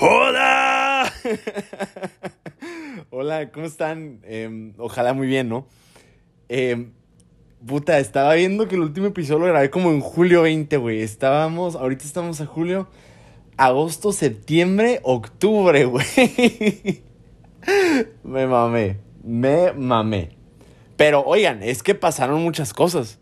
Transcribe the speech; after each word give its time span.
¡Hola! 0.00 1.12
Hola, 3.10 3.50
¿cómo 3.50 3.66
están? 3.66 4.20
Em, 4.22 4.72
ojalá 4.78 5.12
muy 5.12 5.26
bien, 5.26 5.48
¿no? 5.48 5.66
Eh, 6.48 6.90
puta, 7.66 7.98
estaba 7.98 8.34
viendo 8.34 8.68
que 8.68 8.76
el 8.76 8.82
último 8.82 9.08
episodio 9.08 9.40
lo 9.40 9.46
grabé 9.46 9.70
como 9.70 9.90
en 9.90 10.00
julio 10.00 10.42
20, 10.42 10.76
güey. 10.76 11.02
Estábamos, 11.02 11.74
ahorita 11.74 12.04
estamos 12.04 12.40
a 12.40 12.46
julio, 12.46 12.86
agosto, 13.56 14.12
septiembre, 14.12 15.00
octubre, 15.02 15.84
güey. 15.86 17.02
me 18.22 18.46
mamé, 18.46 18.98
me 19.24 19.72
mamé. 19.72 20.36
Pero 20.96 21.24
oigan, 21.24 21.64
es 21.64 21.82
que 21.82 21.96
pasaron 21.96 22.40
muchas 22.40 22.72
cosas. 22.72 23.18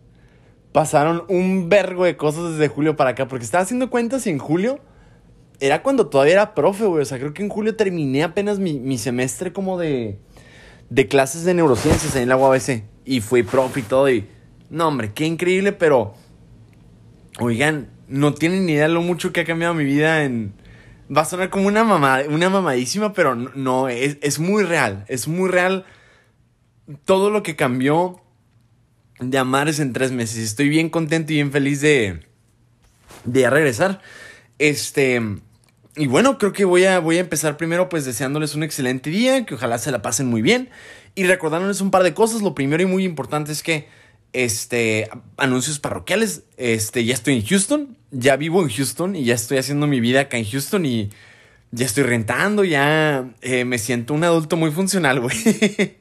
Pasaron 0.72 1.24
un 1.28 1.70
vergo 1.70 2.04
de 2.04 2.18
cosas 2.18 2.52
desde 2.52 2.68
julio 2.68 2.96
para 2.96 3.10
acá, 3.10 3.26
porque 3.28 3.46
estaba 3.46 3.64
haciendo 3.64 3.88
cuentas 3.88 4.26
y 4.26 4.30
en 4.30 4.38
julio 4.38 4.78
era 5.60 5.82
cuando 5.82 6.08
todavía 6.08 6.34
era 6.34 6.54
profe, 6.54 6.84
güey. 6.84 7.02
O 7.02 7.04
sea, 7.04 7.18
creo 7.18 7.34
que 7.34 7.42
en 7.42 7.48
julio 7.48 7.76
terminé 7.76 8.22
apenas 8.22 8.58
mi, 8.58 8.98
semestre 8.98 9.52
como 9.52 9.78
de, 9.78 10.18
de 10.90 11.08
clases 11.08 11.44
de 11.44 11.54
neurociencias 11.54 12.16
en 12.16 12.28
la 12.28 12.36
UABC. 12.36 12.84
Y 13.04 13.20
fui 13.20 13.42
profe 13.42 13.80
y 13.80 13.82
todo. 13.84 14.10
Y, 14.10 14.26
no, 14.70 14.88
hombre, 14.88 15.12
qué 15.12 15.26
increíble, 15.26 15.72
pero, 15.72 16.14
oigan, 17.38 17.88
no 18.08 18.34
tienen 18.34 18.66
ni 18.66 18.72
idea 18.72 18.88
lo 18.88 19.02
mucho 19.02 19.32
que 19.32 19.40
ha 19.40 19.44
cambiado 19.44 19.74
mi 19.74 19.84
vida 19.84 20.24
en... 20.24 20.54
Va 21.14 21.22
a 21.22 21.24
sonar 21.24 21.50
como 21.50 21.68
una, 21.68 21.84
mamá, 21.84 22.22
una 22.28 22.50
mamadísima, 22.50 23.12
pero 23.12 23.36
no, 23.36 23.88
es, 23.88 24.18
es 24.22 24.40
muy 24.40 24.64
real. 24.64 25.04
Es 25.06 25.28
muy 25.28 25.48
real 25.48 25.84
todo 27.04 27.30
lo 27.30 27.44
que 27.44 27.54
cambió 27.54 28.20
de 29.20 29.38
Amares 29.38 29.78
en 29.78 29.92
tres 29.92 30.10
meses. 30.10 30.38
Estoy 30.38 30.68
bien 30.68 30.90
contento 30.90 31.32
y 31.32 31.36
bien 31.36 31.52
feliz 31.52 31.80
de, 31.80 32.26
de 33.24 33.50
regresar. 33.50 34.00
Este, 34.58 35.20
y 35.96 36.06
bueno, 36.06 36.38
creo 36.38 36.52
que 36.52 36.64
voy 36.64 36.84
a, 36.84 36.98
voy 36.98 37.16
a 37.16 37.20
empezar 37.20 37.56
primero 37.56 37.88
pues 37.88 38.04
deseándoles 38.04 38.54
un 38.54 38.62
excelente 38.62 39.08
día, 39.10 39.46
que 39.46 39.54
ojalá 39.54 39.78
se 39.78 39.90
la 39.90 40.02
pasen 40.02 40.26
muy 40.26 40.42
bien 40.42 40.68
y 41.14 41.24
recordándoles 41.24 41.80
un 41.80 41.90
par 41.90 42.02
de 42.02 42.12
cosas. 42.12 42.42
Lo 42.42 42.54
primero 42.54 42.82
y 42.82 42.86
muy 42.86 43.04
importante 43.04 43.50
es 43.50 43.62
que, 43.62 43.88
este, 44.34 45.08
anuncios 45.38 45.78
parroquiales, 45.78 46.42
este, 46.58 47.04
ya 47.04 47.14
estoy 47.14 47.36
en 47.36 47.46
Houston, 47.46 47.96
ya 48.10 48.36
vivo 48.36 48.62
en 48.62 48.68
Houston 48.68 49.16
y 49.16 49.24
ya 49.24 49.34
estoy 49.34 49.56
haciendo 49.56 49.86
mi 49.86 50.00
vida 50.00 50.20
acá 50.20 50.36
en 50.36 50.44
Houston 50.44 50.84
y 50.84 51.10
ya 51.70 51.86
estoy 51.86 52.04
rentando, 52.04 52.62
ya 52.62 53.34
eh, 53.40 53.64
me 53.64 53.78
siento 53.78 54.12
un 54.12 54.24
adulto 54.24 54.56
muy 54.56 54.70
funcional, 54.70 55.20
güey. 55.20 55.36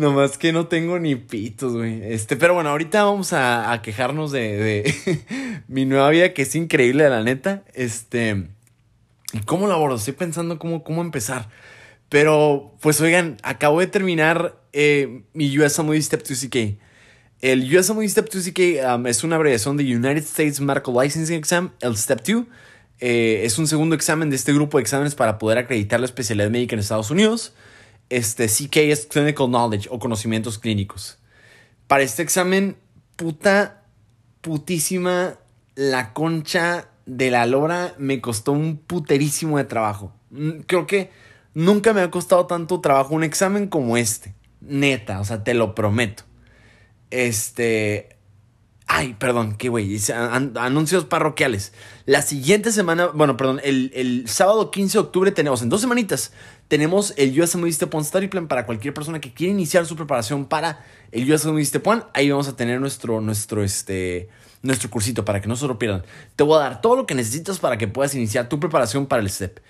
Nomás 0.00 0.38
que 0.38 0.50
no 0.50 0.66
tengo 0.66 0.98
ni 0.98 1.14
pitos, 1.14 1.74
güey. 1.74 2.00
Este, 2.02 2.34
pero 2.34 2.54
bueno, 2.54 2.70
ahorita 2.70 3.04
vamos 3.04 3.34
a, 3.34 3.78
quejarnos 3.82 4.32
de, 4.32 4.56
de 4.56 5.62
mi 5.68 5.84
nueva 5.84 6.08
vida, 6.08 6.32
que 6.32 6.40
es 6.40 6.54
increíble, 6.54 7.06
la 7.10 7.22
neta. 7.22 7.64
Este. 7.74 8.46
¿Y 9.34 9.40
cómo 9.40 9.66
lo 9.66 9.74
abordo? 9.74 9.96
Estoy 9.96 10.14
pensando 10.14 10.58
cómo, 10.58 10.84
cómo 10.84 11.02
empezar. 11.02 11.50
Pero, 12.08 12.74
pues 12.80 12.98
oigan, 13.02 13.36
acabo 13.42 13.78
de 13.80 13.88
terminar 13.88 14.58
eh, 14.72 15.20
mi 15.34 15.58
USMLE 15.58 16.00
Step 16.00 16.26
2 16.26 16.46
CK. 16.46 16.56
El 17.42 17.76
USMLE 17.76 18.08
Step 18.08 18.30
2 18.32 18.48
CK 18.48 18.60
um, 18.96 19.06
es 19.06 19.22
una 19.22 19.36
abreviación 19.36 19.76
de 19.76 19.84
United 19.84 20.24
States 20.24 20.62
Medical 20.62 20.94
Licensing 20.94 21.36
Exam, 21.36 21.72
el 21.82 21.98
Step 21.98 22.26
2. 22.26 22.46
Eh, 23.00 23.42
es 23.44 23.58
un 23.58 23.66
segundo 23.66 23.94
examen 23.94 24.30
de 24.30 24.36
este 24.36 24.54
grupo 24.54 24.78
de 24.78 24.82
exámenes 24.82 25.14
para 25.14 25.36
poder 25.38 25.58
acreditar 25.58 26.00
la 26.00 26.06
especialidad 26.06 26.48
médica 26.48 26.74
en 26.74 26.80
Estados 26.80 27.10
Unidos. 27.10 27.52
Este 28.10 28.48
CK 28.48 28.76
es 28.76 29.06
Clinical 29.06 29.46
Knowledge 29.48 29.88
o 29.90 29.98
conocimientos 29.98 30.58
clínicos. 30.58 31.18
Para 31.86 32.02
este 32.02 32.22
examen, 32.22 32.76
puta, 33.16 33.84
putísima, 34.40 35.38
la 35.76 36.12
concha 36.12 36.88
de 37.06 37.30
la 37.30 37.46
lora 37.46 37.94
me 37.98 38.20
costó 38.20 38.52
un 38.52 38.76
puterísimo 38.76 39.58
de 39.58 39.64
trabajo. 39.64 40.12
Mm, 40.30 40.60
creo 40.66 40.86
que 40.86 41.10
nunca 41.54 41.92
me 41.92 42.00
ha 42.00 42.10
costado 42.10 42.46
tanto 42.46 42.80
trabajo 42.80 43.14
un 43.14 43.24
examen 43.24 43.68
como 43.68 43.96
este. 43.96 44.34
Neta, 44.60 45.20
o 45.20 45.24
sea, 45.24 45.42
te 45.42 45.54
lo 45.54 45.74
prometo. 45.74 46.24
Este. 47.10 48.19
Ay, 48.92 49.14
perdón, 49.14 49.54
qué 49.56 49.68
güey. 49.68 49.98
Anuncios 50.56 51.04
parroquiales. 51.04 51.72
La 52.06 52.22
siguiente 52.22 52.72
semana, 52.72 53.06
bueno, 53.06 53.36
perdón, 53.36 53.60
el, 53.62 54.24
sábado 54.26 54.72
15 54.72 54.98
de 54.98 54.98
octubre 54.98 55.30
tenemos, 55.30 55.62
en 55.62 55.68
dos 55.68 55.80
semanitas, 55.80 56.32
tenemos 56.66 57.14
el 57.16 57.40
US 57.40 57.52
Step 57.52 57.94
One 57.94 58.04
Study 58.04 58.26
Plan 58.26 58.48
para 58.48 58.66
cualquier 58.66 58.92
persona 58.92 59.20
que 59.20 59.32
quiera 59.32 59.52
iniciar 59.52 59.86
su 59.86 59.94
preparación 59.94 60.44
para 60.44 60.84
el 61.12 61.32
US 61.32 61.46
Step 61.68 61.86
One. 61.86 62.02
Ahí 62.14 62.30
vamos 62.30 62.48
a 62.48 62.56
tener 62.56 62.80
nuestro, 62.80 63.20
nuestro, 63.20 63.62
este, 63.62 64.28
nuestro 64.60 64.90
cursito 64.90 65.24
para 65.24 65.40
que 65.40 65.46
no 65.46 65.54
se 65.54 65.68
lo 65.68 65.78
pierdan. 65.78 66.02
Te 66.34 66.42
voy 66.42 66.56
a 66.56 66.62
dar 66.62 66.80
todo 66.80 66.96
lo 66.96 67.06
que 67.06 67.14
necesitas 67.14 67.60
para 67.60 67.78
que 67.78 67.86
puedas 67.86 68.12
iniciar 68.16 68.48
tu 68.48 68.58
preparación 68.58 69.06
para 69.06 69.22
el 69.22 69.30
STEP. 69.30 69.60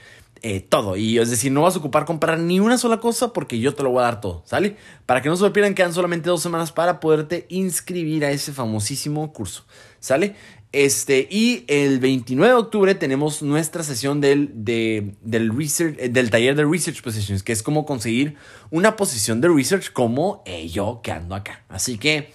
Eh, 0.42 0.60
todo. 0.60 0.96
Y 0.96 1.18
es 1.18 1.28
decir, 1.28 1.52
no 1.52 1.62
vas 1.62 1.76
a 1.76 1.80
ocupar 1.80 2.06
comprar 2.06 2.38
ni 2.38 2.60
una 2.60 2.78
sola 2.78 2.98
cosa 2.98 3.34
porque 3.34 3.58
yo 3.58 3.74
te 3.74 3.82
lo 3.82 3.90
voy 3.90 4.00
a 4.00 4.04
dar 4.04 4.20
todo, 4.22 4.42
¿sale? 4.46 4.76
Para 5.04 5.20
que 5.20 5.28
no 5.28 5.36
se 5.36 5.42
lo 5.42 5.52
pierdan, 5.52 5.74
quedan 5.74 5.92
solamente 5.92 6.30
dos 6.30 6.40
semanas 6.40 6.72
para 6.72 6.98
poderte 6.98 7.44
inscribir 7.50 8.24
a 8.24 8.30
ese 8.30 8.52
famosísimo 8.52 9.34
curso, 9.34 9.66
¿sale? 9.98 10.36
Este, 10.72 11.26
y 11.30 11.64
el 11.66 11.98
29 11.98 12.54
de 12.54 12.58
octubre 12.58 12.94
tenemos 12.94 13.42
nuestra 13.42 13.82
sesión 13.82 14.20
del, 14.20 14.50
del, 14.54 15.54
research, 15.54 15.96
eh, 15.98 16.08
del 16.08 16.30
taller 16.30 16.54
de 16.54 16.64
Research 16.64 17.02
Positions, 17.02 17.42
que 17.42 17.52
es 17.52 17.62
como 17.62 17.84
conseguir 17.84 18.36
una 18.70 18.96
posición 18.96 19.40
de 19.40 19.48
research 19.48 19.92
como 19.92 20.42
eh, 20.46 20.68
yo 20.68 21.00
que 21.02 21.12
ando 21.12 21.34
acá. 21.34 21.64
Así 21.68 21.98
que 21.98 22.32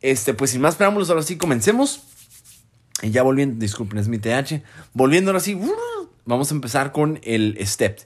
este, 0.00 0.34
pues 0.34 0.50
sin 0.50 0.60
más 0.60 0.76
preámbulos, 0.76 1.10
ahora 1.10 1.22
sí 1.22 1.36
comencemos. 1.36 2.02
Y 3.02 3.10
ya 3.10 3.22
volviendo, 3.22 3.58
disculpen, 3.58 3.98
es 3.98 4.06
mi 4.06 4.18
TH. 4.18 4.62
Volviendo 4.92 5.30
ahora 5.30 5.40
sí, 5.40 5.54
vamos 6.24 6.50
a 6.50 6.54
empezar 6.54 6.92
con 6.92 7.20
el 7.22 7.56
STEP. 7.64 8.00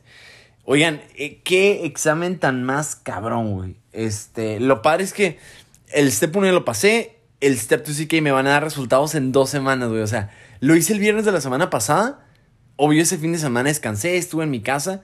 Oigan, 0.64 1.00
eh, 1.16 1.40
qué 1.44 1.86
examen 1.86 2.38
tan 2.38 2.62
más 2.62 2.96
cabrón, 2.96 3.54
güey. 3.54 3.76
Este, 3.92 4.60
lo 4.60 4.82
padre 4.82 5.04
es 5.04 5.12
que 5.12 5.38
el 5.92 6.12
STEP 6.12 6.36
1 6.36 6.46
ya 6.46 6.52
lo 6.52 6.64
pasé, 6.64 7.16
el 7.40 7.58
STEP 7.58 7.86
2 7.86 7.96
sí 7.96 8.06
que 8.06 8.20
me 8.20 8.32
van 8.32 8.46
a 8.46 8.50
dar 8.50 8.64
resultados 8.64 9.14
en 9.14 9.32
dos 9.32 9.50
semanas, 9.50 9.88
güey. 9.88 10.02
O 10.02 10.06
sea, 10.06 10.30
lo 10.60 10.76
hice 10.76 10.92
el 10.92 10.98
viernes 10.98 11.24
de 11.24 11.32
la 11.32 11.40
semana 11.40 11.70
pasada. 11.70 12.26
Obvio, 12.76 13.02
ese 13.02 13.18
fin 13.18 13.32
de 13.32 13.38
semana 13.38 13.68
descansé, 13.68 14.16
estuve 14.16 14.44
en 14.44 14.50
mi 14.50 14.60
casa. 14.60 15.02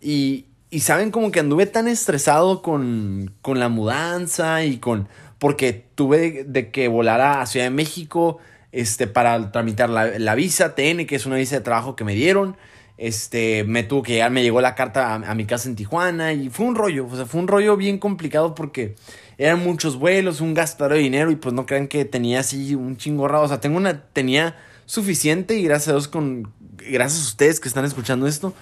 Y, 0.00 0.46
y 0.70 0.80
saben, 0.80 1.10
como 1.10 1.30
que 1.30 1.40
anduve 1.40 1.66
tan 1.66 1.88
estresado 1.88 2.62
con, 2.62 3.34
con 3.42 3.58
la 3.58 3.68
mudanza 3.68 4.64
y 4.64 4.78
con 4.78 5.08
porque 5.38 5.86
tuve 5.94 6.44
de, 6.44 6.70
que 6.70 6.88
volar 6.88 7.20
a 7.20 7.46
Ciudad 7.46 7.66
de 7.66 7.70
México 7.70 8.38
este, 8.72 9.06
para 9.06 9.52
tramitar 9.52 9.88
la, 9.88 10.34
visa 10.34 10.74
TN, 10.74 11.06
que 11.06 11.16
es 11.16 11.26
una 11.26 11.36
visa 11.36 11.56
de 11.56 11.60
trabajo 11.62 11.96
que 11.96 12.04
me 12.04 12.14
dieron. 12.14 12.56
Este, 12.98 13.64
me 13.64 13.82
tuvo 13.82 14.02
que 14.02 14.12
llegar, 14.14 14.30
me 14.30 14.42
llegó 14.42 14.60
la 14.60 14.74
carta 14.74 15.14
a, 15.14 15.34
mi 15.34 15.44
casa 15.44 15.68
en 15.68 15.76
Tijuana 15.76 16.32
y 16.32 16.48
fue 16.48 16.64
un 16.64 16.74
rollo, 16.74 17.06
o 17.06 17.14
sea, 17.14 17.26
fue 17.26 17.40
un 17.40 17.48
rollo 17.48 17.76
bien 17.76 17.98
complicado 17.98 18.54
porque 18.54 18.94
eran 19.36 19.62
muchos 19.62 19.98
vuelos, 19.98 20.40
un 20.40 20.54
gasto 20.54 20.88
de 20.88 20.98
dinero 20.98 21.30
y 21.30 21.36
pues 21.36 21.54
no 21.54 21.66
crean 21.66 21.88
que 21.88 22.06
tenía 22.06 22.40
así 22.40 22.74
un 22.74 22.96
chingo 22.96 23.28
raro, 23.28 23.44
o 23.44 23.48
sea, 23.48 23.60
tengo 23.60 23.76
una, 23.76 24.04
tenía 24.14 24.56
suficiente 24.86 25.56
y 25.56 25.64
gracias 25.64 25.88
a 25.88 25.92
Dios 25.92 26.08
con, 26.08 26.50
gracias 26.78 27.22
a 27.22 27.28
ustedes 27.28 27.60
que 27.60 27.68
están 27.68 27.84
escuchando 27.84 28.26
esto, 28.26 28.54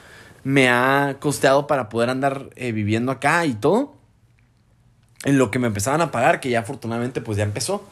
me 0.43 0.69
ha 0.69 1.19
costeado 1.21 1.69
para 1.69 1.89
poder 1.89 2.11
andar 2.11 2.51
eh, 2.57 2.73
viviendo 2.73 3.13
acá 3.13 3.47
y 3.47 3.55
todo 3.55 3.95
en 5.25 5.39
lo 5.39 5.51
que 5.51 5.59
me 5.59 5.67
empezaban 5.67 6.01
a 6.01 6.11
pagar, 6.11 6.41
que 6.41 6.51
ya 6.51 6.61
afortunadamente 6.61 7.21
pues 7.21 7.39
ya 7.39 7.45
empezó. 7.45 7.85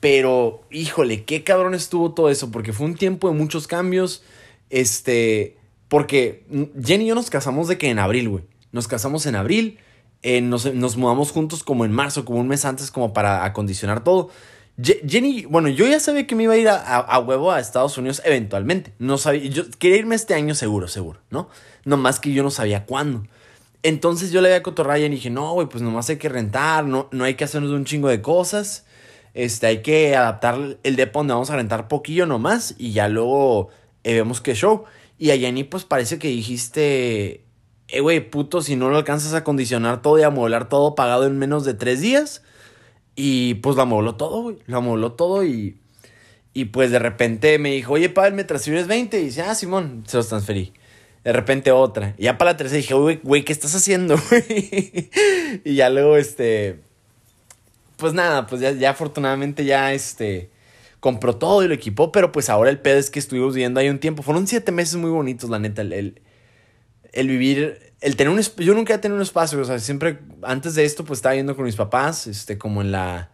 Pero, 0.00 0.62
híjole, 0.70 1.24
qué 1.24 1.44
cabrón 1.44 1.74
estuvo 1.74 2.12
todo 2.12 2.30
eso, 2.30 2.50
porque 2.50 2.72
fue 2.72 2.86
un 2.86 2.96
tiempo 2.96 3.28
de 3.28 3.34
muchos 3.34 3.66
cambios. 3.66 4.22
Este, 4.70 5.58
porque 5.88 6.44
Jenny 6.82 7.04
y 7.04 7.08
yo 7.08 7.14
nos 7.14 7.28
casamos 7.30 7.68
de 7.68 7.76
que 7.76 7.90
en 7.90 7.98
abril, 7.98 8.28
güey. 8.28 8.44
Nos 8.72 8.88
casamos 8.88 9.26
en 9.26 9.34
abril, 9.34 9.78
nos, 10.42 10.72
nos, 10.72 10.96
mudamos 10.96 11.32
juntos 11.32 11.64
como 11.64 11.84
en 11.84 11.92
marzo, 11.92 12.24
como 12.24 12.38
un 12.38 12.48
mes 12.48 12.64
antes, 12.64 12.90
como 12.90 13.12
para 13.12 13.44
acondicionar 13.44 14.04
todo. 14.04 14.30
Jenny, 14.82 15.44
bueno, 15.44 15.68
yo 15.68 15.86
ya 15.86 16.00
sabía 16.00 16.26
que 16.26 16.34
me 16.34 16.44
iba 16.44 16.54
a 16.54 16.56
ir 16.56 16.68
a, 16.68 16.76
a, 16.76 17.18
huevo 17.18 17.52
a 17.52 17.60
Estados 17.60 17.98
Unidos 17.98 18.22
eventualmente. 18.24 18.92
No 18.98 19.18
sabía, 19.18 19.50
yo 19.50 19.64
quería 19.78 19.98
irme 19.98 20.14
este 20.14 20.34
año 20.34 20.54
seguro, 20.54 20.88
seguro, 20.88 21.20
¿no? 21.30 21.48
No 21.84 21.96
más 21.96 22.20
que 22.20 22.32
yo 22.32 22.42
no 22.42 22.50
sabía 22.50 22.86
cuándo. 22.86 23.24
Entonces 23.82 24.30
yo 24.30 24.40
le 24.40 24.54
había 24.54 24.92
a 24.92 24.98
y 24.98 25.08
dije, 25.08 25.30
no, 25.30 25.52
güey, 25.54 25.66
pues 25.66 25.82
nomás 25.82 26.08
hay 26.10 26.16
que 26.16 26.28
rentar, 26.28 26.84
no, 26.84 27.08
no 27.12 27.24
hay 27.24 27.34
que 27.34 27.44
hacernos 27.44 27.72
un 27.72 27.84
chingo 27.84 28.08
de 28.08 28.22
cosas. 28.22 28.84
Este, 29.34 29.66
hay 29.66 29.82
que 29.82 30.16
adaptar 30.16 30.78
el 30.82 30.96
depo 30.96 31.20
donde 31.20 31.34
vamos 31.34 31.50
a 31.50 31.56
rentar 31.56 31.88
poquillo 31.88 32.26
nomás 32.26 32.74
y 32.78 32.92
ya 32.92 33.08
luego 33.08 33.68
eh, 34.04 34.14
vemos 34.14 34.40
qué 34.40 34.54
show. 34.54 34.84
Y 35.18 35.30
a 35.30 35.36
Jenny, 35.36 35.64
pues 35.64 35.84
parece 35.84 36.18
que 36.18 36.28
dijiste, 36.28 37.44
eh, 37.88 38.00
güey, 38.00 38.20
puto, 38.30 38.62
si 38.62 38.76
no 38.76 38.88
lo 38.90 38.96
alcanzas 38.96 39.34
a 39.34 39.44
condicionar 39.44 40.02
todo 40.02 40.18
y 40.18 40.22
a 40.22 40.30
modelar 40.30 40.68
todo 40.68 40.94
pagado 40.94 41.26
en 41.26 41.38
menos 41.38 41.64
de 41.64 41.74
tres 41.74 42.00
días. 42.00 42.42
Y 43.16 43.54
pues 43.54 43.76
lo 43.76 43.82
amobló 43.82 44.14
todo, 44.14 44.42
güey, 44.42 44.58
lo 44.66 44.78
amobló 44.78 45.12
todo 45.12 45.44
y, 45.44 45.78
y 46.54 46.66
pues 46.66 46.90
de 46.90 46.98
repente 46.98 47.58
me 47.58 47.72
dijo, 47.72 47.94
oye, 47.94 48.08
Pablo, 48.08 48.36
¿me 48.36 48.44
transfieres 48.44 48.86
20? 48.86 49.20
Y 49.20 49.24
dice, 49.26 49.42
ah, 49.42 49.54
Simón, 49.54 50.04
se 50.06 50.16
los 50.16 50.28
transferí. 50.28 50.72
De 51.24 51.32
repente 51.32 51.70
otra. 51.70 52.14
Y 52.16 52.24
ya 52.24 52.38
para 52.38 52.52
la 52.52 52.56
tercera 52.56 52.78
dije, 52.78 52.94
güey, 52.94 53.20
güey, 53.22 53.44
¿qué 53.44 53.52
estás 53.52 53.74
haciendo, 53.74 54.16
y 55.64 55.74
ya 55.74 55.90
luego, 55.90 56.16
este. 56.16 56.80
Pues 58.00 58.14
nada, 58.14 58.46
pues 58.46 58.62
ya, 58.62 58.72
ya 58.72 58.90
afortunadamente 58.90 59.64
ya, 59.66 59.92
este. 59.92 60.50
compró 61.00 61.36
todo 61.36 61.62
y 61.62 61.68
lo 61.68 61.74
equipó, 61.74 62.12
pero 62.12 62.32
pues 62.32 62.48
ahora 62.48 62.70
el 62.70 62.80
pedo 62.80 62.98
es 62.98 63.10
que 63.10 63.18
estuvimos 63.18 63.54
viviendo 63.54 63.78
ahí 63.78 63.90
un 63.90 63.98
tiempo. 63.98 64.22
Fueron 64.22 64.46
siete 64.46 64.72
meses 64.72 64.96
muy 64.96 65.10
bonitos, 65.10 65.50
la 65.50 65.58
neta, 65.58 65.82
el, 65.82 66.22
el, 67.12 67.28
vivir, 67.28 67.92
el 68.00 68.16
tener 68.16 68.32
un 68.32 68.40
yo 68.40 68.74
nunca 68.74 68.94
he 68.94 68.98
tenido 68.98 69.16
un 69.16 69.22
espacio, 69.22 69.60
o 69.60 69.64
sea, 69.64 69.78
siempre, 69.78 70.18
antes 70.42 70.74
de 70.74 70.86
esto, 70.86 71.04
pues 71.04 71.18
estaba 71.18 71.34
yendo 71.34 71.54
con 71.54 71.66
mis 71.66 71.76
papás, 71.76 72.26
este, 72.26 72.56
como 72.56 72.80
en 72.80 72.90
la, 72.90 73.30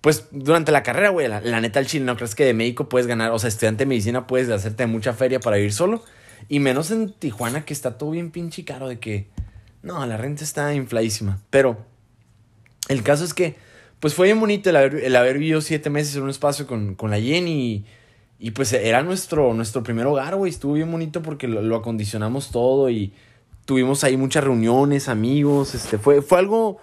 pues 0.00 0.28
durante 0.30 0.72
la 0.72 0.82
carrera, 0.82 1.10
güey, 1.10 1.28
la, 1.28 1.60
neta, 1.60 1.78
el 1.78 1.86
chile, 1.86 2.06
¿no 2.06 2.16
crees 2.16 2.34
que 2.34 2.44
de 2.46 2.54
médico 2.54 2.88
puedes 2.88 3.06
ganar, 3.06 3.32
o 3.32 3.38
sea, 3.38 3.48
estudiante 3.48 3.84
de 3.84 3.88
medicina 3.88 4.26
puedes 4.26 4.48
hacerte 4.48 4.86
mucha 4.86 5.12
feria 5.12 5.40
para 5.40 5.56
vivir 5.56 5.74
solo? 5.74 6.02
Y 6.48 6.60
menos 6.60 6.90
en 6.90 7.12
Tijuana, 7.12 7.66
que 7.66 7.74
está 7.74 7.98
todo 7.98 8.12
bien 8.12 8.30
pinche 8.30 8.64
caro, 8.64 8.88
de 8.88 8.98
que, 8.98 9.28
no, 9.82 10.04
la 10.06 10.16
renta 10.16 10.42
está 10.42 10.72
infladísima, 10.74 11.42
pero 11.50 11.84
el 12.88 13.02
caso 13.02 13.24
es 13.24 13.34
que 13.34 13.65
pues 14.00 14.14
fue 14.14 14.26
bien 14.26 14.40
bonito 14.40 14.70
el 14.70 15.16
haber, 15.16 15.38
vivido 15.38 15.60
siete 15.60 15.90
meses 15.90 16.16
en 16.16 16.22
un 16.22 16.30
espacio 16.30 16.66
con, 16.66 16.94
con 16.94 17.10
la 17.10 17.20
Jenny. 17.20 17.84
Y, 18.38 18.50
pues 18.50 18.72
era 18.72 19.02
nuestro, 19.02 19.54
nuestro 19.54 19.82
primer 19.82 20.06
hogar, 20.06 20.36
güey. 20.36 20.50
Estuvo 20.50 20.74
bien 20.74 20.90
bonito 20.90 21.22
porque 21.22 21.48
lo, 21.48 21.76
acondicionamos 21.76 22.50
todo 22.50 22.90
y 22.90 23.12
tuvimos 23.64 24.04
ahí 24.04 24.16
muchas 24.16 24.44
reuniones, 24.44 25.08
amigos. 25.08 25.74
Este, 25.74 25.96
fue, 25.96 26.20
fue 26.20 26.38
algo 26.38 26.78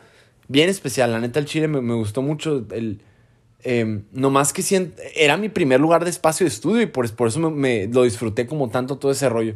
bien 0.47 0.69
especial. 0.69 1.11
La 1.11 1.19
neta, 1.19 1.39
el 1.39 1.45
Chile 1.45 1.67
me, 1.67 1.93
gustó 1.93 2.23
mucho. 2.23 2.65
El, 2.71 3.01
eh, 3.63 4.01
no 4.11 4.29
más 4.31 4.51
que 4.51 4.91
era 5.15 5.37
mi 5.37 5.49
primer 5.49 5.79
lugar 5.79 6.03
de 6.03 6.09
espacio 6.09 6.45
de 6.45 6.49
estudio 6.49 6.81
y 6.81 6.87
por, 6.87 7.09
por 7.15 7.29
eso 7.29 7.39
me, 7.39 7.87
lo 7.87 8.03
disfruté 8.03 8.47
como 8.47 8.69
tanto 8.69 8.97
todo 8.97 9.11
ese 9.11 9.29
rollo. 9.29 9.55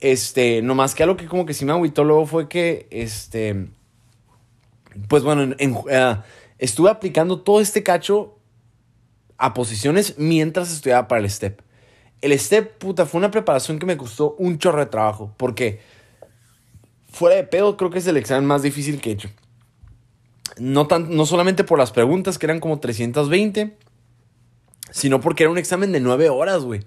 Este, 0.00 0.62
no 0.62 0.74
más 0.74 0.94
que 0.94 1.02
algo 1.02 1.16
que 1.16 1.26
como 1.26 1.44
que 1.46 1.54
sí 1.54 1.64
me 1.64 1.72
agüitó 1.72 2.04
luego 2.04 2.26
fue 2.26 2.48
que, 2.48 2.86
este, 2.90 3.66
pues 5.08 5.22
bueno, 5.22 5.54
en, 5.58 5.76
eh, 5.90 6.16
estuve 6.58 6.90
aplicando 6.90 7.40
todo 7.40 7.60
este 7.60 7.82
cacho 7.82 8.38
a 9.36 9.54
posiciones 9.54 10.18
mientras 10.18 10.72
estudiaba 10.72 11.08
para 11.08 11.20
el 11.20 11.30
STEP. 11.30 11.60
El 12.20 12.36
STEP, 12.36 12.78
puta, 12.78 13.06
fue 13.06 13.18
una 13.18 13.30
preparación 13.30 13.78
que 13.78 13.86
me 13.86 13.96
costó 13.96 14.34
un 14.38 14.58
chorro 14.58 14.80
de 14.80 14.86
trabajo, 14.86 15.32
porque 15.36 15.80
fuera 17.10 17.36
de 17.36 17.44
pedo 17.44 17.76
creo 17.76 17.90
que 17.90 17.98
es 17.98 18.06
el 18.06 18.16
examen 18.16 18.44
más 18.44 18.62
difícil 18.62 19.00
que 19.00 19.10
he 19.10 19.12
hecho. 19.12 19.30
No, 20.58 20.88
tan, 20.88 21.14
no 21.14 21.24
solamente 21.26 21.62
por 21.62 21.78
las 21.78 21.92
preguntas, 21.92 22.38
que 22.38 22.46
eran 22.46 22.58
como 22.58 22.80
320, 22.80 23.76
sino 24.90 25.20
porque 25.20 25.44
era 25.44 25.52
un 25.52 25.58
examen 25.58 25.92
de 25.92 26.00
9 26.00 26.28
horas, 26.30 26.64
güey. 26.64 26.84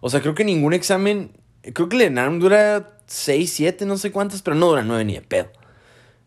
O 0.00 0.10
sea, 0.10 0.20
creo 0.20 0.36
que 0.36 0.44
ningún 0.44 0.72
examen, 0.72 1.32
creo 1.74 1.88
que 1.88 1.96
el 1.96 2.02
ENARM 2.02 2.38
dura 2.38 2.98
6, 3.06 3.52
7, 3.52 3.86
no 3.86 3.98
sé 3.98 4.12
cuántas, 4.12 4.42
pero 4.42 4.54
no 4.54 4.68
dura 4.68 4.84
9 4.84 5.04
ni 5.04 5.14
de 5.14 5.22
pedo. 5.22 5.50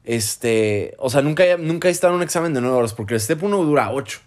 Este, 0.03 0.95
o 0.97 1.09
sea, 1.09 1.21
nunca, 1.21 1.43
nunca 1.57 1.87
he 1.87 1.91
estado 1.91 2.13
en 2.13 2.17
un 2.17 2.23
examen 2.23 2.53
de 2.53 2.61
9 2.61 2.75
horas 2.75 2.93
porque 2.93 3.13
el 3.13 3.19
Step 3.19 3.41
1 3.43 3.63
dura 3.63 3.91
8. 3.91 4.19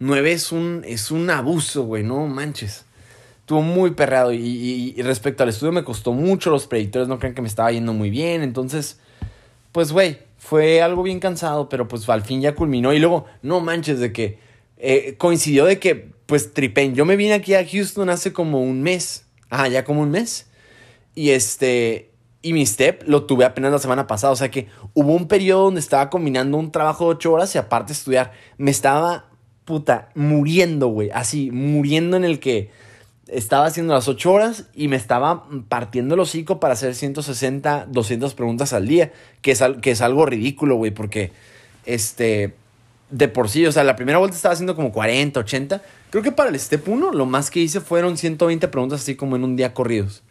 9 0.00 0.32
es 0.32 0.52
un, 0.52 0.82
es 0.86 1.10
un 1.10 1.28
abuso, 1.30 1.84
güey, 1.84 2.02
no 2.02 2.26
manches. 2.26 2.84
Estuvo 3.40 3.62
muy 3.62 3.92
perreado 3.92 4.32
y, 4.32 4.94
respecto 5.02 5.42
al 5.42 5.48
estudio 5.48 5.72
me 5.72 5.82
costó 5.82 6.12
mucho, 6.12 6.50
los 6.50 6.66
predictores 6.66 7.08
no 7.08 7.18
creen 7.18 7.34
que 7.34 7.42
me 7.42 7.48
estaba 7.48 7.72
yendo 7.72 7.94
muy 7.94 8.10
bien, 8.10 8.42
entonces, 8.42 9.00
pues, 9.72 9.90
güey, 9.90 10.18
fue 10.36 10.82
algo 10.82 11.02
bien 11.02 11.18
cansado, 11.18 11.68
pero 11.68 11.88
pues 11.88 12.06
al 12.10 12.22
fin 12.22 12.42
ya 12.42 12.54
culminó 12.54 12.92
y 12.92 12.98
luego, 12.98 13.24
no 13.42 13.60
manches, 13.60 14.00
de 14.00 14.12
que 14.12 14.38
eh, 14.76 15.14
coincidió 15.16 15.64
de 15.64 15.78
que, 15.78 16.10
pues, 16.26 16.52
tripen, 16.52 16.94
yo 16.94 17.06
me 17.06 17.16
vine 17.16 17.32
aquí 17.32 17.54
a 17.54 17.66
Houston 17.66 18.10
hace 18.10 18.34
como 18.34 18.60
un 18.60 18.82
mes, 18.82 19.24
ah, 19.48 19.66
ya 19.66 19.82
como 19.82 20.02
un 20.02 20.10
mes, 20.10 20.46
y 21.14 21.30
este, 21.30 22.07
y 22.40 22.52
mi 22.52 22.64
step 22.64 23.02
lo 23.06 23.24
tuve 23.24 23.44
apenas 23.44 23.72
la 23.72 23.78
semana 23.78 24.06
pasada. 24.06 24.32
O 24.32 24.36
sea 24.36 24.50
que 24.50 24.68
hubo 24.94 25.14
un 25.14 25.28
periodo 25.28 25.64
donde 25.64 25.80
estaba 25.80 26.10
combinando 26.10 26.56
un 26.56 26.70
trabajo 26.70 27.04
de 27.06 27.10
ocho 27.12 27.32
horas 27.32 27.54
y 27.54 27.58
aparte 27.58 27.92
estudiar. 27.92 28.32
Me 28.56 28.70
estaba, 28.70 29.26
puta, 29.64 30.10
muriendo, 30.14 30.88
güey. 30.88 31.10
Así, 31.10 31.50
muriendo 31.50 32.16
en 32.16 32.24
el 32.24 32.38
que 32.38 32.70
estaba 33.26 33.66
haciendo 33.66 33.92
las 33.92 34.08
ocho 34.08 34.32
horas 34.32 34.66
y 34.74 34.88
me 34.88 34.96
estaba 34.96 35.46
partiendo 35.68 36.14
el 36.14 36.20
hocico 36.20 36.60
para 36.60 36.74
hacer 36.74 36.94
160, 36.94 37.86
200 37.88 38.34
preguntas 38.34 38.72
al 38.72 38.86
día. 38.86 39.12
Que 39.42 39.50
es, 39.50 39.62
que 39.82 39.90
es 39.90 40.00
algo 40.00 40.26
ridículo, 40.26 40.76
güey, 40.76 40.90
porque 40.90 41.32
este. 41.86 42.54
De 43.10 43.26
por 43.26 43.48
sí, 43.48 43.64
o 43.64 43.72
sea, 43.72 43.84
la 43.84 43.96
primera 43.96 44.18
vuelta 44.18 44.36
estaba 44.36 44.52
haciendo 44.52 44.76
como 44.76 44.92
40, 44.92 45.40
80. 45.40 45.82
Creo 46.10 46.22
que 46.22 46.30
para 46.30 46.50
el 46.50 46.60
step 46.60 46.86
1 46.86 47.12
lo 47.12 47.24
más 47.24 47.50
que 47.50 47.58
hice 47.58 47.80
fueron 47.80 48.18
120 48.18 48.68
preguntas 48.68 49.00
así 49.00 49.14
como 49.14 49.34
en 49.34 49.44
un 49.44 49.56
día 49.56 49.72
corridos 49.72 50.22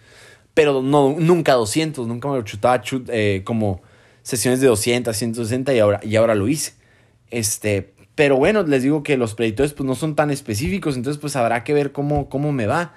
pero 0.57 0.81
no, 0.81 1.15
nunca 1.19 1.53
200, 1.53 2.07
nunca 2.07 2.27
me 2.29 2.37
lo 2.37 2.41
chutaba 2.41 2.81
eh, 3.09 3.43
como 3.43 3.83
sesiones 4.23 4.59
de 4.59 4.65
200, 4.65 5.15
160 5.15 5.71
y 5.71 5.77
ahora, 5.77 5.99
y 6.01 6.15
ahora 6.15 6.33
lo 6.33 6.47
hice. 6.47 6.73
Este, 7.29 7.93
pero 8.15 8.37
bueno, 8.37 8.63
les 8.63 8.81
digo 8.81 9.03
que 9.03 9.17
los 9.17 9.35
predictores 9.35 9.73
pues 9.73 9.85
no 9.85 9.93
son 9.93 10.15
tan 10.15 10.31
específicos, 10.31 10.95
entonces 10.95 11.21
pues 11.21 11.35
habrá 11.35 11.63
que 11.63 11.75
ver 11.75 11.91
cómo, 11.91 12.27
cómo 12.27 12.51
me 12.53 12.65
va. 12.65 12.95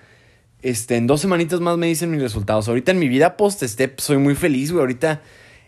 Este, 0.62 0.96
en 0.96 1.06
dos 1.06 1.20
semanitas 1.20 1.60
más 1.60 1.76
me 1.76 1.86
dicen 1.86 2.10
mis 2.10 2.22
resultados. 2.22 2.66
Ahorita 2.66 2.92
en 2.92 2.98
mi 2.98 3.08
vida 3.08 3.36
post-step 3.36 4.00
soy 4.00 4.16
muy 4.16 4.36
feliz, 4.36 4.72
güey. 4.72 4.80
Ahorita 4.80 5.20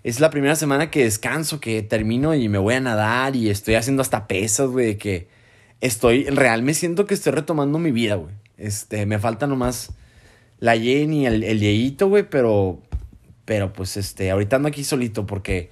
es 0.03 0.19
la 0.19 0.31
primera 0.31 0.57
semana 0.57 0.91
que 0.91 1.05
descanso, 1.05 1.61
que 1.61 1.83
termino 1.83 2.35
y 2.35 2.49
me 2.49 2.57
voy 2.57 2.73
a 2.73 2.81
nadar 2.81 3.37
y 3.37 3.51
estoy 3.51 3.75
haciendo 3.75 4.01
hasta 4.01 4.27
pesas, 4.27 4.71
güey, 4.71 4.97
que 4.97 5.29
estoy, 5.83 6.25
real 6.25 6.63
me 6.63 6.73
siento 6.73 7.05
que 7.05 7.13
estoy 7.13 7.33
retomando 7.33 7.79
mi 7.79 7.93
vida, 7.93 8.15
güey. 8.15 8.33
Este, 8.57 9.05
me 9.05 9.19
falta 9.19 9.47
nomás 9.47 9.93
la 10.63 10.79
Jenny, 10.79 11.27
el, 11.27 11.43
el 11.43 11.97
güey, 11.99 12.23
pero, 12.23 12.79
pero 13.45 13.73
pues 13.73 13.97
este, 13.97 14.31
ahorita 14.31 14.55
ando 14.55 14.69
aquí 14.69 14.85
solito 14.85 15.27
porque 15.27 15.71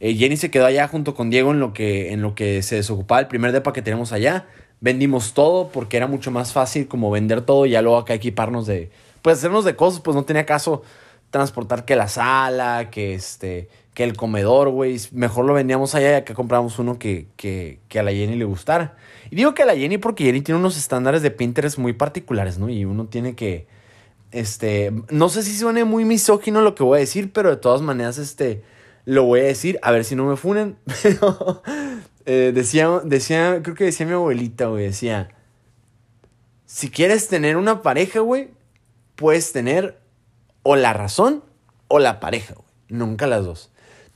eh, 0.00 0.14
Jenny 0.14 0.38
se 0.38 0.50
quedó 0.50 0.64
allá 0.64 0.88
junto 0.88 1.14
con 1.14 1.28
Diego 1.28 1.50
en 1.50 1.60
lo, 1.60 1.74
que, 1.74 2.14
en 2.14 2.22
lo 2.22 2.34
que 2.34 2.62
se 2.62 2.76
desocupaba 2.76 3.20
el 3.20 3.26
primer 3.26 3.52
depa 3.52 3.74
que 3.74 3.82
tenemos 3.82 4.12
allá. 4.12 4.46
Vendimos 4.80 5.34
todo 5.34 5.68
porque 5.68 5.98
era 5.98 6.06
mucho 6.06 6.30
más 6.30 6.54
fácil 6.54 6.88
como 6.88 7.10
vender 7.10 7.42
todo 7.42 7.66
y 7.66 7.72
ya 7.72 7.82
luego 7.82 7.98
acá 7.98 8.14
equiparnos 8.14 8.66
de, 8.66 8.90
pues 9.20 9.36
hacernos 9.36 9.66
de 9.66 9.76
cosas, 9.76 10.00
pues 10.00 10.14
no 10.14 10.24
tenía 10.24 10.46
caso 10.46 10.80
transportar 11.28 11.84
que 11.84 11.94
la 11.94 12.08
sala, 12.08 12.88
que 12.90 13.12
este, 13.12 13.68
que 13.92 14.04
el 14.04 14.16
comedor, 14.16 14.70
güey. 14.70 14.96
Mejor 15.12 15.44
lo 15.44 15.52
vendíamos 15.52 15.94
allá 15.94 16.12
ya 16.12 16.24
que 16.24 16.32
compramos 16.32 16.78
uno 16.78 16.98
que, 16.98 17.26
que, 17.36 17.78
que, 17.88 17.98
a 17.98 18.02
la 18.02 18.12
Jenny 18.12 18.36
le 18.36 18.46
gustara. 18.46 18.96
Y 19.30 19.36
digo 19.36 19.52
que 19.52 19.64
a 19.64 19.66
la 19.66 19.76
Jenny 19.76 19.98
porque 19.98 20.24
Jenny 20.24 20.40
tiene 20.40 20.58
unos 20.58 20.78
estándares 20.78 21.20
de 21.20 21.30
Pinterest 21.30 21.76
muy 21.76 21.92
particulares, 21.92 22.58
¿no? 22.58 22.70
Y 22.70 22.86
uno 22.86 23.04
tiene 23.04 23.34
que, 23.34 23.66
este, 24.32 24.92
no 25.10 25.28
sé 25.28 25.42
si 25.42 25.56
suene 25.56 25.84
muy 25.84 26.04
misógino 26.04 26.60
lo 26.60 26.74
que 26.74 26.82
voy 26.82 26.98
a 26.98 27.00
decir, 27.00 27.32
pero 27.32 27.50
de 27.50 27.56
todas 27.56 27.82
maneras, 27.82 28.18
este, 28.18 28.62
lo 29.04 29.24
voy 29.24 29.40
a 29.40 29.44
decir, 29.44 29.78
a 29.82 29.90
ver 29.90 30.04
si 30.04 30.14
no 30.14 30.24
me 30.24 30.36
funen. 30.36 30.76
Eh, 32.26 32.52
decía, 32.54 33.00
decía, 33.02 33.60
creo 33.62 33.74
que 33.74 33.84
decía 33.84 34.04
mi 34.04 34.12
abuelita, 34.12 34.66
güey, 34.66 34.84
decía, 34.84 35.30
si 36.66 36.90
quieres 36.90 37.26
tener 37.26 37.56
una 37.56 37.82
pareja, 37.82 38.20
güey, 38.20 38.50
puedes 39.16 39.52
tener 39.52 39.98
o 40.62 40.76
la 40.76 40.92
razón 40.92 41.42
o 41.88 41.98
la 41.98 42.20
pareja, 42.20 42.54
güey. 42.54 42.68
Nunca 42.88 43.26
las 43.26 43.44
dos. 43.44 43.70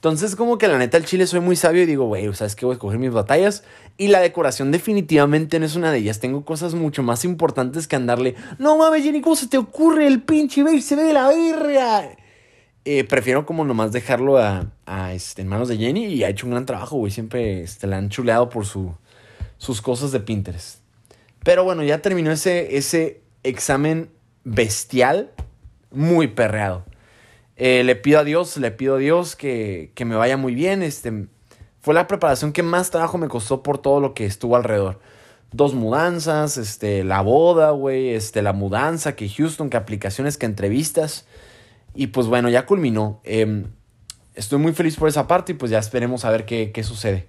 Entonces, 0.04 0.36
como 0.36 0.58
que 0.58 0.68
la 0.68 0.76
neta, 0.76 0.98
el 0.98 1.06
chile 1.06 1.26
soy 1.26 1.40
muy 1.40 1.56
sabio 1.56 1.82
y 1.82 1.86
digo, 1.86 2.04
güey, 2.04 2.30
¿sabes 2.34 2.54
qué? 2.54 2.66
Voy 2.66 2.74
a 2.74 2.76
escoger 2.76 2.98
mis 2.98 3.10
batallas. 3.10 3.64
Y 3.96 4.08
la 4.08 4.20
decoración 4.20 4.70
definitivamente 4.70 5.58
no 5.58 5.64
es 5.64 5.76
una 5.76 5.90
de 5.90 5.96
ellas. 5.96 6.20
Tengo 6.20 6.44
cosas 6.44 6.74
mucho 6.74 7.02
más 7.02 7.24
importantes 7.24 7.88
que 7.88 7.96
andarle. 7.96 8.34
No 8.58 8.76
mames, 8.76 9.02
Jenny, 9.02 9.22
¿cómo 9.22 9.34
se 9.34 9.48
te 9.48 9.56
ocurre 9.56 10.06
el 10.06 10.20
pinche 10.20 10.62
beige? 10.62 10.82
Se 10.82 10.94
ve 10.94 11.04
de 11.04 11.14
la 11.14 11.28
verga. 11.28 12.10
Eh, 12.84 13.04
prefiero 13.04 13.46
como 13.46 13.64
nomás 13.64 13.92
dejarlo 13.92 14.36
a, 14.36 14.66
este, 15.14 15.40
en 15.40 15.48
manos 15.48 15.68
de 15.68 15.78
Jenny 15.78 16.04
y 16.04 16.22
ha 16.22 16.28
hecho 16.28 16.44
un 16.44 16.50
gran 16.50 16.66
trabajo, 16.66 16.98
güey. 16.98 17.10
Siempre 17.10 17.62
este, 17.62 17.86
la 17.86 17.96
han 17.96 18.10
chuleado 18.10 18.50
por 18.50 18.66
su, 18.66 18.94
sus 19.56 19.80
cosas 19.80 20.12
de 20.12 20.20
Pinterest. 20.20 20.80
Pero 21.42 21.64
bueno, 21.64 21.82
ya 21.82 22.02
terminó 22.02 22.30
ese, 22.30 22.76
ese 22.76 23.22
examen 23.42 24.10
bestial, 24.44 25.30
muy 25.90 26.26
perreado. 26.26 26.84
Eh, 27.56 27.84
le 27.84 27.96
pido 27.96 28.18
a 28.18 28.24
Dios, 28.24 28.56
le 28.56 28.70
pido 28.70 28.96
a 28.96 28.98
Dios 28.98 29.36
que, 29.36 29.92
que, 29.94 30.04
me 30.04 30.16
vaya 30.16 30.36
muy 30.36 30.54
bien. 30.54 30.82
Este, 30.82 31.26
fue 31.80 31.94
la 31.94 32.06
preparación 32.06 32.52
que 32.52 32.62
más 32.62 32.90
trabajo 32.90 33.18
me 33.18 33.28
costó 33.28 33.62
por 33.62 33.78
todo 33.78 34.00
lo 34.00 34.14
que 34.14 34.26
estuvo 34.26 34.56
alrededor. 34.56 35.00
Dos 35.52 35.74
mudanzas, 35.74 36.56
este, 36.56 37.04
la 37.04 37.20
boda, 37.20 37.70
güey, 37.70 38.10
este, 38.10 38.42
la 38.42 38.52
mudanza, 38.52 39.14
que 39.14 39.28
Houston, 39.28 39.70
que 39.70 39.76
aplicaciones, 39.76 40.36
que 40.36 40.46
entrevistas. 40.46 41.26
Y 41.94 42.08
pues 42.08 42.26
bueno, 42.26 42.48
ya 42.48 42.66
culminó. 42.66 43.20
Em, 43.22 43.66
estoy 44.34 44.58
muy 44.58 44.72
feliz 44.72 44.96
por 44.96 45.08
esa 45.08 45.28
parte 45.28 45.52
y 45.52 45.54
pues 45.54 45.70
ya 45.70 45.78
esperemos 45.78 46.24
a 46.24 46.30
ver 46.30 46.44
qué, 46.44 46.72
qué 46.72 46.82
sucede. 46.82 47.28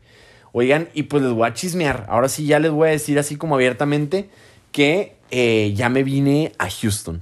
Oigan, 0.54 0.90
y 0.94 1.04
pues 1.04 1.22
les 1.22 1.34
voy 1.34 1.48
a 1.48 1.54
chismear. 1.54 2.06
Ahora 2.10 2.30
sí 2.30 2.46
ya 2.48 2.60
les 2.60 2.72
voy 2.72 2.88
a 2.88 2.92
decir 2.92 3.20
así 3.20 3.36
como 3.36 3.56
abiertamente 3.56 4.30
que 4.72 5.16
eh, 5.30 5.74
ya 5.76 5.90
me 5.90 6.04
vine 6.04 6.54
a 6.58 6.70
Houston. 6.70 7.22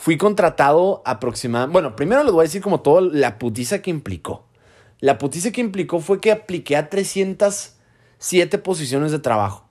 Fui 0.00 0.16
contratado 0.16 1.02
aproximadamente. 1.04 1.74
Bueno, 1.74 1.94
primero 1.94 2.24
les 2.24 2.32
voy 2.32 2.40
a 2.40 2.44
decir 2.44 2.62
como 2.62 2.80
todo 2.80 3.02
la 3.02 3.38
putiza 3.38 3.82
que 3.82 3.90
implicó. 3.90 4.46
La 4.98 5.18
putiza 5.18 5.52
que 5.52 5.60
implicó 5.60 6.00
fue 6.00 6.22
que 6.22 6.32
apliqué 6.32 6.74
a 6.78 6.88
307 6.88 8.56
posiciones 8.56 9.12
de 9.12 9.18
trabajo, 9.18 9.68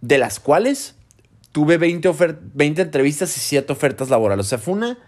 de 0.00 0.18
las 0.18 0.38
cuales 0.38 0.94
tuve 1.50 1.78
20, 1.78 2.14
20 2.54 2.82
entrevistas 2.82 3.36
y 3.36 3.40
7 3.40 3.72
ofertas 3.72 4.08
laborales. 4.08 4.46
O 4.46 4.48
sea, 4.48 4.58
fue 4.58 4.72
una, 4.72 4.98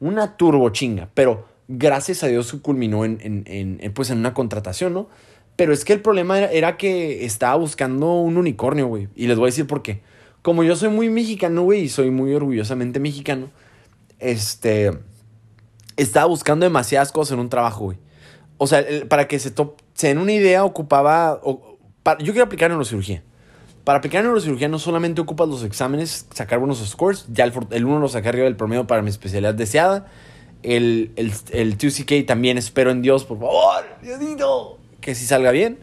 una 0.00 0.36
turbo 0.36 0.68
chinga, 0.68 1.08
pero 1.14 1.48
gracias 1.66 2.22
a 2.24 2.26
Dios 2.26 2.54
culminó 2.60 3.06
en, 3.06 3.20
en, 3.22 3.92
pues 3.94 4.10
en 4.10 4.18
una 4.18 4.34
contratación, 4.34 4.92
¿no? 4.92 5.08
Pero 5.56 5.72
es 5.72 5.86
que 5.86 5.94
el 5.94 6.02
problema 6.02 6.36
era, 6.36 6.52
era 6.52 6.76
que 6.76 7.24
estaba 7.24 7.54
buscando 7.54 8.16
un 8.16 8.36
unicornio, 8.36 8.88
güey. 8.88 9.08
Y 9.16 9.28
les 9.28 9.38
voy 9.38 9.46
a 9.46 9.48
decir 9.48 9.66
por 9.66 9.80
qué 9.80 10.02
como 10.42 10.64
yo 10.64 10.74
soy 10.76 10.90
muy 10.90 11.08
mexicano, 11.08 11.62
güey, 11.62 11.82
y 11.82 11.88
soy 11.88 12.10
muy 12.10 12.34
orgullosamente 12.34 13.00
mexicano, 13.00 13.50
este, 14.22 14.98
estaba 15.96 16.26
buscando 16.26 16.64
demasiadas 16.64 17.12
cosas 17.12 17.32
en 17.32 17.40
un 17.40 17.48
trabajo, 17.48 17.84
güey. 17.84 17.98
O 18.58 18.66
sea, 18.66 18.84
para 19.08 19.26
que 19.26 19.38
se, 19.38 19.52
se 19.94 20.08
den 20.08 20.18
una 20.18 20.32
idea, 20.32 20.64
ocupaba, 20.64 21.40
yo 21.44 22.32
quiero 22.32 22.44
aplicar 22.44 22.70
neurocirugía. 22.70 23.22
Para 23.84 23.98
aplicar 23.98 24.22
neurocirugía 24.22 24.68
no 24.68 24.78
solamente 24.78 25.20
ocupas 25.20 25.48
los 25.48 25.64
exámenes, 25.64 26.26
sacar 26.32 26.60
buenos 26.60 26.78
scores, 26.88 27.26
ya 27.32 27.44
el, 27.44 27.52
el 27.70 27.84
uno 27.84 27.98
lo 27.98 28.08
saqué 28.08 28.28
arriba 28.28 28.44
del 28.44 28.56
promedio 28.56 28.86
para 28.86 29.02
mi 29.02 29.10
especialidad 29.10 29.54
deseada. 29.54 30.06
El, 30.62 31.10
el, 31.16 31.32
el 31.50 31.76
2CK 31.76 32.24
también 32.24 32.56
espero 32.56 32.92
en 32.92 33.02
Dios, 33.02 33.24
por 33.24 33.40
favor, 33.40 33.84
Diosito, 34.00 34.78
que 35.00 35.16
si 35.16 35.26
salga 35.26 35.50
bien. 35.50 35.80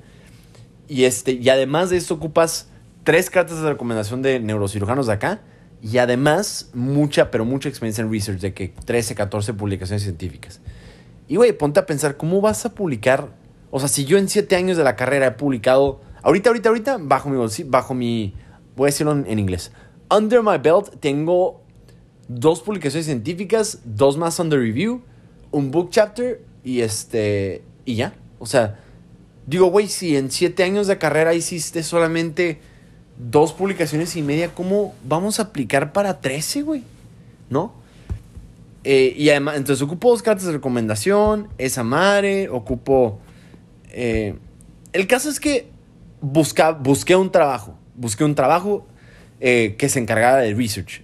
Y, 0.87 1.03
este, 1.03 1.33
y 1.33 1.49
además 1.49 1.89
de 1.89 1.97
esto 1.97 2.13
ocupas 2.13 2.69
tres 3.03 3.29
cartas 3.29 3.61
de 3.61 3.69
recomendación 3.69 4.21
de 4.21 4.39
neurocirujanos 4.39 5.07
de 5.07 5.13
acá 5.13 5.41
y 5.81 5.97
además 5.97 6.69
mucha, 6.73 7.31
pero 7.31 7.45
mucha 7.45 7.69
experiencia 7.69 8.03
en 8.03 8.11
research, 8.11 8.39
de 8.39 8.53
que 8.53 8.69
13, 8.85 9.15
14 9.15 9.53
publicaciones 9.53 10.03
científicas. 10.03 10.61
Y 11.27 11.35
güey, 11.35 11.53
ponte 11.53 11.79
a 11.79 11.85
pensar, 11.85 12.17
¿cómo 12.17 12.41
vas 12.41 12.65
a 12.65 12.73
publicar? 12.73 13.29
O 13.71 13.79
sea, 13.79 13.87
si 13.87 14.05
yo 14.05 14.17
en 14.17 14.29
7 14.29 14.55
años 14.55 14.77
de 14.77 14.83
la 14.83 14.95
carrera 14.95 15.27
he 15.27 15.31
publicado 15.31 16.01
Ahorita, 16.21 16.49
ahorita, 16.49 16.69
ahorita, 16.69 16.97
bajo 16.99 17.29
mi, 17.29 17.63
bajo 17.65 17.93
mi, 17.93 18.33
voy 18.75 18.85
a 18.85 18.91
decirlo 18.91 19.13
en, 19.13 19.39
inglés. 19.39 19.71
Under 20.11 20.43
my 20.43 20.57
belt 20.57 20.99
tengo 20.99 21.61
dos 22.27 22.61
publicaciones 22.61 23.05
científicas, 23.05 23.79
dos 23.85 24.17
más 24.17 24.39
under 24.39 24.59
review, 24.59 25.01
un 25.51 25.71
book 25.71 25.89
chapter 25.91 26.41
y 26.63 26.81
este, 26.81 27.63
y 27.85 27.95
ya. 27.95 28.13
O 28.39 28.45
sea, 28.45 28.79
digo, 29.47 29.67
güey, 29.67 29.87
si 29.87 30.17
en 30.17 30.29
siete 30.29 30.63
años 30.63 30.87
de 30.87 30.97
carrera 30.97 31.33
hiciste 31.33 31.83
solamente 31.83 32.59
dos 33.19 33.53
publicaciones 33.53 34.15
y 34.15 34.21
media, 34.23 34.53
¿cómo 34.55 34.95
vamos 35.03 35.39
a 35.39 35.43
aplicar 35.43 35.91
para 35.91 36.21
13, 36.21 36.63
güey? 36.63 36.83
¿No? 37.49 37.73
Eh, 38.85 39.13
y 39.15 39.29
además, 39.29 39.57
entonces 39.57 39.83
ocupo 39.83 40.09
dos 40.09 40.23
cartas 40.23 40.45
de 40.45 40.53
recomendación, 40.53 41.49
esa 41.57 41.83
madre, 41.83 42.49
ocupo... 42.49 43.19
Eh, 43.91 44.35
el 44.93 45.05
caso 45.05 45.29
es 45.29 45.39
que 45.39 45.67
busca, 46.21 46.71
busqué 46.71 47.15
un 47.15 47.31
trabajo, 47.31 47.77
busqué 47.95 48.23
un 48.23 48.35
trabajo 48.35 48.87
eh, 49.41 49.75
que 49.77 49.89
se 49.89 49.99
encargara 49.99 50.37
de 50.37 50.53
research. 50.53 51.03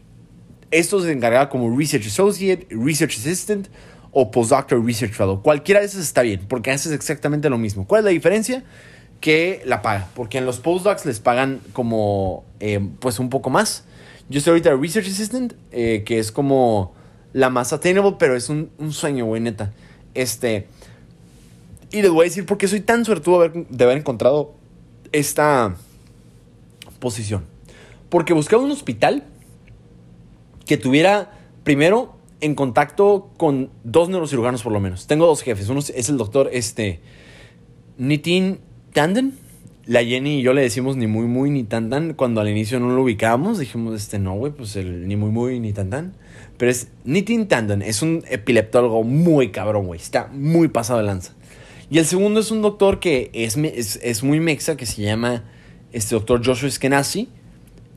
Esto 0.72 1.02
se 1.02 1.12
encargaba 1.12 1.50
como 1.50 1.78
Research 1.78 2.08
Associate, 2.08 2.68
Research 2.70 3.18
Assistant 3.18 3.68
o 4.12 4.32
Postdoctoral 4.32 4.86
Research 4.86 5.14
Fellow. 5.14 5.42
Cualquiera 5.42 5.82
de 5.82 5.88
esos 5.88 6.02
está 6.02 6.22
bien, 6.22 6.46
porque 6.48 6.72
haces 6.72 6.92
exactamente 6.92 7.50
lo 7.50 7.58
mismo. 7.58 7.86
¿Cuál 7.86 8.00
es 8.00 8.06
la 8.06 8.12
diferencia? 8.12 8.64
Que 9.20 9.62
la 9.66 9.82
paga, 9.82 10.10
porque 10.16 10.38
en 10.38 10.46
los 10.46 10.60
postdocs 10.60 11.06
les 11.06 11.20
pagan 11.20 11.62
como, 11.74 12.44
eh, 12.60 12.80
pues 13.00 13.20
un 13.20 13.30
poco 13.30 13.50
más. 13.50 13.86
Yo 14.30 14.40
estoy 14.40 14.52
ahorita 14.52 14.76
Research 14.76 15.08
Assistant, 15.08 15.54
eh, 15.72 16.04
que 16.06 16.20
es 16.20 16.32
como 16.32 16.94
la 17.34 17.50
más 17.50 17.74
attainable, 17.74 18.16
pero 18.20 18.36
es 18.36 18.50
un, 18.50 18.70
un 18.78 18.92
sueño, 18.92 19.26
güey, 19.26 19.42
neta. 19.42 19.74
Este, 20.14 20.68
y 21.92 22.02
les 22.02 22.12
voy 22.12 22.22
a 22.22 22.30
decir 22.30 22.46
por 22.46 22.58
qué 22.58 22.68
soy 22.68 22.82
tan 22.82 23.06
suertudo 23.06 23.48
de 23.50 23.84
haber 23.84 23.98
encontrado 23.98 24.54
esta 25.12 25.76
posición. 27.00 27.46
Porque 28.10 28.34
buscaba 28.34 28.64
un 28.64 28.72
hospital 28.72 29.24
que 30.66 30.78
tuviera, 30.78 31.32
primero, 31.64 32.16
en 32.42 32.56
contacto 32.56 33.30
con 33.38 33.70
dos 33.84 34.10
neurocirujanos 34.10 34.64
por 34.64 34.72
lo 34.72 34.80
menos. 34.80 35.08
Tengo 35.08 35.26
dos 35.26 35.42
jefes. 35.42 35.70
Uno 35.70 35.80
es 35.80 36.10
el 36.10 36.18
doctor 36.18 36.50
este, 36.52 37.00
Nitin 37.98 38.60
Tanden. 38.96 39.34
La 39.88 40.04
Jenny 40.04 40.40
y 40.40 40.42
yo 40.42 40.54
le 40.54 40.62
decimos 40.62 40.96
ni 40.96 41.06
muy 41.06 41.26
muy 41.26 41.50
ni 41.52 41.66
tan 41.66 41.90
tan. 41.90 42.14
Cuando 42.14 42.40
al 42.40 42.48
inicio 42.48 42.80
no 42.80 42.90
lo 42.90 43.04
ubicábamos, 43.04 43.60
dijimos, 43.60 43.94
este 43.94 44.20
no, 44.20 44.36
güey, 44.36 44.54
pues 44.54 44.78
el 44.78 45.08
ni 45.08 45.18
muy 45.18 45.32
muy 45.32 45.60
ni 45.60 45.74
tan 45.74 45.90
tan. 45.90 46.14
Pero 46.58 46.72
es 46.72 46.88
Nitin 47.04 47.50
Tanden. 47.50 47.82
Es 47.82 48.02
un 48.02 48.24
epileptólogo 48.30 49.04
muy 49.04 49.52
cabrón, 49.52 49.86
güey. 49.86 50.00
Está 50.00 50.28
muy 50.32 50.70
pasado 50.70 51.00
de 51.00 51.06
lanza. 51.06 51.34
Y 51.92 51.98
el 51.98 52.06
segundo 52.06 52.40
es 52.40 52.52
un 52.52 52.62
doctor 52.62 53.02
que 53.02 53.30
es, 53.34 53.58
es, 53.58 54.24
muy 54.24 54.40
mexa, 54.40 54.78
que 54.78 54.86
se 54.86 55.02
llama 55.02 55.44
este 55.92 56.16
doctor 56.16 56.42
Joshua 56.44 56.70
Eskenazi, 56.70 57.28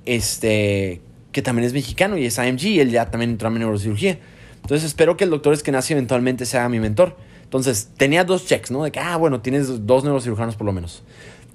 este, 0.05 1.01
que 1.31 1.43
también 1.43 1.65
es 1.65 1.73
mexicano 1.73 2.19
y 2.19 2.27
es 2.27 2.41
AMG, 2.41 2.65
y 2.65 2.81
él 2.81 2.91
ya 2.91 3.09
también 3.09 3.31
entró 3.31 3.49
en 3.49 3.55
neurocirugía. 3.61 4.19
Entonces 4.57 4.85
espero 4.85 5.17
que 5.17 5.25
el 5.25 5.31
doctor 5.31 5.55
Eskenazi 5.55 5.93
eventualmente 5.93 6.45
sea 6.45 6.69
mi 6.69 6.81
mentor. 6.81 7.17
Entonces 7.49 7.89
tenía 7.97 8.25
dos 8.25 8.45
checks, 8.45 8.71
¿no? 8.71 8.85
De 8.85 8.93
que, 8.93 9.01
ah, 9.01 9.17
bueno, 9.17 9.41
tienes 9.41 9.87
dos 9.87 10.05
neurocirujanos 10.05 10.55
por 10.55 10.67
lo 10.67 10.73
menos. 10.73 11.03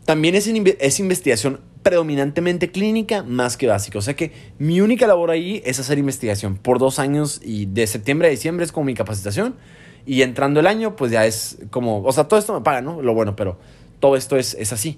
También 0.05 0.33
es, 0.33 0.47
es 0.47 0.99
investigación 0.99 1.61
predominantemente 1.83 2.71
clínica 2.71 3.21
más 3.21 3.57
que 3.57 3.67
básica. 3.67 3.99
O 3.99 4.01
sea 4.01 4.15
que 4.15 4.31
mi 4.57 4.81
única 4.81 5.05
labor 5.05 5.29
ahí 5.29 5.61
es 5.65 5.79
hacer 5.79 5.99
investigación 5.99 6.57
por 6.57 6.79
dos 6.79 6.97
años 6.97 7.41
y 7.43 7.67
de 7.67 7.85
septiembre 7.85 8.27
a 8.27 8.31
diciembre 8.31 8.65
es 8.65 8.71
como 8.71 8.85
mi 8.85 8.95
capacitación. 8.95 9.55
Y 10.05 10.23
entrando 10.23 10.59
el 10.59 10.67
año, 10.67 10.95
pues 10.95 11.11
ya 11.11 11.25
es 11.25 11.59
como, 11.69 12.01
o 12.01 12.11
sea, 12.11 12.25
todo 12.25 12.39
esto 12.39 12.53
me 12.53 12.61
paga, 12.61 12.81
¿no? 12.81 13.01
Lo 13.01 13.13
bueno, 13.13 13.35
pero 13.35 13.57
todo 13.99 14.15
esto 14.15 14.35
es, 14.35 14.55
es 14.55 14.73
así. 14.73 14.97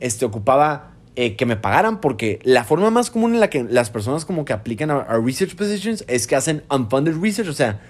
Este, 0.00 0.26
ocupaba 0.26 0.92
eh, 1.18 1.34
que 1.34 1.46
me 1.46 1.56
pagaran 1.56 2.02
porque 2.02 2.40
la 2.42 2.62
forma 2.62 2.90
más 2.90 3.10
común 3.10 3.32
en 3.32 3.40
la 3.40 3.48
que 3.48 3.64
las 3.64 3.88
personas 3.88 4.26
como 4.26 4.44
que 4.44 4.52
aplican 4.52 4.90
a, 4.90 5.04
research 5.18 5.56
positions 5.56 6.04
es 6.08 6.26
que 6.26 6.36
hacen 6.36 6.62
unfunded 6.70 7.16
research, 7.18 7.48
o 7.48 7.54
sea, 7.54 7.80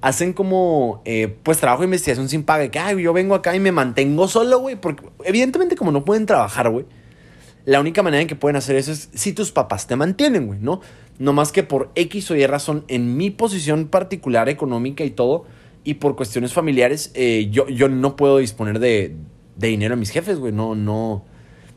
hacen 0.00 0.32
como, 0.32 1.02
eh, 1.04 1.36
pues, 1.42 1.58
trabajo 1.58 1.82
de 1.82 1.86
investigación 1.86 2.28
sin 2.28 2.42
paga. 2.42 2.68
Que, 2.70 2.78
ay, 2.78 3.02
yo 3.02 3.12
vengo 3.12 3.34
acá 3.34 3.54
y 3.54 3.60
me 3.60 3.72
mantengo 3.72 4.28
solo, 4.28 4.58
güey. 4.60 4.76
Porque 4.76 5.06
evidentemente 5.24 5.76
como 5.76 5.92
no 5.92 6.04
pueden 6.04 6.26
trabajar, 6.26 6.70
güey. 6.70 6.86
La 7.66 7.80
única 7.80 8.02
manera 8.02 8.22
en 8.22 8.28
que 8.28 8.36
pueden 8.36 8.56
hacer 8.56 8.76
eso 8.76 8.90
es 8.92 9.10
si 9.14 9.32
tus 9.32 9.52
papás 9.52 9.86
te 9.86 9.94
mantienen, 9.96 10.46
güey, 10.46 10.58
¿no? 10.60 10.80
No 11.18 11.32
más 11.32 11.52
que 11.52 11.62
por 11.62 11.90
X 11.94 12.30
o 12.30 12.36
Y 12.36 12.46
razón, 12.46 12.84
en 12.88 13.16
mi 13.16 13.30
posición 13.30 13.88
particular 13.88 14.48
económica 14.48 15.04
y 15.04 15.10
todo, 15.10 15.44
y 15.84 15.94
por 15.94 16.16
cuestiones 16.16 16.52
familiares, 16.54 17.10
eh, 17.14 17.48
yo, 17.50 17.68
yo 17.68 17.88
no 17.88 18.16
puedo 18.16 18.38
disponer 18.38 18.78
de, 18.78 19.14
de 19.56 19.68
dinero 19.68 19.94
a 19.94 19.96
mis 19.96 20.10
jefes, 20.10 20.38
güey. 20.38 20.52
No, 20.52 20.74
no. 20.74 21.24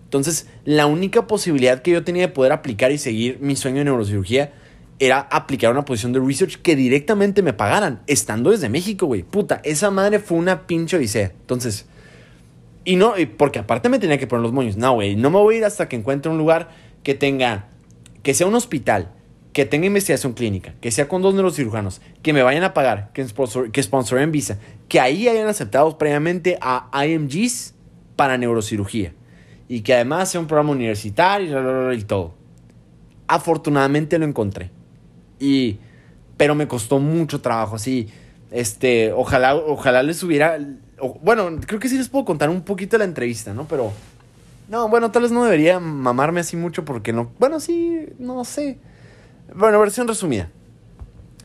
Entonces, 0.06 0.48
la 0.64 0.86
única 0.86 1.28
posibilidad 1.28 1.82
que 1.82 1.92
yo 1.92 2.04
tenía 2.04 2.28
de 2.28 2.34
poder 2.34 2.54
aplicar 2.54 2.92
y 2.92 2.98
seguir 2.98 3.40
mi 3.42 3.56
sueño 3.56 3.80
de 3.80 3.86
neurocirugía 3.86 4.54
era 5.00 5.20
aplicar 5.20 5.72
una 5.72 5.86
posición 5.86 6.14
de 6.14 6.20
research 6.20 6.58
que 6.58 6.76
directamente 6.76 7.42
me 7.42 7.54
pagaran, 7.54 8.02
estando 8.08 8.52
desde 8.52 8.70
México, 8.70 9.06
güey. 9.06 9.24
Puta, 9.24 9.62
esa 9.64 9.92
madre 9.92 10.20
fue 10.20 10.38
una 10.38 10.68
pinche 10.68 10.98
odisea. 10.98 11.32
Entonces, 11.42 11.86
y 12.86 12.96
no, 12.96 13.14
porque 13.38 13.60
aparte 13.60 13.90
me 13.90 14.00
tenía 14.00 14.18
que 14.18 14.28
poner 14.28 14.44
los 14.44 14.54
moños. 14.54 14.78
No, 14.78 14.94
güey, 14.94 15.16
no 15.16 15.30
me 15.30 15.38
voy 15.38 15.56
a 15.56 15.58
ir 15.60 15.66
hasta 15.66 15.90
que 15.90 15.96
encuentre 15.96 16.32
un 16.32 16.38
lugar 16.38 16.70
que 17.04 17.16
tenga, 17.16 17.68
que 18.22 18.34
sea 18.34 18.48
un 18.48 18.56
hospital, 18.56 19.12
que 19.52 19.66
tenga 19.66 19.86
investigación 19.86 20.34
clínica, 20.34 20.74
que 20.82 20.92
sea 20.92 21.08
con 21.08 21.22
dos 21.22 21.34
neurocirujanos, 21.34 22.02
que 22.22 22.34
me 22.34 22.44
vayan 22.44 22.64
a 22.64 22.74
pagar, 22.74 23.12
que, 23.14 23.28
sponsor, 23.28 23.72
que 23.72 23.84
sponsoren 23.84 24.32
visa, 24.32 24.58
que 24.88 25.00
ahí 25.00 25.28
hayan 25.28 25.48
aceptado 25.48 25.98
previamente 25.98 26.58
a 26.62 26.90
IMGs 27.06 27.74
para 28.16 28.38
neurocirugía 28.38 29.14
y 29.68 29.82
que 29.82 29.94
además 29.94 30.30
sea 30.30 30.42
un 30.42 30.48
programa 30.48 30.72
universitario 30.72 31.94
y, 31.94 32.04
todo. 32.04 32.36
Afortunadamente 33.28 34.20
lo 34.20 34.26
encontré. 34.26 34.70
Y, 35.40 35.78
pero 36.38 36.56
me 36.56 36.68
costó 36.68 37.00
mucho 37.00 37.42
trabajo, 37.42 37.76
así. 37.76 38.10
Este, 38.52 39.12
ojalá, 39.12 39.56
ojalá 39.56 40.04
les 40.04 40.22
hubiera. 40.24 40.60
bueno, 41.22 41.60
creo 41.66 41.80
que 41.80 41.90
sí 41.90 41.98
les 41.98 42.10
puedo 42.10 42.26
contar 42.26 42.50
un 42.50 42.62
poquito 42.62 42.98
la 42.98 43.06
entrevista, 43.06 43.54
¿no? 43.54 43.68
Pero. 43.68 43.92
No, 44.70 44.88
bueno, 44.88 45.12
tal 45.12 45.24
vez 45.24 45.32
no 45.32 45.44
debería 45.44 45.80
mamarme 45.80 46.40
así 46.40 46.56
mucho 46.56 46.86
porque 46.86 47.14
no. 47.14 47.32
Bueno, 47.40 47.60
sí, 47.60 48.08
no 48.20 48.46
sé. 48.46 48.78
Bueno, 49.54 49.80
versión 49.80 50.08
resumida. 50.08 50.50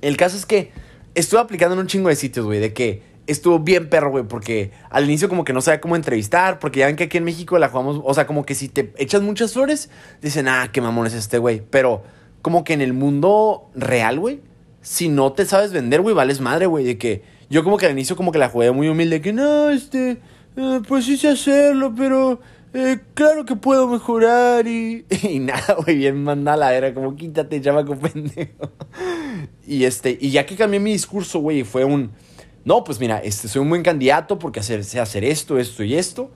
El 0.01 0.17
caso 0.17 0.37
es 0.37 0.47
que 0.47 0.71
estuve 1.15 1.41
aplicando 1.41 1.75
en 1.75 1.81
un 1.81 1.87
chingo 1.89 2.09
de 2.09 2.17
sitios, 2.17 2.47
güey, 2.47 2.61
de 2.61 2.73
que 2.73 3.03
estuvo 3.27 3.59
bien 3.59 3.91
perro, 3.91 4.11
güey, 4.11 4.25
porque 4.25 4.73
al 4.91 5.05
inicio 5.05 5.29
como 5.29 5.45
que 5.45 5.53
no 5.53 5.61
sabía 5.61 5.81
cómo 5.81 5.97
entrevistar, 5.97 6.59
porque 6.59 6.81
ya 6.81 6.87
ven 6.87 6.97
que 6.97 7.05
aquí 7.05 7.19
en 7.19 7.25
México 7.25 7.59
la 7.59 7.69
jugamos, 7.69 8.01
o 8.03 8.15
sea, 8.15 8.27
como 8.27 8.47
que 8.47 8.55
si 8.55 8.69
te 8.69 8.93
echas 8.97 9.21
muchas 9.21 9.53
flores, 9.53 9.91
dicen, 10.23 10.49
ah, 10.49 10.71
qué 10.73 10.81
mamón 10.81 11.07
es 11.07 11.15
este, 11.15 11.39
güey. 11.39 11.63
Pero 11.71 12.03
como 12.49 12.65
que 12.65 12.73
en 12.73 12.81
el 12.81 12.95
mundo 12.95 13.69
real, 13.75 14.19
güey, 14.19 14.41
si 14.81 15.11
no 15.11 15.35
te 15.35 15.45
sabes 15.45 15.71
vender, 15.71 16.01
güey, 16.01 16.15
vales 16.15 16.41
madre, 16.41 16.65
güey, 16.65 16.83
de 16.83 16.97
que 16.97 17.23
yo 17.51 17.63
como 17.63 17.77
que 17.77 17.85
al 17.85 17.93
inicio 17.93 18.17
como 18.17 18.33
que 18.33 18.39
la 18.39 18.49
jugué 18.49 18.71
muy 18.71 18.89
humilde, 18.89 19.21
que 19.21 19.35
no, 19.35 19.69
este, 19.69 20.17
eh, 20.57 20.81
pues 20.89 21.05
sí 21.05 21.19
sé 21.19 21.29
hacerlo, 21.29 21.93
pero 21.95 22.41
eh, 22.73 23.01
claro 23.13 23.45
que 23.45 23.55
puedo 23.55 23.87
mejorar 23.87 24.67
y, 24.67 25.05
y 25.25 25.41
nada, 25.41 25.77
güey, 25.85 25.99
bien 25.99 26.25
mandala, 26.25 26.73
era 26.75 26.95
como 26.95 27.15
quítate, 27.17 27.61
chamaco 27.61 27.97
pendejo. 27.97 28.73
Y 29.67 29.85
este, 29.85 30.17
y 30.19 30.31
ya 30.31 30.47
que 30.47 30.57
cambié 30.57 30.81
mi 30.81 30.93
discurso, 30.93 31.41
güey, 31.41 31.65
fue 31.65 31.85
un, 31.85 32.13
no, 32.65 32.83
pues 32.83 32.99
mira, 32.99 33.19
este, 33.19 33.47
soy 33.47 33.61
un 33.61 33.69
buen 33.69 33.83
candidato 33.83 34.39
porque 34.39 34.63
sé 34.63 34.99
hacer 34.99 35.23
esto, 35.23 35.59
esto 35.59 35.85
y 35.85 35.97
esto. 35.97 36.31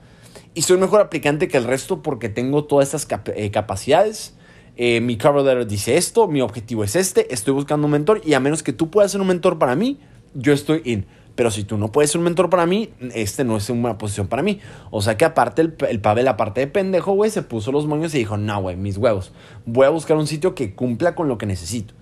Y 0.53 0.61
soy 0.61 0.77
mejor 0.77 1.01
aplicante 1.01 1.47
que 1.47 1.57
el 1.57 1.63
resto 1.63 2.03
porque 2.03 2.29
tengo 2.29 2.65
todas 2.65 2.93
estas 2.93 3.07
eh, 3.35 3.49
capacidades. 3.49 4.35
Eh, 4.75 5.01
mi 5.01 5.17
cover 5.17 5.43
letter 5.43 5.67
dice 5.67 5.97
esto, 5.97 6.27
mi 6.27 6.41
objetivo 6.41 6.83
es 6.83 6.95
este, 6.95 7.31
estoy 7.33 7.53
buscando 7.53 7.85
un 7.85 7.91
mentor 7.91 8.21
y 8.25 8.33
a 8.33 8.39
menos 8.39 8.63
que 8.63 8.73
tú 8.73 8.89
puedas 8.89 9.11
ser 9.11 9.21
un 9.21 9.27
mentor 9.27 9.59
para 9.59 9.75
mí, 9.75 9.99
yo 10.33 10.53
estoy 10.53 10.81
in. 10.85 11.05
Pero 11.35 11.49
si 11.49 11.63
tú 11.63 11.77
no 11.77 11.91
puedes 11.91 12.11
ser 12.11 12.19
un 12.19 12.25
mentor 12.25 12.49
para 12.49 12.65
mí, 12.65 12.91
este 13.15 13.43
no 13.43 13.57
es 13.57 13.69
una 13.69 13.97
posición 13.97 14.27
para 14.27 14.43
mí. 14.43 14.59
O 14.91 15.01
sea 15.01 15.17
que 15.17 15.25
aparte 15.25 15.63
el, 15.63 15.75
el 15.89 15.99
Pavel, 15.99 16.27
aparte 16.27 16.61
de 16.61 16.67
pendejo, 16.67 17.13
güey, 17.13 17.31
se 17.31 17.41
puso 17.41 17.71
los 17.71 17.87
moños 17.87 18.13
y 18.13 18.19
dijo, 18.19 18.37
no, 18.37 18.61
güey, 18.61 18.75
mis 18.75 18.97
huevos. 18.97 19.31
Voy 19.65 19.87
a 19.87 19.89
buscar 19.89 20.15
un 20.17 20.27
sitio 20.27 20.53
que 20.53 20.75
cumpla 20.75 21.15
con 21.15 21.27
lo 21.27 21.39
que 21.39 21.47
necesito. 21.47 21.95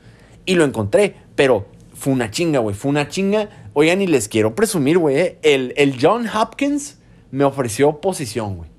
Y 0.46 0.56
lo 0.56 0.66
encontré, 0.66 1.16
pero 1.36 1.68
fue 1.94 2.12
una 2.12 2.30
chinga, 2.30 2.60
güey. 2.60 2.76
Fue 2.76 2.90
una 2.90 3.08
chinga. 3.08 3.50
Oigan, 3.74 4.02
y 4.02 4.08
les 4.08 4.28
quiero 4.28 4.54
presumir, 4.54 4.98
güey. 4.98 5.18
Eh, 5.18 5.40
el, 5.44 5.74
el 5.78 5.98
John 6.02 6.28
Hopkins 6.28 6.98
me 7.32 7.46
ofreció 7.46 8.02
posición, 8.02 8.58
güey. 8.58 8.70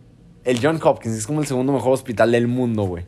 El 0.44 0.58
John 0.60 0.78
Hopkins 0.82 1.16
es 1.16 1.26
como 1.26 1.40
el 1.40 1.46
segundo 1.46 1.72
mejor 1.72 1.92
hospital 1.92 2.30
del 2.30 2.46
mundo, 2.46 2.82
güey. 2.82 3.04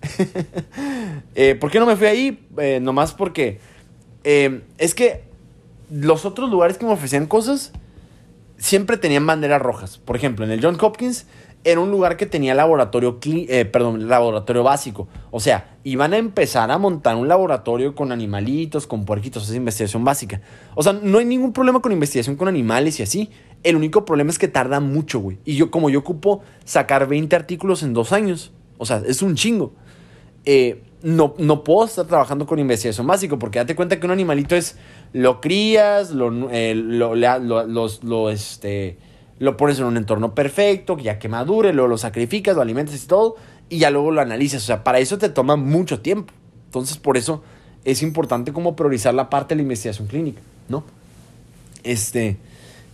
eh, 1.34 1.54
¿Por 1.54 1.70
qué 1.70 1.78
no 1.78 1.86
me 1.86 1.96
fui 1.96 2.06
ahí? 2.06 2.46
Eh, 2.58 2.78
nomás 2.80 3.12
porque 3.12 3.60
eh, 4.24 4.62
es 4.78 4.94
que 4.94 5.24
los 5.90 6.24
otros 6.24 6.50
lugares 6.50 6.78
que 6.78 6.86
me 6.86 6.92
ofrecían 6.92 7.26
cosas 7.26 7.72
siempre 8.58 8.96
tenían 8.96 9.26
banderas 9.26 9.62
rojas. 9.62 9.98
Por 9.98 10.16
ejemplo, 10.16 10.44
en 10.44 10.50
el 10.50 10.62
John 10.62 10.76
Hopkins 10.80 11.26
era 11.64 11.80
un 11.80 11.90
lugar 11.90 12.16
que 12.16 12.26
tenía 12.26 12.54
laboratorio, 12.54 13.18
laboratorio 13.98 14.62
básico. 14.62 15.08
O 15.30 15.40
sea, 15.40 15.76
iban 15.84 16.12
a 16.12 16.18
empezar 16.18 16.70
a 16.70 16.78
montar 16.78 17.16
un 17.16 17.28
laboratorio 17.28 17.94
con 17.94 18.12
animalitos, 18.12 18.86
con 18.86 19.04
puerquitos, 19.04 19.48
es 19.48 19.56
investigación 19.56 20.04
básica. 20.04 20.40
O 20.74 20.82
sea, 20.82 20.92
no 20.92 21.18
hay 21.18 21.24
ningún 21.24 21.52
problema 21.52 21.80
con 21.80 21.92
investigación 21.92 22.36
con 22.36 22.48
animales 22.48 23.00
y 23.00 23.02
así. 23.02 23.30
El 23.64 23.76
único 23.76 24.04
problema 24.04 24.30
es 24.30 24.38
que 24.38 24.48
tarda 24.48 24.80
mucho, 24.80 25.18
güey. 25.18 25.38
Y 25.44 25.56
yo, 25.56 25.70
como 25.70 25.90
yo 25.90 25.98
ocupo 25.98 26.42
sacar 26.64 27.08
20 27.08 27.34
artículos 27.34 27.82
en 27.82 27.92
dos 27.92 28.12
años, 28.12 28.52
o 28.78 28.86
sea, 28.86 29.02
es 29.06 29.22
un 29.22 29.34
chingo. 29.34 29.74
Eh, 30.50 30.80
no, 31.02 31.34
no 31.36 31.62
puedo 31.62 31.84
estar 31.84 32.06
trabajando 32.06 32.46
con 32.46 32.58
investigación 32.58 33.06
básica 33.06 33.38
porque 33.38 33.58
date 33.58 33.76
cuenta 33.76 34.00
que 34.00 34.06
un 34.06 34.12
animalito 34.12 34.56
es 34.56 34.76
lo 35.12 35.42
crías, 35.42 36.10
lo, 36.10 36.48
eh, 36.50 36.74
lo, 36.74 37.14
lo, 37.14 38.30
este, 38.30 38.96
lo 39.40 39.58
pones 39.58 39.78
en 39.78 39.84
un 39.84 39.98
entorno 39.98 40.34
perfecto, 40.34 40.96
ya 40.96 41.18
que 41.18 41.28
madure, 41.28 41.74
luego 41.74 41.88
lo 41.88 41.98
sacrificas, 41.98 42.56
lo 42.56 42.62
alimentas 42.62 43.04
y 43.04 43.06
todo, 43.06 43.36
y 43.68 43.76
ya 43.80 43.90
luego 43.90 44.10
lo 44.10 44.22
analizas. 44.22 44.62
O 44.62 44.66
sea, 44.66 44.84
para 44.84 45.00
eso 45.00 45.18
te 45.18 45.28
toma 45.28 45.56
mucho 45.56 46.00
tiempo. 46.00 46.32
Entonces, 46.64 46.96
por 46.96 47.18
eso 47.18 47.42
es 47.84 48.02
importante 48.02 48.54
como 48.54 48.74
priorizar 48.74 49.12
la 49.12 49.28
parte 49.28 49.54
de 49.54 49.56
la 49.56 49.62
investigación 49.64 50.08
clínica, 50.08 50.40
¿no? 50.70 50.82
Este, 51.84 52.38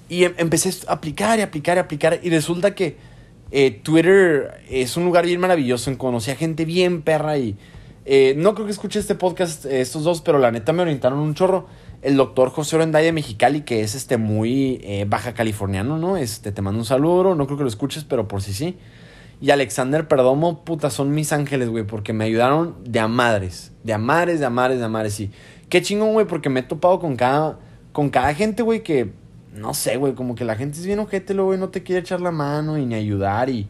y 0.08 0.25
em, 0.25 0.34
empecé 0.38 0.75
a 0.88 0.94
aplicar 0.94 1.38
y 1.38 1.42
aplicar 1.42 1.76
y 1.76 1.80
aplicar, 1.80 2.18
y 2.20 2.30
resulta 2.30 2.75
que 2.75 2.96
eh, 3.51 3.71
Twitter 3.71 4.63
es 4.69 4.97
un 4.97 5.05
lugar 5.05 5.27
bien 5.27 5.41
maravilloso, 5.41 5.97
conocí 5.97 6.31
a 6.31 6.37
gente 6.37 6.65
bien 6.65 7.03
perra 7.03 7.39
y 7.39 7.57
eh, 8.05 8.35
no 8.37 8.55
creo 8.55 8.67
que 8.67 8.73
escuche 8.73 8.99
este 8.99 9.15
podcast 9.15 9.65
eh, 9.65 9.81
estos 9.81 10.05
dos, 10.05 10.21
pero 10.21 10.39
la 10.39 10.51
neta 10.51 10.73
me 10.73 10.83
orientaron 10.83 11.19
un 11.19 11.35
chorro. 11.35 11.67
El 12.03 12.17
doctor 12.17 12.51
José 12.51 12.77
Orendaya 12.77 13.13
Mexicali, 13.15 13.63
que 13.63 13.81
es 13.81 13.95
este 13.95 14.19
muy 14.19 15.07
baja 15.09 15.33
californiano, 15.33 15.97
¿no? 15.97 16.19
Este, 16.19 16.53
te 16.53 16.61
mando 16.61 16.81
un 16.81 16.85
saludo, 16.85 17.35
no 17.35 17.47
creo 17.47 17.57
que 17.57 17.63
lo 17.63 17.69
escuches, 17.71 18.05
pero 18.05 18.29
por 18.29 18.43
si 18.43 18.53
sí. 18.53 18.77
Y 19.41 19.51
Alexander 19.51 20.07
Perdomo, 20.07 20.65
puta, 20.65 20.91
son 20.91 21.13
mis 21.13 21.33
ángeles, 21.33 21.69
güey, 21.69 21.85
porque 21.85 22.13
me 22.13 22.25
ayudaron 22.25 22.77
de 22.85 23.01
a 23.01 23.09
madres. 23.09 23.73
De 23.83 23.93
a 23.93 23.99
madres, 23.99 24.41
de 24.41 24.47
a 24.47 24.51
madres, 24.51 24.79
de 24.79 24.85
a 24.85 24.89
madres. 24.89 25.23
Qué 25.69 25.83
chingón, 25.83 26.13
güey, 26.13 26.27
porque 26.27 26.51
me 26.51 26.61
he 26.61 26.63
topado 26.63 27.01
con 27.01 27.17
cada, 27.17 27.59
con 27.93 28.11
cada 28.11 28.35
gente, 28.35 28.63
güey, 28.63 28.83
que, 28.83 29.13
no 29.54 29.73
sé, 29.75 29.96
güey, 29.96 30.14
como 30.14 30.34
que 30.34 30.44
la 30.44 30.56
gente 30.56 30.78
es 30.78 30.87
bien 30.87 30.99
ojete, 30.99 31.34
güey, 31.34 31.58
no 31.58 31.68
te 31.68 31.82
quiere 31.82 32.00
echar 32.00 32.20
la 32.20 32.30
mano 32.30 32.78
y 32.78 32.87
ni 32.87 32.94
ayudar 32.94 33.49
y... 33.49 33.68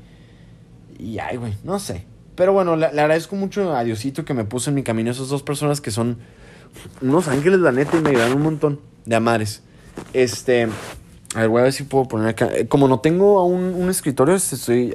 Y 0.99 1.19
ay, 1.19 1.37
güey, 1.37 1.55
no 1.65 1.79
sé. 1.79 2.07
Pero 2.35 2.53
bueno, 2.53 2.77
le, 2.77 2.87
agradezco 2.87 3.37
mucho 3.37 3.75
a 3.75 3.85
Diosito 3.85 4.25
que 4.25 4.35
me 4.35 4.45
puso 4.45 4.71
en 4.71 4.77
mi 4.77 4.83
camino 4.83 5.11
esas 5.11 5.29
dos 5.29 5.43
personas 5.43 5.81
que 5.81 5.91
son 5.91 6.19
unos 7.01 7.29
ángeles, 7.29 7.61
la 7.61 7.73
neta, 7.73 7.97
y 7.97 8.01
me 8.01 8.11
ayudaron 8.11 8.37
un 8.37 8.43
montón 8.43 8.81
de 9.05 9.17
amares. 9.17 9.63
Este. 10.13 10.69
A 11.35 11.41
ver, 11.41 11.49
voy 11.49 11.61
a 11.61 11.65
ver 11.65 11.73
si 11.73 11.85
puedo 11.85 12.07
poner 12.07 12.29
acá. 12.29 12.49
Eh, 12.53 12.67
como 12.69 12.89
no 12.89 13.01
tengo 13.01 13.39
aún 13.39 13.75
un 13.75 13.91
escritorio, 13.91 14.35
este, 14.35 14.57
estoy 14.57 14.95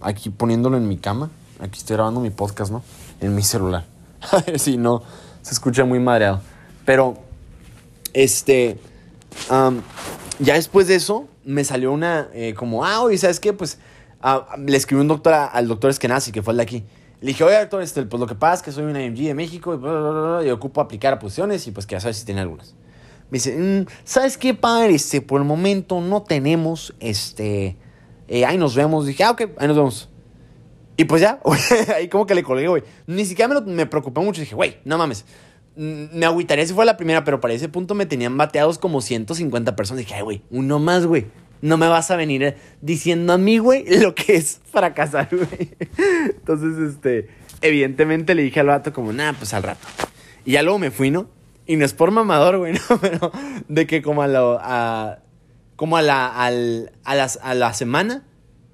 aquí 0.00 0.30
poniéndolo 0.30 0.76
en 0.76 0.88
mi 0.88 0.96
cama. 0.96 1.30
Aquí 1.60 1.78
estoy 1.78 1.96
grabando 1.96 2.20
mi 2.20 2.30
podcast, 2.30 2.70
¿no? 2.70 2.82
En 3.20 3.34
mi 3.34 3.42
celular. 3.42 3.84
A 4.32 4.38
ver 4.38 4.58
si 4.58 4.76
no 4.76 5.02
se 5.42 5.54
escucha 5.54 5.84
muy 5.84 5.98
madreado. 5.98 6.40
Pero, 6.84 7.18
este. 8.12 8.78
Ya 10.38 10.54
después 10.54 10.88
de 10.88 10.94
eso, 10.96 11.28
me 11.44 11.64
salió 11.64 11.92
una. 11.92 12.28
Eh, 12.32 12.54
como, 12.54 12.84
ah, 12.84 13.02
oye, 13.02 13.18
¿sabes 13.18 13.40
qué? 13.40 13.52
Pues 13.52 13.78
Ah, 14.28 14.56
le 14.58 14.76
escribí 14.76 15.00
un 15.00 15.08
doctor 15.08 15.34
al 15.34 15.68
doctor 15.68 15.90
Eskenazi, 15.90 16.32
que 16.32 16.42
fue 16.42 16.52
el 16.52 16.56
de 16.56 16.62
aquí. 16.62 16.84
Le 17.20 17.28
dije, 17.28 17.44
oye, 17.44 17.58
doctor, 17.60 17.82
este, 17.82 18.02
pues 18.02 18.20
lo 18.20 18.26
que 18.26 18.34
pasa 18.34 18.54
es 18.54 18.62
que 18.62 18.72
soy 18.72 18.84
una 18.84 18.98
AMG 18.98 19.18
de 19.18 19.34
México 19.34 20.42
y, 20.44 20.50
ocupo 20.50 20.80
aplicar 20.80 21.12
a 21.12 21.18
posiciones 21.18 21.66
y 21.66 21.70
pues 21.70 21.86
que 21.86 21.94
ya 21.94 22.00
sabes 22.00 22.16
si 22.16 22.26
tiene 22.26 22.40
algunas. 22.40 22.74
Me 23.30 23.36
dice, 23.38 23.56
mm, 23.56 23.86
¿sabes 24.04 24.38
qué, 24.38 24.54
padre? 24.54 24.94
Este, 24.94 25.20
por 25.20 25.40
el 25.40 25.46
momento 25.46 26.00
no 26.00 26.22
tenemos, 26.22 26.94
este, 27.00 27.76
eh, 28.28 28.44
ahí 28.44 28.58
nos 28.58 28.74
vemos. 28.74 29.06
Dije, 29.06 29.24
ah, 29.24 29.30
ok, 29.32 29.42
ahí 29.58 29.68
nos 29.68 29.76
vemos. 29.76 30.08
Y 30.96 31.04
pues 31.04 31.20
ya, 31.22 31.40
ahí 31.94 32.08
como 32.08 32.26
que 32.26 32.34
le 32.34 32.42
colgué, 32.42 32.66
güey. 32.68 32.82
Ni 33.06 33.24
siquiera 33.26 33.60
me, 33.60 33.60
me 33.60 33.86
preocupé 33.86 34.20
mucho. 34.22 34.40
Dije, 34.40 34.54
güey, 34.54 34.78
no 34.84 34.98
mames. 34.98 35.24
Me 35.76 36.24
agüitaría 36.24 36.66
si 36.66 36.72
fue 36.72 36.86
la 36.86 36.96
primera, 36.96 37.22
pero 37.24 37.40
para 37.40 37.52
ese 37.52 37.68
punto 37.68 37.94
me 37.94 38.06
tenían 38.06 38.36
bateados 38.36 38.78
como 38.78 39.02
150 39.02 39.76
personas. 39.76 39.98
Dije, 39.98 40.14
ay, 40.14 40.22
güey, 40.22 40.42
uno 40.50 40.78
más, 40.78 41.06
güey. 41.06 41.26
No 41.60 41.76
me 41.76 41.88
vas 41.88 42.10
a 42.10 42.16
venir 42.16 42.56
diciendo 42.80 43.34
a 43.34 43.38
mí, 43.38 43.58
güey, 43.58 43.84
lo 44.00 44.14
que 44.14 44.36
es 44.36 44.60
fracasar, 44.70 45.28
güey. 45.30 45.70
Entonces, 46.24 46.92
este, 46.92 47.28
evidentemente 47.60 48.34
le 48.34 48.42
dije 48.42 48.60
al 48.60 48.66
vato 48.68 48.92
como, 48.92 49.12
nada, 49.12 49.34
pues 49.34 49.52
al 49.52 49.62
rato. 49.62 49.86
Y 50.44 50.52
ya 50.52 50.62
luego 50.62 50.78
me 50.78 50.90
fui, 50.90 51.10
¿no? 51.10 51.28
Y 51.66 51.76
no 51.76 51.84
es 51.84 51.92
por 51.92 52.10
mamador, 52.10 52.58
güey, 52.58 52.72
¿no? 52.90 52.98
Pero 53.00 53.32
de 53.68 53.86
que 53.86 54.00
como 54.00 54.22
a 54.22 54.28
la, 54.28 54.58
a, 54.60 55.18
como 55.76 55.96
a 55.96 56.02
la, 56.02 56.26
al, 56.26 56.92
a, 57.04 57.14
las, 57.14 57.38
a 57.42 57.54
la 57.54 57.74
semana, 57.74 58.24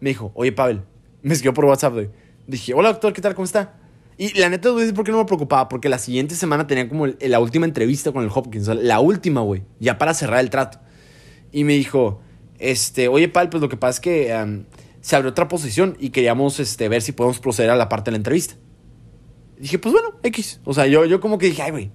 me 0.00 0.10
dijo, 0.10 0.30
oye, 0.34 0.52
Pavel, 0.52 0.82
me 1.22 1.34
escribió 1.34 1.54
por 1.54 1.64
WhatsApp, 1.64 1.94
güey. 1.94 2.10
Dije, 2.46 2.74
hola, 2.74 2.90
doctor, 2.90 3.12
¿qué 3.12 3.22
tal? 3.22 3.34
¿Cómo 3.34 3.44
está? 3.44 3.74
Y 4.18 4.38
la 4.38 4.48
neta, 4.48 4.70
güey, 4.70 4.92
¿por 4.92 5.04
qué 5.04 5.12
no 5.12 5.18
me 5.18 5.24
preocupaba? 5.24 5.68
Porque 5.68 5.88
la 5.88 5.98
siguiente 5.98 6.34
semana 6.34 6.66
tenía 6.66 6.88
como 6.88 7.06
la 7.06 7.40
última 7.40 7.66
entrevista 7.66 8.12
con 8.12 8.24
el 8.24 8.30
Hopkins. 8.32 8.68
La 8.68 9.00
última, 9.00 9.40
güey. 9.40 9.62
Ya 9.80 9.98
para 9.98 10.14
cerrar 10.14 10.40
el 10.40 10.50
trato. 10.50 10.78
Y 11.50 11.64
me 11.64 11.74
dijo, 11.74 12.20
este, 12.58 13.08
oye, 13.08 13.28
Pal, 13.28 13.48
pues 13.48 13.60
lo 13.60 13.68
que 13.68 13.76
pasa 13.76 13.96
es 13.96 14.00
que 14.00 14.64
se 15.00 15.16
abrió 15.16 15.30
otra 15.30 15.48
posición 15.48 15.96
y 15.98 16.10
queríamos 16.10 16.60
este, 16.60 16.88
ver 16.88 17.02
si 17.02 17.12
podemos 17.12 17.40
proceder 17.40 17.70
a 17.70 17.76
la 17.76 17.88
parte 17.88 18.10
de 18.10 18.12
la 18.12 18.16
entrevista. 18.18 18.54
dije, 19.58 19.78
pues 19.78 19.92
bueno, 19.92 20.10
X. 20.22 20.60
O 20.64 20.72
sea, 20.72 20.86
yo, 20.86 21.04
yo 21.04 21.20
como 21.20 21.38
que 21.38 21.46
dije, 21.46 21.62
ay, 21.62 21.70
güey, 21.72 21.90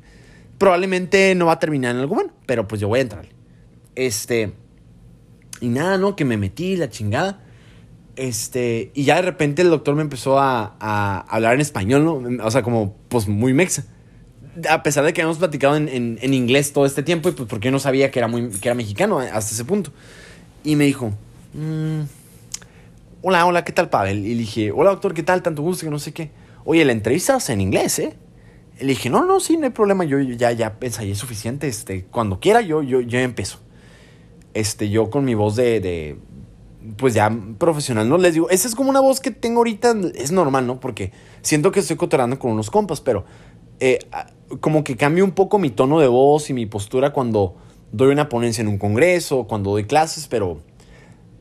probablemente 0.58 1.34
no 1.36 1.46
va 1.46 1.54
a 1.54 1.60
terminar 1.60 1.96
en 1.96 2.02
algo 2.02 2.16
bueno, 2.16 2.34
pero 2.46 2.68
pues 2.68 2.82
yo 2.82 2.88
voy 2.88 3.00
a 3.00 3.04
entrar. 3.04 3.28
Este, 3.96 4.54
y 5.62 5.70
nada, 5.70 5.98
¿no? 5.98 6.16
Que 6.16 6.26
me 6.26 6.38
metí 6.38 6.76
la 6.76 6.90
chingada. 6.90 7.44
Este, 8.18 8.92
y 8.96 9.04
ya 9.04 9.18
de 9.18 9.22
repente 9.22 9.62
el 9.62 9.70
doctor 9.70 9.96
me 9.96 10.02
empezó 10.02 10.40
a, 10.40 10.76
hablar 11.30 11.54
en 11.54 11.62
español, 11.62 12.04
¿no? 12.04 12.46
O 12.46 12.52
sea, 12.52 12.64
como, 12.64 12.96
pues 13.10 13.28
muy 13.28 13.54
mexa. 13.54 13.86
A 14.68 14.82
pesar 14.82 15.06
de 15.06 15.14
que 15.14 15.22
habíamos 15.22 15.38
platicado 15.38 15.76
en, 15.76 16.18
en, 16.20 16.34
inglés 16.34 16.74
todo 16.74 16.88
este 16.88 17.04
tiempo, 17.04 17.30
y 17.30 17.34
pues 17.34 17.48
porque 17.48 17.68
yo 17.68 17.72
no 17.72 17.78
sabía 17.78 18.10
que 18.10 18.18
era, 18.18 18.28
muy, 18.28 18.50
que 18.50 18.68
era 18.68 18.74
mexicano 18.74 19.20
hasta 19.20 19.54
ese 19.54 19.64
punto. 19.66 19.92
Y 20.64 20.76
me 20.76 20.86
dijo, 20.86 21.14
mm, 21.54 22.02
hola, 23.22 23.46
hola, 23.46 23.64
¿qué 23.64 23.72
tal, 23.72 23.90
Pavel? 23.90 24.26
Y 24.26 24.34
le 24.34 24.40
dije, 24.40 24.72
hola, 24.72 24.90
doctor, 24.90 25.14
¿qué 25.14 25.22
tal? 25.22 25.44
Tanto 25.44 25.62
gusto 25.62 25.86
que 25.86 25.92
no 25.92 26.00
sé 26.00 26.12
qué. 26.12 26.32
Oye, 26.66 26.84
la 26.86 26.94
entrevista 26.94 27.38
es 27.38 27.50
en 27.52 27.62
inglés, 27.62 28.00
¿eh? 28.00 28.18
Le 28.80 28.88
dije, 28.88 29.12
no, 29.12 29.26
no, 29.26 29.40
sí, 29.40 29.58
no 29.58 29.66
hay 29.66 29.72
problema, 29.72 30.06
yo 30.06 30.20
ya, 30.20 30.52
ya 30.52 30.76
ensayé 30.82 31.14
suficiente, 31.14 31.68
este, 31.68 32.06
cuando 32.06 32.40
quiera 32.40 32.62
yo, 32.62 32.82
yo, 32.82 33.02
yo 33.02 33.20
empiezo. 33.20 33.60
Este, 34.56 34.90
yo 34.90 35.12
con 35.12 35.24
mi 35.24 35.36
voz 35.36 35.56
de, 35.56 36.18
pues 36.96 37.14
ya 37.14 37.36
profesional, 37.58 38.08
¿no? 38.08 38.18
Les 38.18 38.34
digo, 38.34 38.50
esa 38.50 38.68
es 38.68 38.76
como 38.76 38.90
una 38.90 39.00
voz 39.00 39.20
que 39.20 39.32
tengo 39.32 39.60
ahorita, 39.60 39.96
es 40.16 40.32
normal, 40.32 40.68
¿no? 40.68 40.80
Porque 40.80 41.12
siento 41.42 41.72
que 41.72 41.80
estoy 41.80 41.98
cotorando 41.98 42.40
con 42.40 42.52
unos 42.52 42.70
compas, 42.70 43.02
pero 43.02 43.26
eh, 43.80 44.00
como 44.62 44.84
que 44.84 44.96
cambio 44.96 45.26
un 45.26 45.32
poco 45.32 45.60
mi 45.60 45.70
tono 45.70 46.00
de 46.00 46.08
voz 46.08 46.50
y 46.50 46.54
mi 46.54 46.66
postura 46.66 47.12
cuando 47.12 47.56
doy 47.92 48.12
una 48.12 48.30
ponencia 48.30 48.62
en 48.62 48.68
un 48.68 48.78
congreso, 48.78 49.46
cuando 49.46 49.72
doy 49.72 49.86
clases, 49.86 50.28
pero 50.28 50.60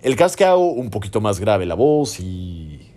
el 0.02 0.16
caso 0.16 0.32
es 0.32 0.36
que 0.36 0.44
hago 0.44 0.70
un 0.70 0.90
poquito 0.90 1.20
más 1.20 1.38
grave 1.38 1.66
la 1.66 1.74
voz 1.74 2.18
y 2.20 2.92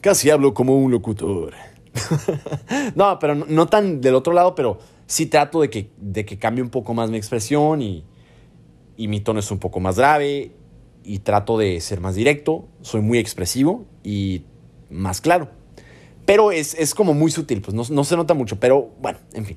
casi 0.00 0.30
hablo 0.30 0.54
como 0.54 0.76
un 0.76 0.90
locutor. 0.90 1.54
no, 2.94 3.18
pero 3.18 3.34
no, 3.34 3.66
tan 3.66 4.00
del 4.00 4.14
otro 4.14 4.32
lado, 4.32 4.54
pero 4.54 4.78
sí 5.06 5.26
trato 5.26 5.60
de 5.60 5.68
que, 5.68 5.90
de 5.98 6.24
que 6.24 6.38
cambie 6.38 6.62
un 6.62 6.70
poco 6.70 6.94
más 6.94 7.10
mi 7.10 7.18
expresión 7.18 7.82
y, 7.82 8.04
y 8.96 9.08
mi 9.08 9.20
tono 9.20 9.40
es 9.40 9.50
un 9.50 9.58
poco 9.58 9.80
más 9.80 9.96
grave 9.96 10.52
y 11.04 11.20
trato 11.20 11.58
de 11.58 11.80
ser 11.80 12.00
más 12.00 12.14
directo, 12.14 12.68
soy 12.82 13.00
muy 13.00 13.18
expresivo 13.18 13.86
y 14.04 14.44
más 14.90 15.20
claro. 15.20 15.50
Pero 16.24 16.52
es, 16.52 16.74
es 16.74 16.94
como 16.94 17.14
muy 17.14 17.30
sutil, 17.30 17.60
pues 17.60 17.74
no, 17.74 17.82
no, 17.90 18.04
se 18.04 18.16
nota 18.16 18.34
mucho, 18.34 18.60
pero 18.60 18.90
bueno, 19.00 19.18
en 19.32 19.44
fin. 19.44 19.56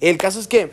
El 0.00 0.18
caso 0.18 0.40
es 0.40 0.46
que 0.46 0.70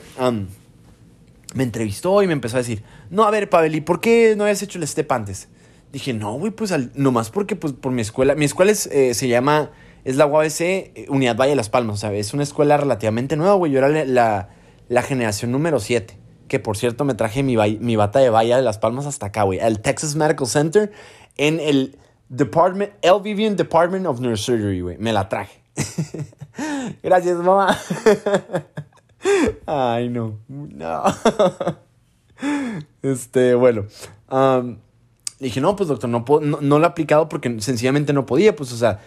me 1.54 1.64
entrevistó 1.64 2.22
y 2.22 2.28
me 2.28 2.34
empezó 2.34 2.58
a 2.58 2.60
decir, 2.60 2.84
no, 3.10 3.24
a 3.24 3.32
ver, 3.32 3.50
Pavel, 3.50 3.76
¿y 3.76 3.82
por 3.82 4.02
qué 4.02 4.36
no 4.36 4.44
habías 4.44 4.62
hecho 4.62 4.78
el 4.78 4.88
step 4.88 5.12
antes? 5.12 5.48
Dije, 5.92 6.14
no, 6.14 6.34
güey, 6.34 6.52
pues 6.52 6.72
al, 6.72 6.92
nomás 6.94 7.30
porque 7.30 7.56
pues, 7.56 7.74
por 7.74 7.92
mi 7.92 8.02
escuela, 8.02 8.36
mi 8.36 8.46
escuela 8.46 8.72
es, 8.72 8.88
eh, 8.88 9.14
se 9.14 9.28
llama, 9.28 9.72
es 10.04 10.18
la 10.18 10.26
UABC 10.26 10.62
eh, 10.62 11.06
Unidad 11.10 11.36
Valle 11.36 11.52
de 11.52 11.56
Las 11.56 11.70
Palmas, 11.70 11.96
o 11.96 12.00
sea, 12.00 12.14
es 12.14 12.34
una 12.34 12.44
escuela 12.44 12.78
relativamente 12.78 13.36
nueva, 13.38 13.54
güey, 13.54 13.72
yo 13.72 13.80
era 13.80 13.90
la, 14.06 14.50
la 14.88 15.02
generación 15.02 15.52
número 15.52 15.80
7. 15.80 16.19
Que 16.50 16.60
por 16.60 16.76
cierto 16.76 17.06
me 17.06 17.14
traje 17.14 17.44
mi, 17.44 17.56
mi 17.56 17.96
bata 17.96 18.20
de 18.20 18.30
valla 18.30 18.58
de 18.58 18.64
Las 18.64 18.78
Palmas 18.78 19.06
hasta 19.06 19.28
acá, 19.28 19.44
güey, 19.44 19.62
al 19.62 19.80
Texas 19.80 20.16
Medical 20.16 20.48
Center 20.48 20.92
en 21.38 21.62
el 21.62 21.98
Department, 22.30 22.92
El 23.02 23.22
Vivian 23.22 23.56
Department 23.56 24.06
of 24.06 24.20
Neurosurgery, 24.20 24.82
güey. 24.82 24.98
Me 24.98 25.14
la 25.14 25.30
traje. 25.30 25.62
Gracias, 27.04 27.38
mamá. 27.38 27.78
Ay, 29.66 30.10
no. 30.10 30.40
No. 30.48 31.04
Este, 33.02 33.54
bueno. 33.54 33.84
dije, 35.40 35.60
no, 35.60 35.76
pues 35.76 35.90
doctor, 35.90 36.10
no, 36.10 36.24
no, 36.42 36.80
lo 36.80 36.86
he 36.86 36.88
aplicado 36.88 37.28
porque 37.28 37.60
sencillamente 37.60 38.14
no 38.14 38.26
podía. 38.26 38.56
Pues, 38.56 38.72
o 38.72 38.78
sea, 38.78 39.02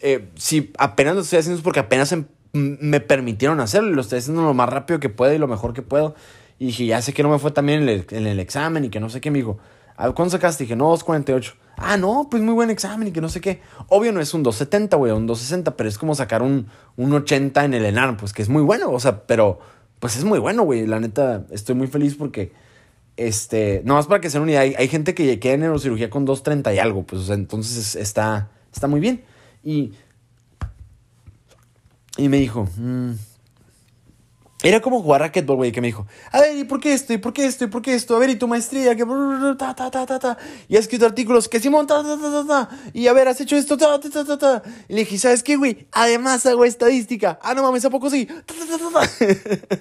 eh, 0.00 0.28
si 0.36 0.72
apenas 0.78 1.16
lo 1.16 1.22
estoy 1.22 1.40
haciendo 1.40 1.58
es 1.58 1.64
porque 1.64 1.80
apenas 1.80 2.12
em, 2.12 2.26
me 2.52 3.00
permitieron 3.00 3.58
hacerlo 3.58 3.90
y 3.90 3.94
lo 3.94 4.02
estoy 4.02 4.20
haciendo 4.20 4.42
lo 4.42 4.54
más 4.54 4.68
rápido 4.68 5.00
que 5.00 5.08
puedo 5.08 5.32
y 5.32 5.38
lo 5.38 5.48
mejor 5.48 5.72
que 5.72 5.82
puedo. 5.82 6.14
Y 6.58 6.66
dije, 6.66 6.86
ya 6.86 7.02
sé 7.02 7.12
que 7.12 7.22
no 7.22 7.28
me 7.28 7.38
fue 7.38 7.50
también 7.50 7.82
en 7.82 7.88
el, 7.88 8.06
en 8.10 8.26
el 8.26 8.40
examen 8.40 8.84
y 8.84 8.88
que 8.88 9.00
no 9.00 9.10
sé 9.10 9.20
qué. 9.20 9.30
Me 9.30 9.38
dijo, 9.38 9.58
¿cuándo 9.96 10.30
sacaste? 10.30 10.64
dije, 10.64 10.76
no, 10.76 10.88
248. 10.90 11.54
Ah, 11.78 11.96
no, 11.96 12.28
pues 12.30 12.42
muy 12.42 12.54
buen 12.54 12.70
examen 12.70 13.08
y 13.08 13.12
que 13.12 13.20
no 13.20 13.28
sé 13.28 13.40
qué. 13.40 13.60
Obvio 13.88 14.12
no 14.12 14.20
es 14.20 14.32
un 14.32 14.42
270, 14.42 14.96
güey, 14.96 15.12
un 15.12 15.26
260, 15.26 15.76
pero 15.76 15.88
es 15.88 15.98
como 15.98 16.14
sacar 16.14 16.42
un, 16.42 16.68
un 16.96 17.12
80 17.12 17.64
en 17.64 17.74
el 17.74 17.84
ENAR, 17.84 18.16
pues 18.16 18.32
que 18.32 18.42
es 18.42 18.48
muy 18.48 18.62
bueno, 18.62 18.90
o 18.90 19.00
sea, 19.00 19.26
pero 19.26 19.58
pues 19.98 20.16
es 20.16 20.24
muy 20.24 20.38
bueno, 20.38 20.62
güey. 20.62 20.86
La 20.86 21.00
neta, 21.00 21.44
estoy 21.50 21.74
muy 21.74 21.86
feliz 21.86 22.14
porque, 22.14 22.52
este, 23.16 23.82
no 23.84 23.94
más 23.94 24.06
para 24.06 24.20
que 24.20 24.30
sea 24.30 24.40
una 24.40 24.52
idea, 24.52 24.60
hay, 24.60 24.88
gente 24.88 25.14
que 25.14 25.38
queda 25.38 25.54
en 25.54 25.60
neurocirugía 25.60 26.08
con 26.08 26.24
230 26.24 26.74
y 26.74 26.78
algo, 26.78 27.02
pues, 27.02 27.22
o 27.22 27.24
sea, 27.26 27.34
entonces 27.34 27.94
está, 27.94 28.50
está 28.72 28.88
muy 28.88 29.00
bien. 29.00 29.24
Y, 29.62 29.92
y 32.16 32.28
me 32.30 32.38
dijo, 32.38 32.68
mmm, 32.76 33.12
era 34.66 34.80
como 34.80 35.00
jugar 35.00 35.20
racquetball, 35.20 35.56
güey, 35.56 35.70
que 35.70 35.80
me 35.80 35.86
dijo, 35.86 36.06
a 36.32 36.40
ver, 36.40 36.56
¿y 36.56 36.64
por 36.64 36.80
qué 36.80 36.92
esto? 36.92 37.12
¿Y 37.12 37.18
por 37.18 37.32
qué 37.32 37.46
esto? 37.46 37.64
¿Y 37.64 37.68
por 37.68 37.82
qué 37.82 37.94
esto? 37.94 38.16
A 38.16 38.18
ver, 38.18 38.30
¿y 38.30 38.34
tu 38.34 38.48
maestría? 38.48 38.96
Que 38.96 39.04
ta, 39.56 39.74
ta, 39.76 39.90
ta, 39.90 40.04
ta, 40.06 40.18
ta. 40.18 40.38
Y 40.66 40.74
has 40.74 40.82
escrito 40.82 41.06
artículos 41.06 41.48
que 41.48 41.60
Simón, 41.60 41.86
ta, 41.86 42.02
ta, 42.02 42.18
ta, 42.18 42.30
ta, 42.30 42.46
ta. 42.46 42.90
Y 42.92 43.06
a 43.06 43.12
ver, 43.12 43.28
has 43.28 43.40
hecho 43.40 43.56
esto, 43.56 43.76
ta, 43.76 44.00
ta, 44.00 44.10
ta, 44.10 44.24
ta, 44.24 44.36
ta. 44.36 44.62
Y 44.88 44.94
le 44.94 45.00
dije, 45.00 45.18
¿sabes 45.18 45.44
qué, 45.44 45.56
güey? 45.56 45.86
Además 45.92 46.44
hago 46.46 46.64
estadística. 46.64 47.38
Ah, 47.42 47.54
no 47.54 47.62
mames, 47.62 47.84
¿a 47.84 47.90
poco 47.90 48.10
sí? 48.10 48.26
Ta, 48.26 48.42
ta, 48.44 48.78
ta, 48.78 49.00
ta, 49.00 49.78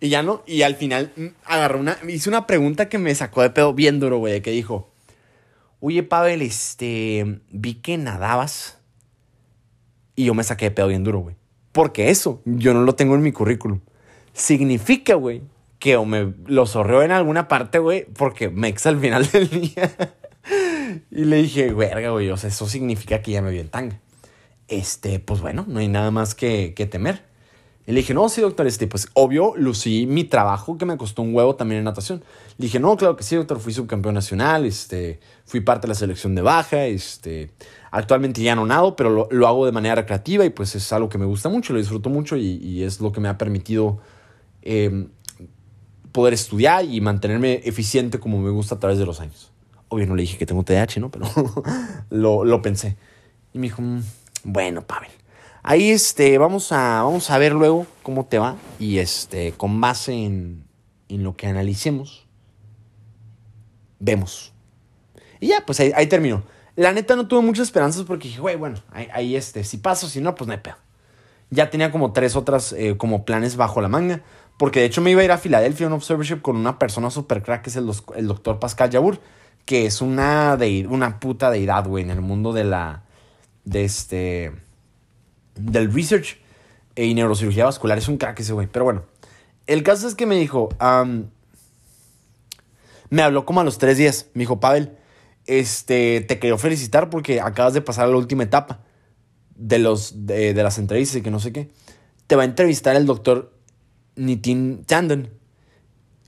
y 0.00 0.08
ya 0.08 0.22
no, 0.22 0.42
y 0.46 0.62
al 0.62 0.76
final 0.76 1.12
mm, 1.14 1.26
agarró 1.44 1.78
una, 1.78 1.98
hizo 2.08 2.30
una 2.30 2.46
pregunta 2.46 2.88
que 2.88 2.98
me 2.98 3.14
sacó 3.14 3.42
de 3.42 3.50
pedo 3.50 3.74
bien 3.74 4.00
duro, 4.00 4.18
güey, 4.18 4.40
que 4.40 4.50
dijo, 4.50 4.90
oye, 5.80 6.02
Pavel, 6.02 6.42
este, 6.42 7.40
vi 7.50 7.74
que 7.74 7.98
nadabas. 7.98 8.78
Y 10.16 10.24
yo 10.24 10.34
me 10.34 10.44
saqué 10.44 10.66
de 10.66 10.70
pedo 10.72 10.88
bien 10.88 11.04
duro, 11.04 11.20
güey. 11.20 11.36
Porque 11.72 12.10
eso, 12.10 12.42
yo 12.44 12.74
no 12.74 12.82
lo 12.82 12.94
tengo 12.94 13.14
en 13.14 13.22
mi 13.22 13.32
currículum. 13.32 13.80
Significa, 14.32 15.14
güey, 15.14 15.42
que 15.78 15.96
o 15.96 16.04
me 16.04 16.32
lo 16.46 16.66
sorreó 16.66 17.02
en 17.02 17.10
alguna 17.10 17.48
parte, 17.48 17.78
güey, 17.78 18.04
porque 18.04 18.48
me 18.48 18.68
ex 18.68 18.86
al 18.86 18.98
final 18.98 19.26
del 19.32 19.48
día. 19.48 19.94
y 21.10 21.24
le 21.24 21.36
dije, 21.36 21.72
verga, 21.72 22.10
güey, 22.10 22.30
o 22.30 22.36
sea, 22.36 22.48
eso 22.48 22.66
significa 22.68 23.22
que 23.22 23.32
ya 23.32 23.42
me 23.42 23.50
vi 23.50 23.58
en 23.58 23.68
tanga. 23.68 24.00
Este, 24.68 25.18
pues 25.18 25.40
bueno, 25.40 25.64
no 25.68 25.80
hay 25.80 25.88
nada 25.88 26.10
más 26.10 26.34
que, 26.34 26.72
que 26.74 26.86
temer. 26.86 27.32
Y 27.84 27.90
le 27.90 28.00
dije, 28.00 28.14
no, 28.14 28.28
sí, 28.28 28.40
doctor, 28.40 28.66
este, 28.68 28.86
pues 28.86 29.08
obvio, 29.14 29.54
lucí 29.56 30.06
mi 30.06 30.22
trabajo 30.22 30.78
que 30.78 30.84
me 30.84 30.96
costó 30.96 31.22
un 31.22 31.34
huevo 31.34 31.56
también 31.56 31.78
en 31.80 31.84
natación. 31.84 32.22
Le 32.58 32.66
dije, 32.66 32.78
no, 32.78 32.96
claro 32.96 33.16
que 33.16 33.24
sí, 33.24 33.34
doctor, 33.34 33.58
fui 33.58 33.72
subcampeón 33.72 34.14
nacional, 34.14 34.64
este, 34.66 35.18
fui 35.44 35.60
parte 35.60 35.86
de 35.86 35.88
la 35.88 35.94
selección 35.96 36.36
de 36.36 36.42
baja, 36.42 36.86
este, 36.86 37.50
actualmente 37.90 38.40
ya 38.40 38.54
no 38.54 38.66
nado, 38.66 38.94
pero 38.94 39.28
lo, 39.28 39.48
hago 39.48 39.66
de 39.66 39.72
manera 39.72 39.96
recreativa 39.96 40.44
y 40.44 40.50
pues 40.50 40.76
es 40.76 40.92
algo 40.92 41.08
que 41.08 41.18
me 41.18 41.26
gusta 41.26 41.48
mucho, 41.48 41.72
lo 41.72 41.80
disfruto 41.80 42.08
mucho 42.08 42.36
y, 42.36 42.84
es 42.84 43.00
lo 43.00 43.10
que 43.10 43.20
me 43.20 43.28
ha 43.28 43.36
permitido 43.36 43.98
em, 44.62 45.08
poder 46.12 46.34
estudiar 46.34 46.84
y 46.84 47.00
mantenerme 47.00 47.60
eficiente 47.64 48.18
como 48.18 48.40
me 48.40 48.50
gusta 48.50 48.76
a 48.76 48.78
través 48.78 48.98
de 48.98 49.06
los 49.06 49.20
años. 49.20 49.52
Obvio 49.88 50.06
no 50.06 50.14
le 50.14 50.22
dije 50.22 50.38
que 50.38 50.46
tengo 50.46 50.62
TDAH, 50.62 51.00
¿no? 51.00 51.10
Pero 51.10 51.26
lo, 52.10 52.44
lo 52.44 52.62
pensé. 52.62 52.96
Y 53.52 53.58
me 53.58 53.66
dijo, 53.66 53.82
mm, 53.82 54.02
bueno, 54.44 54.82
Pavel 54.86 55.10
Ahí 55.64 55.90
este, 55.90 56.38
vamos, 56.38 56.72
a, 56.72 57.02
vamos 57.04 57.30
a 57.30 57.38
ver 57.38 57.52
luego 57.52 57.86
cómo 58.02 58.26
te 58.26 58.38
va 58.38 58.56
y 58.80 58.98
este, 58.98 59.52
con 59.52 59.80
base 59.80 60.12
en, 60.12 60.64
en 61.08 61.22
lo 61.22 61.36
que 61.36 61.46
analicemos, 61.46 62.26
vemos. 64.00 64.52
Y 65.38 65.48
ya, 65.48 65.64
pues 65.64 65.78
ahí, 65.78 66.06
terminó. 66.08 66.42
La 66.74 66.92
neta 66.92 67.14
no 67.14 67.28
tuve 67.28 67.42
muchas 67.42 67.68
esperanzas 67.68 68.02
porque 68.02 68.28
dije, 68.28 68.40
güey, 68.40 68.56
bueno, 68.56 68.82
ahí, 68.90 69.36
este, 69.36 69.62
si 69.62 69.76
paso, 69.76 70.08
si 70.08 70.20
no, 70.20 70.34
pues 70.34 70.48
no 70.48 70.54
hay 70.54 70.60
pedo. 70.60 70.76
Ya 71.50 71.70
tenía 71.70 71.92
como 71.92 72.12
tres 72.12 72.34
otras 72.34 72.72
eh, 72.72 72.96
como 72.96 73.24
planes 73.24 73.56
bajo 73.56 73.80
la 73.80 73.88
manga. 73.88 74.22
Porque 74.62 74.78
de 74.78 74.86
hecho 74.86 75.00
me 75.00 75.10
iba 75.10 75.22
a 75.22 75.24
ir 75.24 75.32
a 75.32 75.38
Filadelfia 75.38 75.88
un 75.88 75.92
observership 75.94 76.40
con 76.40 76.54
una 76.54 76.78
persona 76.78 77.10
super 77.10 77.42
crack 77.42 77.62
que 77.62 77.70
es 77.70 77.74
el, 77.74 77.84
doctor 78.28 78.60
Pascal 78.60 78.90
Yabur. 78.90 79.18
Que 79.64 79.86
es 79.86 80.00
una, 80.00 80.56
de, 80.56 80.86
una 80.88 81.18
puta 81.18 81.50
deidad, 81.50 81.84
güey, 81.84 82.04
en 82.04 82.10
el 82.10 82.20
mundo 82.20 82.52
de 82.52 82.62
la... 82.62 83.02
De 83.64 83.84
este 83.84 84.52
del 85.56 85.92
research 85.92 86.38
y 86.94 87.12
neurocirugía 87.12 87.64
vascular. 87.64 87.98
Es 87.98 88.06
un 88.06 88.18
crack 88.18 88.38
ese 88.38 88.52
güey. 88.52 88.68
Pero 88.68 88.84
bueno, 88.84 89.02
el 89.66 89.82
caso 89.82 90.06
es 90.06 90.14
que 90.14 90.26
me 90.26 90.36
dijo, 90.36 90.68
me 93.10 93.22
habló 93.22 93.44
como 93.44 93.62
a 93.62 93.64
los 93.64 93.78
tres 93.78 93.98
días. 93.98 94.28
Me 94.34 94.42
dijo, 94.42 94.60
Pavel, 94.60 94.96
este, 95.46 96.20
te 96.20 96.38
quería 96.38 96.56
felicitar 96.56 97.10
porque 97.10 97.40
acabas 97.40 97.74
de 97.74 97.82
pasar 97.82 98.04
a 98.04 98.12
la 98.12 98.16
última 98.16 98.44
etapa 98.44 98.78
de, 99.56 99.80
los, 99.80 100.24
de, 100.24 100.54
las 100.54 100.78
entrevistas 100.78 101.16
y 101.16 101.22
que 101.22 101.32
no 101.32 101.40
sé 101.40 101.52
qué. 101.52 101.72
Te 102.28 102.36
va 102.36 102.42
a 102.42 102.44
entrevistar 102.44 102.94
el 102.94 103.06
doctor 103.06 103.51
Nitin 104.16 104.84
Tandon. 104.84 105.30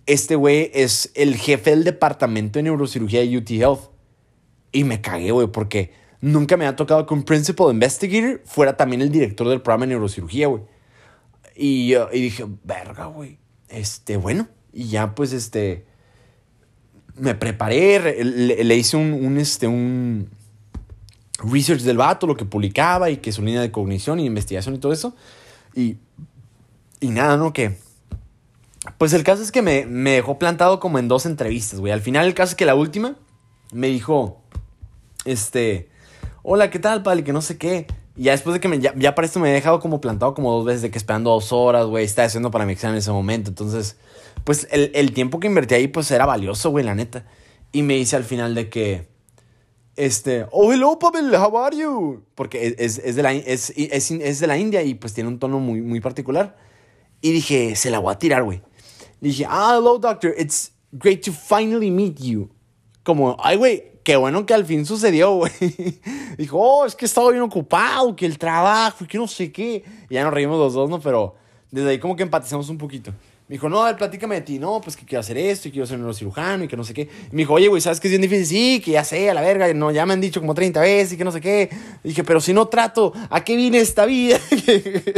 Este 0.07 0.37
güey 0.37 0.71
es 0.75 1.11
el 1.15 1.37
jefe 1.37 1.71
del 1.71 1.85
departamento 1.85 2.59
de 2.59 2.65
neurocirugía 2.65 3.21
de 3.21 3.39
UT 3.39 3.51
Health. 3.51 3.91
Y 4.73 4.85
me 4.85 5.01
cagué, 5.01 5.31
güey, 5.31 5.47
porque 5.47 5.93
nunca 6.21 6.57
me 6.57 6.67
ha 6.67 6.77
tocado 6.77 7.07
que 7.07 7.15
un 7.15 7.23
principal 7.23 7.71
investigator 7.71 8.41
fuera 8.45 8.77
también 8.77 9.03
el 9.03 9.11
director 9.11 9.49
del 9.49 9.63
programa 9.63 9.87
de 9.87 9.91
neurocirugía, 9.91 10.49
güey. 10.49 10.63
Y, 11.57 11.95
y 11.95 12.21
dije, 12.21 12.45
verga, 12.65 13.07
güey. 13.07 13.39
Este, 13.69 14.17
bueno. 14.17 14.49
Y 14.73 14.89
ya, 14.89 15.15
pues, 15.15 15.33
este. 15.33 15.87
Me 17.17 17.37
preparé, 17.37 18.25
le, 18.25 18.77
hice 18.77 18.97
un, 18.97 19.13
un, 19.13 19.39
este, 19.39 19.69
un 19.69 20.31
research 21.39 21.83
del 21.83 21.97
vato, 21.97 22.27
lo 22.27 22.37
que 22.37 22.45
publicaba 22.45 23.09
y 23.09 23.19
que 23.19 23.31
su 23.31 23.43
línea 23.43 23.61
de 23.61 23.71
cognición 23.71 24.19
y 24.19 24.27
investigación 24.27 24.75
y 24.75 24.79
todo 24.79 24.93
eso. 24.93 25.15
Y, 25.77 25.99
y 27.01 27.11
nada, 27.11 27.37
¿no? 27.37 27.53
Que. 27.53 27.79
Pues 28.99 29.13
el 29.13 29.25
caso 29.25 29.43
es 29.43 29.51
que 29.51 29.63
me, 29.63 29.87
me 29.87 30.13
dejó 30.13 30.39
plantado 30.39 30.79
como 30.79 30.99
en 30.99 31.09
dos 31.09 31.27
entrevistas, 31.27 31.81
güey. 31.81 31.93
Al 31.93 32.03
final, 32.03 32.27
el 32.27 32.35
caso 32.35 32.51
es 32.51 32.57
que 32.57 32.67
la 32.67 32.75
última 32.75 33.17
me 33.73 33.89
dijo. 33.89 34.41
Este 35.25 35.89
hola, 36.45 36.71
¿qué 36.71 36.79
tal, 36.79 37.03
pal? 37.03 37.25
Que 37.25 37.33
no 37.33 37.43
sé 37.43 37.59
qué. 37.59 37.87
Y 38.17 38.25
ya 38.25 38.33
después 38.33 38.55
de 38.55 38.61
que 38.61 38.69
me, 38.69 38.79
ya, 38.79 38.95
ya 38.97 39.17
para 39.17 39.27
esto 39.27 39.41
me 39.41 39.51
he 39.51 39.53
dejado 39.53 39.81
como 39.81 40.01
plantado 40.01 40.35
como 40.35 40.53
dos 40.53 40.65
veces 40.65 40.83
de 40.83 40.93
que 40.93 40.99
esperando 40.99 41.31
dos 41.31 41.53
horas, 41.53 41.87
güey, 41.87 42.05
estaba 42.05 42.27
haciendo 42.27 42.53
para 42.53 42.65
mi 42.65 42.75
examen 42.75 42.95
en 42.95 42.99
ese 42.99 43.11
momento. 43.11 43.51
Entonces, 43.51 43.97
pues 44.45 44.69
el, 44.71 44.93
el 44.95 45.13
tiempo 45.13 45.41
que 45.41 45.49
invertí 45.49 45.75
ahí, 45.75 45.89
pues 45.89 46.09
era 46.13 46.25
valioso, 46.25 46.71
güey, 46.71 46.85
la 46.85 46.95
neta. 46.95 47.27
Y 47.73 47.83
me 47.83 47.95
dice 47.95 48.15
al 48.15 48.23
final 48.23 48.55
de 48.55 48.69
que, 48.69 49.09
este, 49.97 50.47
oh, 50.53 50.73
hello, 50.73 50.99
Pavel, 50.99 51.35
how 51.35 51.59
are 51.59 51.77
you? 51.77 52.23
Porque 52.37 52.77
es, 52.79 52.99
es, 52.99 53.17
de 53.17 53.23
la, 53.23 53.33
es, 53.33 53.73
es, 53.77 54.41
de 54.41 54.47
la 54.47 54.59
India 54.59 54.83
y 54.83 54.95
pues 54.95 55.13
tiene 55.13 55.29
un 55.29 55.41
tono 55.41 55.59
muy, 55.59 55.81
muy 55.81 56.01
particular. 56.01 56.57
Y 57.25 57.33
dije, 57.33 57.75
se 57.75 57.89
la 57.89 58.01
voy 58.01 58.13
a 58.13 58.19
tirar, 58.19 58.43
güey. 58.43 58.61
Dije, 59.19 59.47
ah, 59.49 59.77
hello, 59.79 59.97
doctor, 59.97 60.35
it's 60.37 60.73
great 60.93 61.25
to 61.25 61.33
finally 61.33 61.91
meet 61.91 62.21
you. 62.21 62.51
Como, 63.03 63.35
ay, 63.43 63.57
güey, 63.57 63.83
qué 64.05 64.15
bueno 64.17 64.45
que 64.45 64.53
al 64.53 64.67
fin 64.67 64.85
sucedió, 64.85 65.33
güey. 65.37 65.51
Dijo, 66.37 66.59
oh, 66.59 66.85
es 66.85 66.95
que 66.95 67.07
estaba 67.07 67.31
bien 67.31 67.41
ocupado, 67.41 68.15
que 68.15 68.27
el 68.27 68.37
trabajo, 68.37 69.07
que 69.09 69.17
no 69.17 69.27
sé 69.27 69.51
qué. 69.51 69.83
Y 70.11 70.15
ya 70.17 70.23
nos 70.23 70.35
reímos 70.35 70.59
los 70.59 70.75
dos, 70.75 70.91
¿no? 70.91 71.01
Pero 71.01 71.35
desde 71.71 71.89
ahí 71.89 71.99
como 71.99 72.15
que 72.15 72.25
empatizamos 72.25 72.69
un 72.69 72.77
poquito. 72.77 73.11
Me 73.47 73.57
dijo, 73.57 73.69
no, 73.69 73.83
a 73.83 73.87
ver, 73.89 73.97
platícame 73.99 74.37
de 74.37 74.41
ti. 74.41 74.59
No, 74.59 74.81
pues 74.81 74.97
que 74.97 75.05
quiero 75.05 75.21
hacer 75.21 75.37
esto 75.37 75.69
y 75.69 75.71
quiero 75.71 75.87
ser 75.87 75.99
neurocirujano 75.99 76.65
y 76.65 76.69
que 76.69 76.79
no 76.79 76.85
sé 76.85 76.95
qué. 76.95 77.11
Me 77.31 77.39
dijo, 77.43 77.53
oye, 77.53 77.69
güey, 77.69 77.83
¿sabes 77.83 78.01
que 78.01 78.09
es 78.09 78.13
bien 78.13 78.23
difícil? 78.23 78.47
Sí, 78.47 78.81
que 78.81 78.93
ya 78.93 79.05
sé, 79.05 79.29
a 79.29 79.35
la 79.35 79.43
verga. 79.43 79.73
No, 79.75 79.91
ya 79.91 80.07
me 80.07 80.15
han 80.15 80.21
dicho 80.23 80.41
como 80.41 80.55
30 80.55 80.81
veces 80.81 81.13
y 81.13 81.17
que 81.19 81.25
no 81.25 81.33
sé 81.33 81.43
qué. 81.43 81.69
dije, 82.03 82.25
pero 82.25 82.41
si 82.41 82.55
no 82.55 82.69
trato, 82.69 83.13
¿a 83.29 83.45
qué 83.45 83.55
vine 83.57 83.81
esta 83.81 84.07
vida? 84.07 84.41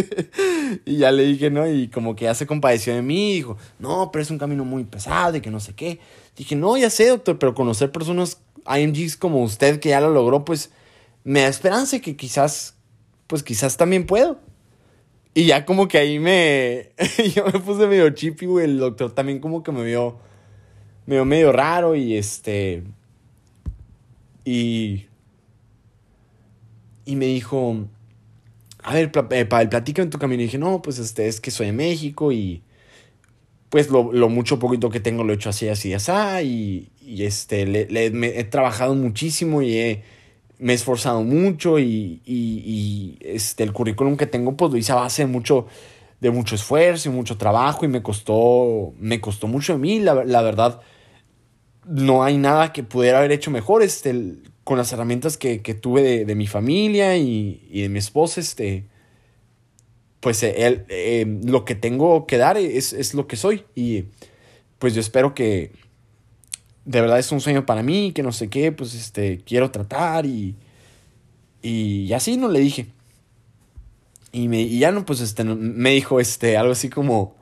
y 0.85 0.97
ya 0.97 1.13
le 1.13 1.23
dije, 1.23 1.51
¿no? 1.51 1.71
Y 1.71 1.87
como 1.87 2.17
que 2.17 2.25
ya 2.25 2.35
se 2.35 2.49
compadeció 2.49 2.95
de 2.95 3.03
mí. 3.03 3.35
Dijo, 3.35 3.57
no, 3.79 4.11
pero 4.11 4.23
es 4.23 4.31
un 4.33 4.39
camino 4.39 4.65
muy 4.65 4.83
pesado 4.83 5.37
y 5.37 5.41
que 5.41 5.51
no 5.51 5.61
sé 5.61 5.75
qué. 5.75 6.01
Dije, 6.37 6.57
no, 6.57 6.77
ya 6.77 6.91
sé, 6.91 7.07
doctor, 7.07 7.39
pero 7.39 7.55
conocer 7.55 7.93
personas 7.93 8.39
IMGs 8.67 9.17
como 9.17 9.43
usted 9.45 9.79
que 9.79 9.91
ya 9.91 10.01
lo 10.01 10.11
logró, 10.11 10.45
pues 10.45 10.71
me 11.23 11.43
da 11.43 11.49
esperanza 11.49 12.01
que 12.01 12.17
quizás, 12.17 12.75
pues 13.29 13.45
quizás 13.45 13.77
también 13.77 14.05
puedo. 14.05 14.41
Y 15.37 15.45
ya 15.45 15.67
como 15.67 15.87
que 15.87 15.99
ahí 15.99 16.19
me, 16.19 16.93
yo 17.35 17.45
me 17.45 17.61
puse 17.61 17.87
medio 17.87 18.09
chippy, 18.09 18.47
güey, 18.47 18.65
el 18.65 18.79
doctor 18.79 19.13
también 19.13 19.39
como 19.39 19.63
que 19.63 19.71
me 19.71 19.85
vio, 19.85 20.17
me 21.05 21.17
vio 21.17 21.27
medio 21.27 21.53
raro 21.53 21.95
y 21.95 22.17
este, 22.17 22.85
y, 24.47 25.05
y 27.05 27.17
me 27.17 27.27
dijo, 27.27 27.87
a 28.83 28.95
ver, 28.95 29.13
eh, 29.33 29.45
para 29.45 29.63
el 29.63 29.69
platica 29.69 30.01
en 30.01 30.09
tu 30.09 30.19
camino. 30.19 30.43
Y 30.43 30.47
dije, 30.47 30.57
no, 30.57 30.81
pues 30.81 30.99
este, 30.99 31.29
es 31.29 31.39
que 31.39 31.51
soy 31.51 31.67
de 31.67 31.73
México 31.73 32.33
y 32.33 32.63
pues 33.69 33.91
lo, 33.91 34.05
mucho 34.31 34.59
poquito 34.59 34.89
que 34.89 35.01
tengo 35.01 35.23
lo 35.23 35.35
he 35.35 35.37
hecho 35.37 35.51
así, 35.51 35.69
así, 35.69 35.93
así, 35.93 36.13
y, 36.47 36.89
y 37.03 37.25
este, 37.25 37.67
le, 37.67 37.87
he 37.91 38.45
trabajado 38.45 38.95
muchísimo 38.95 39.61
y 39.61 39.77
me 40.59 40.73
he 40.73 40.77
esforzado 40.77 41.23
mucho 41.23 41.79
y, 41.79 42.21
y, 42.25 43.19
este, 43.21 43.63
el 43.63 43.73
currículum 43.73 44.17
que 44.17 44.27
tengo 44.27 44.57
pues 44.57 44.73
lo 44.73 44.79
hice 44.79 44.93
a 44.93 44.97
base 44.97 45.23
de 45.23 45.29
mucho, 45.29 45.67
de 46.21 46.31
mucho 46.31 46.55
esfuerzo 46.55 47.09
y 47.09 47.13
mucho 47.13 47.37
trabajo 47.37 47.85
y 47.85 47.89
me 47.89 48.03
costó, 48.03 48.93
me 48.99 49.21
costó 49.21 49.47
mucho 49.49 49.75
a 49.75 49.79
mí, 49.79 50.01
la, 50.01 50.25
la 50.25 50.43
verdad, 50.43 50.81
no 51.85 52.25
hay 52.25 52.39
nada 52.39 52.73
que 52.73 52.83
pudiera 52.83 53.19
haber 53.19 53.33
hecho 53.33 53.51
mejor, 53.51 53.83
este, 53.83 54.35
con 54.65 54.79
las 54.79 54.93
herramientas 54.93 55.37
que, 55.37 55.63
que 55.63 55.75
tuve 55.75 56.03
de, 56.03 56.25
de, 56.25 56.35
mi 56.35 56.47
familia 56.47 57.17
y, 57.17 57.67
y 57.71 57.83
de 57.83 57.89
mi 57.89 57.99
esposa, 57.99 58.41
este, 58.41 58.87
pues 60.27 60.43
él, 60.43 60.85
eh, 60.89 61.25
lo 61.45 61.65
que 61.65 61.77
tengo 61.77 62.27
que 62.27 62.37
dar 62.37 62.57
es, 62.57 62.93
es, 62.93 63.15
lo 63.15 63.29
que 63.29 63.37
soy. 63.37 63.65
Y 63.77 64.07
pues 64.81 64.93
yo 64.93 65.01
espero 65.01 65.35
que 65.35 65.71
de 66.87 67.01
verdad 67.01 67.19
es 67.19 67.31
un 67.33 67.41
sueño 67.41 67.67
para 67.67 67.83
mí, 67.83 68.13
que 68.13 68.23
no 68.23 68.33
sé 68.33 68.49
qué, 68.49 68.73
pues 68.73 68.95
este, 68.95 69.39
quiero 69.45 69.71
tratar 69.71 70.25
y, 70.25 70.57
y 71.61 72.13
así 72.13 72.37
no 72.37 72.49
le 72.49 72.61
dije. 72.61 72.87
Y, 74.33 74.49
me, 74.49 74.63
y 74.63 74.79
ya 74.79 74.93
no, 74.93 75.05
pues 75.05 75.21
este, 75.21 75.45
me 75.45 75.91
dijo 75.91 76.21
este, 76.21 76.57
algo 76.57 76.73
así 76.73 76.89
como, 76.89 77.35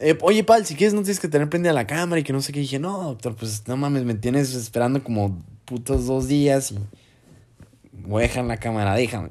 eh, 0.00 0.18
oye, 0.22 0.42
Pal, 0.42 0.66
si 0.66 0.74
quieres 0.74 0.92
no 0.92 1.02
tienes 1.02 1.20
que 1.20 1.28
tener 1.28 1.48
prendida 1.48 1.72
la 1.72 1.86
cámara 1.86 2.20
y 2.20 2.24
que 2.24 2.32
no 2.32 2.42
sé 2.42 2.52
qué. 2.52 2.60
dije, 2.60 2.78
no, 2.78 3.02
doctor, 3.04 3.36
pues 3.36 3.62
no 3.68 3.76
mames, 3.76 4.04
me 4.04 4.14
tienes 4.14 4.54
esperando 4.54 5.02
como 5.04 5.42
putos 5.64 6.06
dos 6.06 6.26
días 6.26 6.72
y 6.72 6.78
voy 7.92 8.24
a 8.24 8.42
la 8.42 8.56
cámara, 8.56 8.94
déjame, 8.94 9.28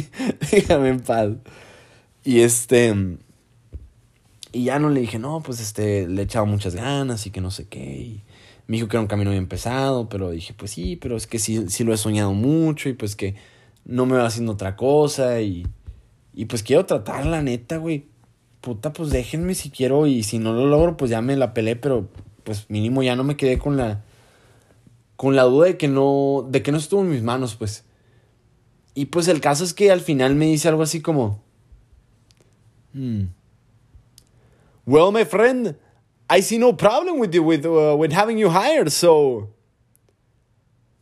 déjame 0.50 0.88
en 0.88 1.00
paz. 1.00 1.30
Y 2.24 2.40
este. 2.40 2.94
Y 4.52 4.64
ya 4.64 4.78
no 4.78 4.88
le 4.88 5.00
dije, 5.00 5.18
no, 5.18 5.42
pues 5.42 5.60
este, 5.60 6.08
le 6.08 6.22
he 6.22 6.24
echado 6.24 6.46
muchas 6.46 6.74
ganas 6.74 7.26
y 7.26 7.30
que 7.30 7.40
no 7.40 7.50
sé 7.50 7.66
qué. 7.68 7.84
Y 7.84 8.22
me 8.66 8.76
dijo 8.76 8.88
que 8.88 8.96
era 8.96 9.02
un 9.02 9.06
camino 9.06 9.30
bien 9.30 9.46
pesado, 9.46 10.08
pero 10.08 10.30
dije, 10.30 10.54
pues 10.54 10.70
sí, 10.72 10.96
pero 10.96 11.16
es 11.16 11.26
que 11.26 11.38
sí, 11.38 11.68
sí 11.68 11.84
lo 11.84 11.92
he 11.92 11.96
soñado 11.96 12.32
mucho 12.32 12.88
y 12.88 12.94
pues 12.94 13.16
que 13.16 13.36
no 13.84 14.06
me 14.06 14.16
va 14.16 14.26
haciendo 14.26 14.52
otra 14.52 14.76
cosa 14.76 15.40
y, 15.40 15.66
y 16.34 16.46
pues 16.46 16.62
quiero 16.62 16.86
tratar 16.86 17.26
la 17.26 17.42
neta, 17.42 17.76
güey. 17.78 18.06
Puta, 18.60 18.92
pues 18.92 19.10
déjenme 19.10 19.54
si 19.54 19.70
quiero 19.70 20.06
y 20.06 20.22
si 20.24 20.38
no 20.38 20.52
lo 20.52 20.66
logro, 20.66 20.96
pues 20.96 21.10
ya 21.10 21.22
me 21.22 21.36
la 21.36 21.54
pelé, 21.54 21.76
pero 21.76 22.08
pues 22.42 22.66
mínimo 22.68 23.02
ya 23.02 23.14
no 23.14 23.24
me 23.24 23.36
quedé 23.36 23.58
con 23.58 23.76
la 23.76 24.02
con 25.14 25.34
la 25.34 25.44
duda 25.44 25.66
de 25.66 25.76
que 25.78 25.88
no 25.88 26.46
de 26.48 26.62
que 26.62 26.72
no 26.72 26.78
estuvo 26.78 27.02
en 27.02 27.10
mis 27.10 27.22
manos, 27.22 27.54
pues. 27.54 27.84
Y 28.94 29.06
pues 29.06 29.28
el 29.28 29.40
caso 29.40 29.62
es 29.62 29.74
que 29.74 29.92
al 29.92 30.00
final 30.00 30.34
me 30.34 30.46
dice 30.46 30.68
algo 30.68 30.82
así 30.82 31.00
como 31.00 31.46
Hmm. 32.96 33.26
Well, 34.86 35.12
my 35.12 35.24
friend, 35.24 35.76
I 36.28 36.42
see 36.42 36.58
no 36.58 36.76
problem 36.76 37.18
with 37.18 37.32
you, 37.32 37.42
with, 37.42 37.64
uh, 37.64 37.96
with 37.96 38.12
having 38.12 38.38
you 38.38 38.50
hired, 38.50 38.90
so. 38.90 39.50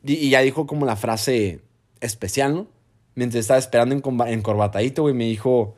Y, 0.03 0.31
ya 0.31 0.41
dijo 0.41 0.67
como 0.67 0.85
la 0.85 0.97
frase 0.97 1.61
especial, 2.01 2.55
¿no? 2.55 2.67
Mientras 3.15 3.41
estaba 3.41 3.59
esperando 3.59 3.95
en, 3.95 4.03
en 4.29 4.43
corbatadito, 4.43 5.03
güey, 5.03 5.15
me 5.15 5.25
dijo. 5.25 5.75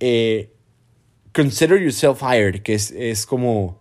Eh, 0.00 0.52
consider 1.32 1.80
yourself 1.80 2.22
hired, 2.22 2.62
que 2.62 2.74
es, 2.74 2.90
es 2.90 3.26
como. 3.26 3.80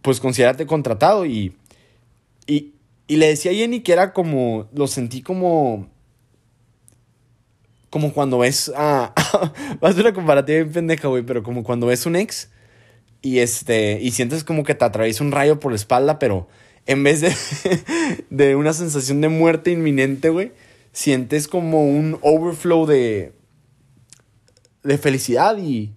Pues 0.00 0.20
considerarte 0.20 0.66
contratado 0.66 1.26
y. 1.26 1.56
Y, 2.46 2.74
y 3.06 3.16
le 3.16 3.28
decía 3.28 3.50
a 3.50 3.54
Jenny 3.54 3.80
que 3.80 3.92
era 3.92 4.12
como. 4.12 4.68
Lo 4.72 4.86
sentí 4.86 5.20
como 5.20 5.88
como 7.94 8.12
cuando 8.12 8.38
ves 8.38 8.72
a... 8.74 9.14
va 9.84 9.88
a 9.88 9.92
ser 9.92 10.00
una 10.00 10.12
comparativa 10.12 10.58
bien 10.58 10.72
pendeja, 10.72 11.06
güey, 11.06 11.22
pero 11.22 11.44
como 11.44 11.62
cuando 11.62 11.86
ves 11.86 12.06
un 12.06 12.16
ex 12.16 12.50
y 13.24 13.38
este 13.38 13.98
y 14.02 14.10
sientes 14.10 14.44
como 14.44 14.64
que 14.64 14.74
te 14.74 14.84
atraviesa 14.84 15.24
un 15.24 15.32
rayo 15.32 15.58
por 15.58 15.72
la 15.72 15.76
espalda, 15.76 16.18
pero 16.18 16.46
en 16.86 17.02
vez 17.02 17.22
de, 17.22 17.34
de 18.30 18.54
una 18.54 18.74
sensación 18.74 19.22
de 19.22 19.30
muerte 19.30 19.70
inminente, 19.70 20.28
güey, 20.28 20.52
sientes 20.92 21.48
como 21.48 21.84
un 21.88 22.18
overflow 22.20 22.84
de 22.86 23.32
de 24.82 24.98
felicidad 24.98 25.56
y 25.56 25.94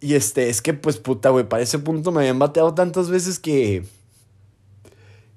y 0.00 0.14
este, 0.14 0.48
es 0.48 0.62
que 0.62 0.72
pues 0.72 0.98
puta, 0.98 1.30
güey, 1.30 1.48
para 1.48 1.64
ese 1.64 1.80
punto 1.80 2.12
me 2.12 2.20
habían 2.20 2.38
bateado 2.38 2.72
tantas 2.74 3.10
veces 3.10 3.40
que 3.40 3.82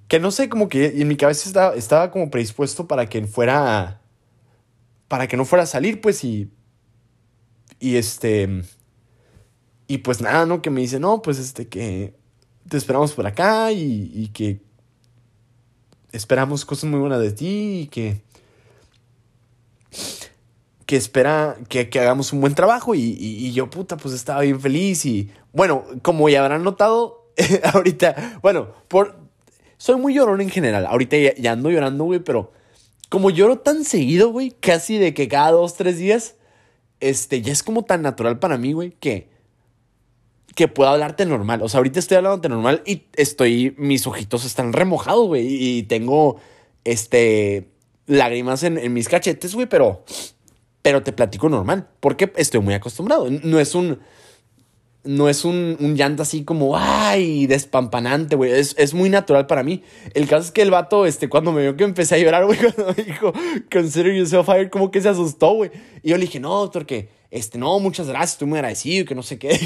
que 0.07 0.19
no 0.19 0.29
sé, 0.29 0.47
como 0.47 0.69
que 0.69 1.01
en 1.01 1.07
mi 1.07 1.17
cabeza 1.17 1.49
estaba, 1.49 1.75
estaba 1.75 2.11
como 2.11 2.29
predispuesto 2.29 2.87
para 2.87 3.07
que 3.09 3.25
fuera 3.25 3.99
para 5.07 5.27
que 5.27 5.37
no 5.37 5.45
fuera 5.45 5.63
a 5.63 5.67
salir, 5.67 6.01
pues, 6.01 6.23
y, 6.23 6.51
y 7.79 7.97
este, 7.97 8.63
y 9.87 9.99
pues 9.99 10.21
nada, 10.21 10.45
¿no? 10.45 10.61
Que 10.61 10.69
me 10.69 10.81
dice, 10.81 10.99
no, 10.99 11.21
pues, 11.21 11.39
este, 11.39 11.67
que 11.67 12.13
te 12.69 12.77
esperamos 12.77 13.13
por 13.13 13.27
acá 13.27 13.71
y, 13.71 14.11
y 14.13 14.27
que 14.29 14.61
esperamos 16.11 16.63
cosas 16.63 16.89
muy 16.89 16.99
buenas 16.99 17.19
de 17.19 17.31
ti 17.31 17.81
y 17.81 17.87
que, 17.87 18.21
que 20.85 20.95
espera 20.95 21.57
que, 21.67 21.89
que 21.89 21.99
hagamos 21.99 22.31
un 22.33 22.41
buen 22.41 22.55
trabajo 22.55 22.95
y, 22.95 23.01
y, 23.01 23.51
yo, 23.51 23.69
puta, 23.69 23.97
pues 23.97 24.13
estaba 24.13 24.41
bien 24.41 24.61
feliz 24.61 25.05
y, 25.05 25.31
bueno, 25.51 25.83
como 26.01 26.29
ya 26.29 26.43
habrán 26.43 26.63
notado, 26.63 27.31
ahorita, 27.73 28.39
bueno, 28.41 28.69
por, 28.87 29.17
soy 29.77 29.97
muy 29.97 30.13
llorón 30.13 30.39
en 30.39 30.49
general, 30.49 30.85
ahorita 30.85 31.17
ya 31.37 31.51
ando 31.51 31.69
llorando, 31.71 32.05
güey, 32.05 32.19
pero 32.19 32.53
como 33.09 33.29
lloro 33.29 33.59
tan 33.59 33.83
seguido, 33.83 34.29
güey, 34.29 34.51
casi 34.51 34.97
de 34.97 35.13
que 35.13 35.27
cada 35.27 35.51
dos, 35.51 35.75
tres 35.75 35.97
días, 35.97 36.35
este, 36.99 37.41
ya 37.41 37.51
es 37.51 37.63
como 37.63 37.83
tan 37.83 38.01
natural 38.01 38.39
para 38.39 38.57
mí, 38.57 38.73
güey, 38.73 38.91
que, 38.91 39.32
que 40.55 40.67
puedo 40.67 40.89
hablarte 40.89 41.25
normal. 41.25 41.61
O 41.61 41.69
sea, 41.69 41.79
ahorita 41.79 41.99
estoy 41.99 42.17
hablando 42.17 42.47
normal 42.49 42.83
y 42.85 43.03
estoy, 43.15 43.75
mis 43.77 44.05
ojitos 44.07 44.45
están 44.45 44.73
remojados, 44.73 45.27
güey, 45.27 45.47
y 45.49 45.83
tengo, 45.83 46.37
este, 46.83 47.69
lágrimas 48.05 48.63
en, 48.63 48.77
en 48.77 48.93
mis 48.93 49.09
cachetes, 49.09 49.55
güey, 49.55 49.67
pero, 49.67 50.03
pero 50.81 51.01
te 51.01 51.13
platico 51.13 51.49
normal, 51.49 51.87
porque 51.99 52.31
estoy 52.35 52.59
muy 52.59 52.73
acostumbrado. 52.73 53.29
No 53.29 53.59
es 53.59 53.75
un, 53.75 53.99
no 55.03 55.27
es 55.27 55.43
un, 55.43 55.75
un, 55.79 55.95
llanto 55.95 56.23
así 56.23 56.43
como, 56.43 56.77
ay, 56.77 57.45
despampanante, 57.45 58.35
güey. 58.35 58.51
Es, 58.51 58.73
es, 58.77 58.93
muy 58.93 59.09
natural 59.09 59.47
para 59.47 59.63
mí. 59.63 59.83
El 60.13 60.27
caso 60.27 60.45
es 60.45 60.51
que 60.51 60.61
el 60.61 60.71
vato, 60.71 61.05
este, 61.05 61.27
cuando 61.27 61.51
me 61.51 61.61
vio 61.61 61.75
que 61.75 61.83
empecé 61.83 62.15
a 62.15 62.17
llorar, 62.19 62.45
güey, 62.47 62.57
cuando 62.57 62.93
me 62.95 63.03
dijo, 63.03 63.33
consider 63.71 64.15
yourself 64.15 64.45
fired, 64.45 64.69
como 64.69 64.91
que 64.91 65.01
se 65.01 65.09
asustó, 65.09 65.55
güey. 65.55 65.71
Y 66.01 66.09
yo 66.09 66.17
le 66.17 66.25
dije, 66.25 66.39
no, 66.39 66.57
doctor, 66.57 66.85
que, 66.85 67.09
este, 67.31 67.57
no, 67.57 67.79
muchas 67.79 68.07
gracias, 68.07 68.33
estoy 68.33 68.47
muy 68.47 68.59
agradecido, 68.59 69.05
que 69.05 69.15
no 69.15 69.23
sé 69.23 69.37
qué. 69.37 69.59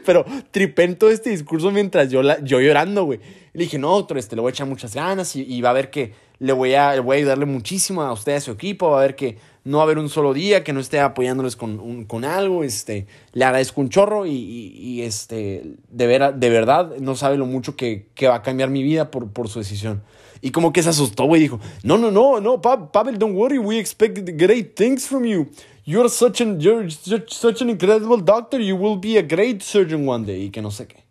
Pero 0.06 0.24
tripé 0.50 0.84
en 0.84 0.96
todo 0.96 1.10
este 1.10 1.30
discurso 1.30 1.70
mientras 1.70 2.10
yo, 2.10 2.22
la, 2.22 2.42
yo 2.42 2.60
llorando, 2.60 3.04
güey. 3.04 3.20
Le 3.52 3.64
dije, 3.64 3.78
no, 3.78 3.90
doctor, 3.90 4.16
este, 4.16 4.36
le 4.36 4.42
voy 4.42 4.50
a 4.50 4.52
echar 4.52 4.66
muchas 4.66 4.94
ganas 4.94 5.36
y, 5.36 5.60
va 5.60 5.70
a 5.70 5.74
ver 5.74 5.90
que 5.90 6.12
le 6.38 6.52
voy 6.52 6.74
a, 6.74 7.00
voy 7.00 7.16
a 7.16 7.18
ayudarle 7.18 7.46
muchísimo 7.46 8.02
a 8.02 8.12
usted, 8.12 8.36
a 8.36 8.40
su 8.40 8.52
equipo, 8.52 8.90
va 8.90 8.98
a 8.98 9.02
ver 9.02 9.16
que 9.16 9.36
no 9.66 9.80
a 9.80 9.82
haber 9.82 9.98
un 9.98 10.08
solo 10.08 10.32
día 10.32 10.62
que 10.62 10.72
no 10.72 10.78
esté 10.78 11.00
apoyándoles 11.00 11.56
con, 11.56 12.04
con 12.04 12.24
algo. 12.24 12.62
Este, 12.62 13.08
le 13.32 13.44
agradezco 13.44 13.80
un 13.80 13.88
chorro 13.88 14.24
y, 14.24 14.32
y, 14.32 15.02
este, 15.02 15.74
de, 15.90 16.06
de 16.06 16.50
verdad 16.50 16.96
no 17.00 17.16
sabe 17.16 17.36
lo 17.36 17.46
mucho 17.46 17.74
que, 17.74 18.06
que, 18.14 18.28
va 18.28 18.36
a 18.36 18.42
cambiar 18.42 18.70
mi 18.70 18.84
vida 18.84 19.10
por, 19.10 19.28
por 19.28 19.48
su 19.48 19.58
decisión. 19.58 20.04
Y 20.40 20.52
como 20.52 20.72
que 20.72 20.84
se 20.84 20.90
asustó, 20.90 21.24
güey, 21.24 21.40
dijo, 21.42 21.58
no, 21.82 21.98
no, 21.98 22.12
no, 22.12 22.40
no, 22.40 22.60
Pavel, 22.60 23.18
don't 23.18 23.34
worry, 23.36 23.58
we 23.58 23.76
expect 23.76 24.16
great 24.38 24.76
things 24.76 25.04
from 25.04 25.24
you. 25.24 25.48
You're 25.84 26.08
such 26.08 26.40
an, 26.40 26.60
you're 26.60 26.88
such 27.26 27.60
an 27.60 27.68
incredible 27.68 28.22
doctor, 28.22 28.60
you 28.60 28.76
will 28.76 29.00
be 29.00 29.18
a 29.18 29.22
great 29.22 29.62
surgeon 29.62 30.08
one 30.08 30.24
day. 30.24 30.44
Y 30.44 30.50
que 30.50 30.62
no 30.62 30.70
sé 30.70 30.86
qué. 30.86 31.02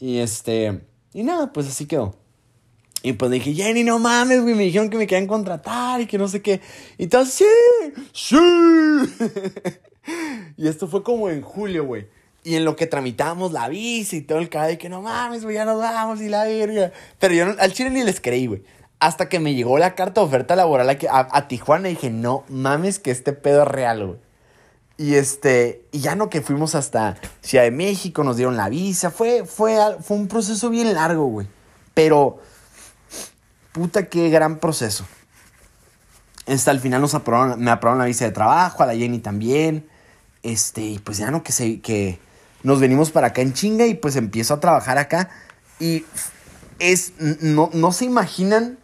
Y 0.00 0.18
este, 0.20 0.80
y 1.12 1.22
nada, 1.22 1.52
pues 1.52 1.68
así 1.68 1.84
quedó. 1.84 2.14
Y 3.04 3.12
pues 3.12 3.30
dije, 3.30 3.52
Jenny, 3.52 3.84
no 3.84 3.98
mames, 3.98 4.40
güey. 4.40 4.54
Me 4.54 4.62
dijeron 4.62 4.88
que 4.88 4.96
me 4.96 5.06
querían 5.06 5.28
contratar 5.28 6.00
y 6.00 6.06
que 6.06 6.16
no 6.16 6.26
sé 6.26 6.40
qué. 6.40 6.62
Y 6.96 7.08
tal, 7.08 7.26
sí, 7.26 7.44
sí. 8.14 8.34
y 10.56 10.66
esto 10.66 10.88
fue 10.88 11.02
como 11.02 11.28
en 11.28 11.42
julio, 11.42 11.84
güey. 11.84 12.08
Y 12.44 12.54
en 12.54 12.64
lo 12.64 12.76
que 12.76 12.86
tramitamos 12.86 13.52
la 13.52 13.68
visa 13.68 14.16
y 14.16 14.22
todo 14.22 14.38
el 14.38 14.48
cadáver, 14.48 14.78
que 14.78 14.88
no 14.88 15.02
mames, 15.02 15.44
güey, 15.44 15.56
ya 15.56 15.66
nos 15.66 15.78
vamos 15.78 16.22
y 16.22 16.30
la 16.30 16.44
verga. 16.44 16.92
Pero 17.18 17.34
yo 17.34 17.54
al 17.58 17.72
chile 17.74 17.90
ni 17.90 18.02
les 18.02 18.22
creí, 18.22 18.46
güey. 18.46 18.62
Hasta 19.00 19.28
que 19.28 19.38
me 19.38 19.54
llegó 19.54 19.76
la 19.76 19.94
carta 19.94 20.22
de 20.22 20.26
oferta 20.26 20.56
laboral 20.56 20.88
a, 20.88 21.28
a, 21.30 21.46
Tijuana 21.46 21.90
y 21.90 21.96
dije, 21.96 22.08
no 22.08 22.44
mames, 22.48 22.98
que 22.98 23.10
este 23.10 23.34
pedo 23.34 23.64
es 23.64 23.68
real, 23.68 24.06
güey. 24.06 24.18
Y 24.96 25.16
este, 25.16 25.84
y 25.92 25.98
ya 25.98 26.14
no 26.14 26.30
que 26.30 26.40
fuimos 26.40 26.74
hasta 26.74 27.18
Ciudad 27.42 27.64
de 27.64 27.70
México, 27.70 28.24
nos 28.24 28.38
dieron 28.38 28.56
la 28.56 28.70
visa. 28.70 29.10
Fue, 29.10 29.44
fue, 29.44 29.76
fue 30.00 30.16
un 30.16 30.26
proceso 30.26 30.70
bien 30.70 30.94
largo, 30.94 31.26
güey. 31.26 31.46
Pero 31.92 32.40
Puta, 33.74 34.04
qué 34.04 34.30
gran 34.30 34.60
proceso. 34.60 35.04
Hasta 36.46 36.70
al 36.70 36.78
final 36.78 37.00
nos 37.00 37.14
aprobaron, 37.14 37.58
me 37.58 37.72
aprobaron 37.72 37.98
la 37.98 38.04
visa 38.04 38.24
de 38.24 38.30
trabajo, 38.30 38.84
a 38.84 38.86
la 38.86 38.94
Jenny 38.94 39.18
también. 39.18 39.88
Este, 40.44 40.82
y 40.82 40.98
pues 41.00 41.18
ya 41.18 41.32
no, 41.32 41.42
que, 41.42 41.50
se, 41.50 41.80
que 41.80 42.20
nos 42.62 42.78
venimos 42.78 43.10
para 43.10 43.26
acá 43.26 43.42
en 43.42 43.52
chinga 43.52 43.84
y 43.88 43.94
pues 43.94 44.14
empiezo 44.14 44.54
a 44.54 44.60
trabajar 44.60 44.96
acá. 44.96 45.28
Y 45.80 46.04
es, 46.78 47.14
no, 47.18 47.68
no 47.72 47.90
se 47.90 48.04
imaginan, 48.04 48.78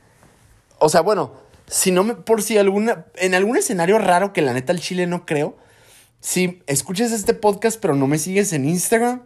o 0.80 0.88
sea, 0.88 1.02
bueno, 1.02 1.34
si 1.68 1.92
no 1.92 2.02
me, 2.02 2.16
por 2.16 2.42
si 2.42 2.58
alguna, 2.58 3.06
en 3.14 3.36
algún 3.36 3.56
escenario 3.56 3.96
raro 4.00 4.32
que 4.32 4.42
la 4.42 4.54
neta 4.54 4.72
el 4.72 4.80
Chile 4.80 5.06
no 5.06 5.24
creo, 5.24 5.56
si 6.18 6.64
escuchas 6.66 7.12
este 7.12 7.32
podcast 7.32 7.80
pero 7.80 7.94
no 7.94 8.08
me 8.08 8.18
sigues 8.18 8.52
en 8.52 8.68
Instagram, 8.68 9.22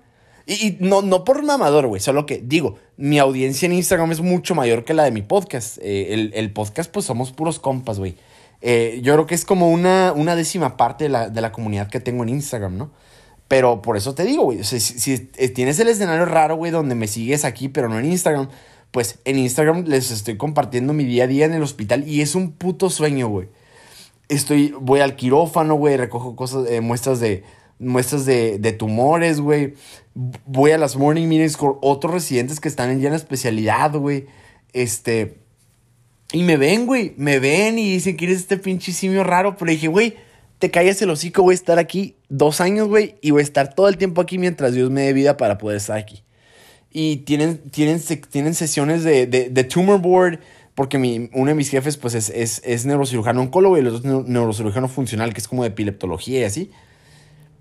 y, 0.46 0.76
no, 0.80 1.00
no 1.00 1.24
por 1.24 1.42
mamador, 1.42 1.86
güey, 1.86 2.00
solo 2.00 2.26
que 2.26 2.38
digo, 2.38 2.76
mi 2.96 3.18
audiencia 3.18 3.66
en 3.66 3.72
Instagram 3.72 4.12
es 4.12 4.20
mucho 4.20 4.54
mayor 4.54 4.84
que 4.84 4.92
la 4.92 5.04
de 5.04 5.10
mi 5.10 5.22
podcast. 5.22 5.78
Eh, 5.80 6.30
el, 6.34 6.52
podcast, 6.52 6.90
pues 6.90 7.06
somos 7.06 7.32
puros 7.32 7.58
compas, 7.58 7.98
güey. 7.98 8.16
Eh, 8.60 9.00
yo 9.02 9.14
creo 9.14 9.26
que 9.26 9.34
es 9.34 9.44
como 9.44 9.70
una, 9.70 10.12
una 10.14 10.36
décima 10.36 10.76
parte 10.76 11.04
de 11.04 11.10
la, 11.10 11.28
de 11.30 11.40
la, 11.40 11.52
comunidad 11.52 11.88
que 11.88 12.00
tengo 12.00 12.22
en 12.22 12.28
Instagram, 12.30 12.76
¿no? 12.76 12.90
Pero 13.48 13.82
por 13.82 13.96
eso 13.96 14.14
te 14.14 14.24
digo, 14.24 14.44
güey, 14.44 14.64
si, 14.64 14.80
si, 14.80 15.18
tienes 15.18 15.78
el 15.80 15.88
escenario 15.88 16.24
raro, 16.24 16.56
güey, 16.56 16.70
donde 16.70 16.94
me 16.94 17.06
sigues 17.06 17.44
aquí, 17.44 17.68
pero 17.68 17.88
no 17.88 17.98
en 17.98 18.06
Instagram, 18.06 18.48
pues 18.90 19.18
en 19.24 19.38
Instagram 19.38 19.84
les 19.86 20.10
estoy 20.10 20.36
compartiendo 20.36 20.92
mi 20.92 21.04
día 21.04 21.24
a 21.24 21.26
día 21.26 21.46
en 21.46 21.54
el 21.54 21.62
hospital 21.62 22.06
y 22.06 22.20
es 22.20 22.34
un 22.34 22.52
puto 22.52 22.90
sueño, 22.90 23.28
güey. 23.28 23.48
Estoy, 24.28 24.74
voy 24.80 25.00
al 25.00 25.16
quirófano, 25.16 25.74
güey, 25.74 25.96
recojo 25.96 26.36
cosas, 26.36 26.68
eh, 26.70 26.80
muestras 26.80 27.20
de, 27.20 27.44
muestras 27.84 28.26
de, 28.26 28.58
de 28.58 28.72
tumores, 28.72 29.40
güey. 29.40 29.74
Voy 30.46 30.70
a 30.70 30.78
las 30.78 30.96
morning 30.96 31.26
meetings 31.28 31.56
con 31.56 31.76
otros 31.80 32.12
residentes 32.12 32.60
que 32.60 32.68
están 32.68 32.98
ya 33.00 33.06
en 33.06 33.12
la 33.12 33.16
especialidad, 33.16 33.92
güey. 33.92 34.26
Este. 34.72 35.38
Y 36.32 36.42
me 36.42 36.56
ven, 36.56 36.86
güey. 36.86 37.14
Me 37.16 37.38
ven 37.38 37.78
y 37.78 37.92
dicen 37.92 38.16
que 38.16 38.24
eres 38.26 38.38
este 38.38 38.56
pinche 38.56 38.92
simio 38.92 39.24
raro. 39.24 39.56
Pero 39.56 39.70
dije, 39.70 39.88
güey, 39.88 40.16
te 40.58 40.70
calles 40.70 41.00
el 41.02 41.10
hocico, 41.10 41.42
voy 41.42 41.52
a 41.52 41.54
estar 41.54 41.78
aquí 41.78 42.16
dos 42.28 42.60
años, 42.60 42.88
güey. 42.88 43.16
Y 43.20 43.30
voy 43.30 43.40
a 43.40 43.44
estar 43.44 43.74
todo 43.74 43.88
el 43.88 43.96
tiempo 43.96 44.20
aquí 44.20 44.38
mientras 44.38 44.74
Dios 44.74 44.90
me 44.90 45.02
dé 45.02 45.12
vida 45.12 45.36
para 45.36 45.58
poder 45.58 45.76
estar 45.76 45.96
aquí. 45.96 46.22
Y 46.90 47.18
tienen, 47.18 47.58
tienen, 47.70 48.00
tienen 48.30 48.54
sesiones 48.54 49.04
de, 49.04 49.26
de, 49.26 49.50
de 49.50 49.64
tumor 49.64 50.00
board 50.00 50.38
porque 50.74 50.98
mi, 50.98 51.30
uno 51.32 51.46
de 51.46 51.54
mis 51.54 51.70
jefes 51.70 51.96
pues 51.96 52.14
es, 52.14 52.30
es, 52.30 52.60
es 52.64 52.84
neurocirujano 52.84 53.40
oncólogo 53.40 53.76
y 53.76 53.80
el 53.80 53.88
otro 53.88 54.20
es 54.20 54.28
neurocirujano 54.28 54.88
funcional, 54.88 55.32
que 55.32 55.40
es 55.40 55.48
como 55.48 55.62
de 55.62 55.68
epileptología 55.68 56.40
y 56.40 56.44
así. 56.44 56.70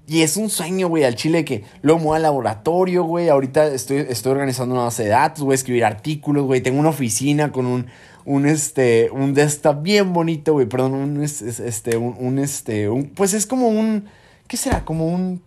Y 0.06 0.22
es 0.22 0.36
un 0.36 0.50
sueño, 0.50 0.89
güey, 0.89 1.06
al 1.06 1.16
chile 1.16 1.46
que 1.46 1.63
luego 1.82 2.00
me 2.00 2.06
voy 2.06 2.18
al 2.18 2.24
laboratorio, 2.24 3.04
güey. 3.04 3.30
Ahorita 3.30 3.68
estoy, 3.68 4.06
estoy 4.10 4.34
organizando 4.34 4.76
una 4.76 4.84
base 4.86 5.04
de 5.04 5.10
datos, 5.10 5.44
voy 5.44 5.54
a 5.54 5.56
escribir 5.56 5.86
artículos, 5.86 6.46
güey. 6.46 6.62
Tengo 6.62 6.80
una 6.80 6.89
oficina 6.89 7.54
con 7.54 7.66
un, 7.66 7.88
un, 8.26 8.46
este, 8.46 9.10
un 9.12 9.34
desktop 9.34 9.82
bien 9.82 10.12
bonito, 10.12 10.52
güey. 10.54 10.68
Perdón, 10.68 10.94
un, 10.94 11.24
este, 11.24 11.96
un, 11.96 12.39
este, 12.39 12.89
un, 12.89 13.12
pues 13.12 13.34
es 13.34 13.48
como 13.48 13.70
un, 13.70 14.06
¿qué 14.48 14.58
será? 14.58 14.84
Como 14.84 15.08
un, 15.08 15.42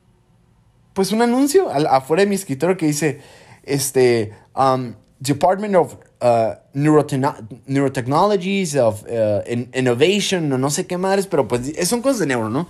pues 0.94 1.12
un 1.12 1.20
anuncio 1.20 1.68
afuera 1.70 2.22
de 2.22 2.28
mi 2.28 2.34
escritorio 2.34 2.78
que 2.78 2.86
dice, 2.86 3.20
este, 3.62 4.32
um, 4.56 4.94
Department 5.20 5.74
of 5.74 5.96
uh, 6.22 6.54
Neurotechnologies, 6.72 8.74
of 8.76 9.04
uh, 9.04 9.42
Innovation, 9.74 10.48
no, 10.48 10.56
no 10.56 10.70
sé 10.70 10.86
qué 10.86 10.96
madres, 10.96 11.26
pero 11.26 11.46
pues 11.46 11.74
son 11.86 12.00
cosas 12.00 12.20
de 12.20 12.26
neuro, 12.26 12.48
¿no? 12.48 12.66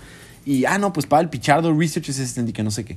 Y, 0.47 0.65
ah, 0.65 0.79
no, 0.79 0.93
pues 0.93 1.07
para 1.07 1.21
el 1.23 1.29
Pichardo 1.29 1.77
Research 1.77 2.09
Assistant 2.09 2.49
y 2.49 2.53
que 2.53 2.63
no 2.63 2.71
sé 2.71 2.85
qué. 2.85 2.97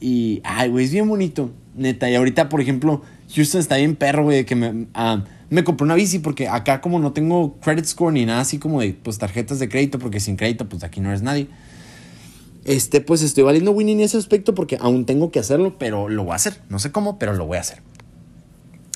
Y, 0.00 0.40
ay, 0.42 0.70
güey, 0.70 0.86
es 0.86 0.90
bien 0.90 1.06
bonito, 1.06 1.52
neta. 1.76 2.10
Y 2.10 2.14
ahorita, 2.14 2.48
por 2.48 2.62
ejemplo, 2.62 3.02
Houston 3.34 3.60
está 3.60 3.76
bien 3.76 3.94
perro, 3.94 4.24
güey, 4.24 4.46
que 4.46 4.56
me, 4.56 4.86
ah, 4.94 5.22
me 5.50 5.64
compré 5.64 5.84
una 5.84 5.94
bici 5.94 6.18
porque 6.18 6.48
acá 6.48 6.80
como 6.80 6.98
no 6.98 7.12
tengo 7.12 7.58
credit 7.60 7.84
score 7.84 8.14
ni 8.14 8.24
nada 8.24 8.40
así 8.40 8.58
como 8.58 8.80
de, 8.80 8.94
pues, 8.94 9.18
tarjetas 9.18 9.58
de 9.58 9.68
crédito, 9.68 9.98
porque 9.98 10.18
sin 10.18 10.36
crédito, 10.36 10.66
pues, 10.66 10.82
aquí 10.82 11.00
no 11.00 11.10
eres 11.10 11.20
nadie. 11.20 11.48
Este, 12.64 13.02
pues, 13.02 13.20
estoy 13.20 13.44
valiendo 13.44 13.70
winning 13.72 13.98
en 13.98 14.04
ese 14.04 14.16
aspecto 14.16 14.54
porque 14.54 14.78
aún 14.80 15.04
tengo 15.04 15.30
que 15.30 15.40
hacerlo, 15.40 15.76
pero 15.78 16.08
lo 16.08 16.24
voy 16.24 16.32
a 16.32 16.36
hacer. 16.36 16.62
No 16.70 16.78
sé 16.78 16.90
cómo, 16.90 17.18
pero 17.18 17.34
lo 17.34 17.46
voy 17.46 17.58
a 17.58 17.60
hacer. 17.60 17.82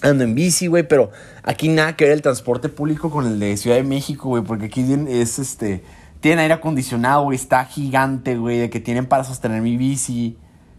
Ando 0.00 0.24
en 0.24 0.34
bici, 0.34 0.66
güey, 0.66 0.88
pero 0.88 1.10
aquí 1.42 1.68
nada 1.68 1.94
que 1.94 2.04
ver 2.04 2.14
el 2.14 2.22
transporte 2.22 2.70
público 2.70 3.10
con 3.10 3.26
el 3.26 3.38
de 3.38 3.56
Ciudad 3.58 3.76
de 3.76 3.82
México, 3.82 4.30
güey, 4.30 4.42
porque 4.42 4.66
aquí 4.66 4.84
es, 5.08 5.38
este 5.38 5.82
tienen 6.22 6.38
aire 6.38 6.54
acondicionado, 6.54 7.24
güey. 7.24 7.34
Está 7.34 7.64
gigante, 7.64 8.36
güey. 8.36 8.56
De 8.56 8.70
que 8.70 8.78
tienen 8.78 9.06
para 9.06 9.24
sostener 9.24 9.60
mi 9.60 9.76
bici. 9.76 10.38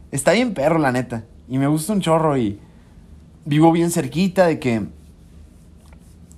Está 0.10 0.32
bien 0.32 0.54
perro, 0.54 0.80
la 0.80 0.94
neta. 0.94 1.26
Y 1.50 1.58
me 1.58 1.68
gusta 1.68 1.92
un 1.92 2.00
chorro 2.00 2.38
y 2.38 2.60
vivo 3.46 3.72
bien 3.74 3.92
cerquita 3.92 4.48
de 4.48 4.58
que... 4.58 4.88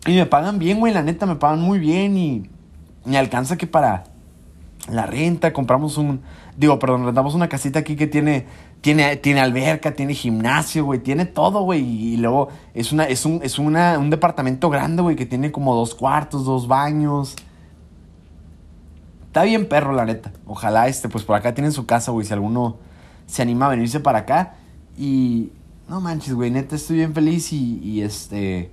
Y 0.08 0.16
me 0.16 0.26
pagan 0.26 0.58
bien, 0.58 0.80
güey. 0.80 0.92
La 0.92 1.04
neta, 1.04 1.28
me 1.28 1.36
pagan 1.36 1.62
muy 1.62 1.78
bien 1.78 2.18
y 2.18 2.50
me 3.06 3.18
alcanza 3.20 3.58
que 3.58 3.68
para 3.68 4.06
la 4.90 5.06
renta 5.06 5.54
compramos 5.54 5.98
un... 5.98 6.22
Digo, 6.58 6.80
perdón, 6.80 7.06
rentamos 7.06 7.36
una 7.36 7.48
casita 7.48 7.80
aquí 7.80 7.96
que 7.96 8.08
tiene... 8.08 8.48
Tiene, 8.82 9.16
tiene 9.18 9.40
alberca, 9.40 9.96
tiene 9.96 10.14
gimnasio, 10.14 10.86
güey, 10.86 11.00
tiene 11.00 11.26
todo, 11.26 11.62
güey. 11.62 11.82
Y 11.84 12.18
luego 12.18 12.50
es, 12.76 12.92
una, 12.92 13.06
es, 13.06 13.26
un, 13.26 13.40
es 13.42 13.58
una, 13.58 13.98
un 13.98 14.12
departamento 14.12 14.70
grande, 14.70 15.02
güey, 15.02 15.16
que 15.16 15.26
tiene 15.26 15.52
como 15.52 15.74
dos 15.76 15.96
cuartos, 15.96 16.46
dos 16.46 16.68
baños. 16.68 17.36
Está 19.36 19.44
bien 19.44 19.68
perro, 19.68 19.92
la 19.92 20.06
neta. 20.06 20.32
Ojalá, 20.48 20.88
este, 20.88 21.10
pues 21.10 21.26
por 21.26 21.36
acá 21.36 21.54
tienen 21.54 21.74
su 21.74 21.86
casa, 21.86 22.12
güey. 22.12 22.26
Si 22.26 22.32
alguno 22.32 22.78
se 23.26 23.42
anima 23.42 23.66
a 23.66 23.70
venirse 23.70 24.00
para 24.00 24.20
acá. 24.20 24.56
Y 24.98 25.52
no 25.90 26.00
manches, 26.00 26.34
güey, 26.34 26.52
neta, 26.52 26.78
estoy 26.78 26.96
bien 26.96 27.14
feliz 27.14 27.52
y, 27.52 28.02
este... 28.02 28.72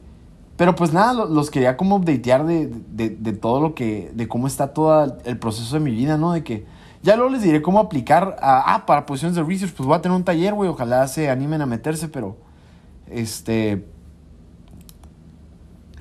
Pero 0.57 0.77
pues 0.77 0.93
nada, 0.93 1.15
los 1.15 1.51
quería 1.51 1.77
como 1.77 1.97
updatear 1.97 2.47
de, 2.47 2.69
de, 2.69 3.33
todo 3.33 3.61
lo 3.61 3.75
que... 3.75 4.13
De 4.15 4.29
cómo 4.29 4.47
está 4.47 4.73
todo 4.73 5.19
el 5.25 5.37
proceso 5.37 5.75
de 5.75 5.81
mi 5.81 5.91
vida, 5.91 6.17
¿no? 6.17 6.31
De 6.31 6.45
que... 6.45 6.65
Ya 7.03 7.17
luego 7.17 7.33
les 7.33 7.43
diré 7.43 7.61
cómo 7.61 7.81
aplicar 7.81 8.37
a... 8.41 8.73
Ah, 8.73 8.87
para 8.87 9.05
posiciones 9.05 9.35
de 9.35 9.43
research, 9.43 9.75
pues 9.75 9.85
voy 9.85 9.97
a 9.97 10.01
tener 10.01 10.17
un 10.17 10.23
taller, 10.23 10.55
güey. 10.55 10.71
Ojalá 10.71 11.09
se 11.09 11.29
animen 11.29 11.61
a 11.63 11.67
meterse, 11.67 12.07
pero... 12.07 12.37
Este... 13.11 13.85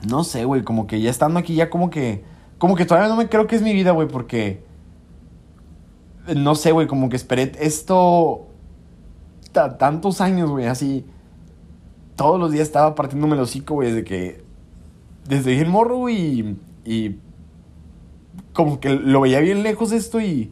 No 0.07 0.23
sé, 0.23 0.45
güey, 0.45 0.61
como 0.61 0.85
que 0.85 1.01
ya 1.01 1.09
estando 1.09 1.39
aquí 1.39 1.55
ya 1.55 1.71
como 1.71 1.89
que 1.89 2.29
como 2.61 2.75
que 2.75 2.85
todavía 2.85 3.09
no 3.09 3.15
me 3.15 3.27
creo 3.27 3.47
que 3.47 3.55
es 3.55 3.63
mi 3.63 3.73
vida, 3.73 3.89
güey, 3.89 4.07
porque. 4.07 4.63
No 6.35 6.53
sé, 6.53 6.71
güey, 6.71 6.85
como 6.85 7.09
que 7.09 7.15
esperé 7.15 7.51
esto. 7.59 8.49
Tantos 9.51 10.21
años, 10.21 10.51
güey, 10.51 10.67
así. 10.67 11.03
Todos 12.15 12.39
los 12.39 12.51
días 12.51 12.67
estaba 12.67 12.93
partiéndome 12.93 13.33
el 13.33 13.41
hocico, 13.41 13.73
güey, 13.73 13.89
desde 13.89 14.03
que. 14.03 14.43
Desde 15.27 15.59
el 15.59 15.69
morro, 15.69 15.97
güey, 15.97 16.55
y. 16.85 17.15
Como 18.53 18.79
que 18.79 18.89
lo 18.89 19.21
veía 19.21 19.39
bien 19.39 19.63
lejos 19.63 19.91
esto 19.91 20.21
y. 20.21 20.51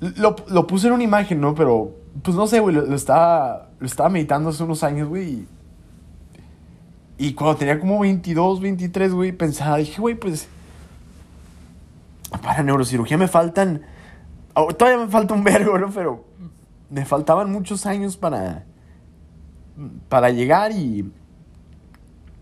Lo, 0.00 0.34
lo 0.48 0.66
puse 0.66 0.88
en 0.88 0.94
una 0.94 1.04
imagen, 1.04 1.40
¿no? 1.40 1.54
Pero. 1.54 1.92
Pues 2.20 2.36
no 2.36 2.48
sé, 2.48 2.58
güey, 2.58 2.74
lo, 2.74 2.96
estaba. 2.96 3.68
Lo 3.78 3.86
estaba 3.86 4.08
meditando 4.08 4.48
hace 4.48 4.64
unos 4.64 4.82
años, 4.82 5.08
güey. 5.08 5.46
Y, 7.16 7.28
y 7.28 7.34
cuando 7.34 7.56
tenía 7.58 7.78
como 7.78 8.00
22, 8.00 8.60
23, 8.60 9.14
güey, 9.14 9.30
pensaba, 9.30 9.76
dije, 9.76 10.00
güey, 10.00 10.16
pues 10.16 10.48
para 12.30 12.62
neurocirugía 12.62 13.16
me 13.16 13.28
faltan. 13.28 13.82
Oh, 14.54 14.72
todavía 14.72 15.04
me 15.04 15.10
falta 15.10 15.34
un 15.34 15.44
vergo, 15.44 15.78
¿no? 15.78 15.90
Pero 15.90 16.24
me 16.90 17.04
faltaban 17.04 17.50
muchos 17.50 17.86
años 17.86 18.16
para. 18.16 18.64
Para 20.08 20.30
llegar 20.30 20.72
y. 20.72 21.10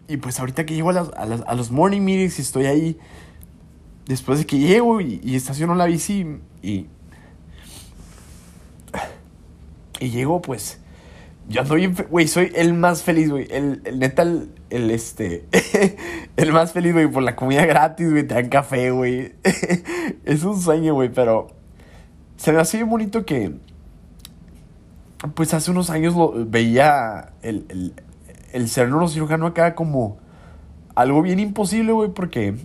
Y 0.09 0.17
pues 0.19 0.39
ahorita 0.39 0.65
que 0.65 0.75
llego 0.75 0.91
a, 0.91 1.55
los 1.55 1.71
morning 1.71 2.01
meetings 2.01 2.39
y 2.39 2.43
estoy 2.43 2.67
ahí. 2.67 2.99
Después 4.07 4.39
de 4.39 4.47
que 4.47 4.59
llego 4.59 5.01
y, 5.01 5.21
y 5.23 5.35
estaciono 5.35 5.75
la 5.75 5.87
bici 5.87 6.39
y. 6.63 6.87
Y 9.99 10.11
llego, 10.11 10.43
pues. 10.43 10.81
Yo 11.49 11.61
ando 11.61 11.77
bien, 11.77 11.95
güey, 12.11 12.27
soy 12.27 12.51
el 12.57 12.75
más 12.75 13.05
feliz, 13.05 13.31
güey. 13.31 13.47
El, 13.51 13.81
el 13.85 14.01
neta, 14.01 14.23
el, 14.23 14.51
el 14.69 14.91
este. 14.91 15.47
el 16.37 16.53
más 16.53 16.73
feliz, 16.73 16.93
güey, 16.93 17.07
por 17.07 17.23
la 17.23 17.37
comida 17.37 17.65
gratis, 17.65 18.11
güey. 18.11 18.27
Te 18.27 18.35
dan 18.35 18.49
café, 18.49 18.91
güey. 18.91 19.35
es 20.25 20.43
un 20.43 20.61
sueño, 20.61 20.95
güey, 20.95 21.13
pero. 21.13 21.49
Se 22.37 22.53
me 22.53 22.61
hace 22.61 22.79
bien 22.79 22.91
bonito 22.91 23.25
que. 23.25 23.55
Pues 25.35 25.55
hace 25.55 25.71
unos 25.71 25.89
años 25.91 26.15
lo 26.15 26.33
veía 26.47 27.33
el, 27.43 27.65
el, 27.69 27.95
el 28.53 28.69
ser 28.69 28.89
neurocirujano 28.89 29.47
acá 29.47 29.75
como 29.75 30.19
algo 30.97 31.23
bien 31.23 31.39
imposible, 31.39 31.93
güey, 31.93 32.11
porque. 32.11 32.57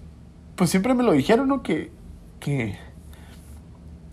Pues 0.55 0.71
siempre 0.71 0.95
me 0.95 1.03
lo 1.03 1.11
dijeron, 1.11 1.47
¿no? 1.47 1.61
Que. 1.61 1.91
Que. 2.39 2.77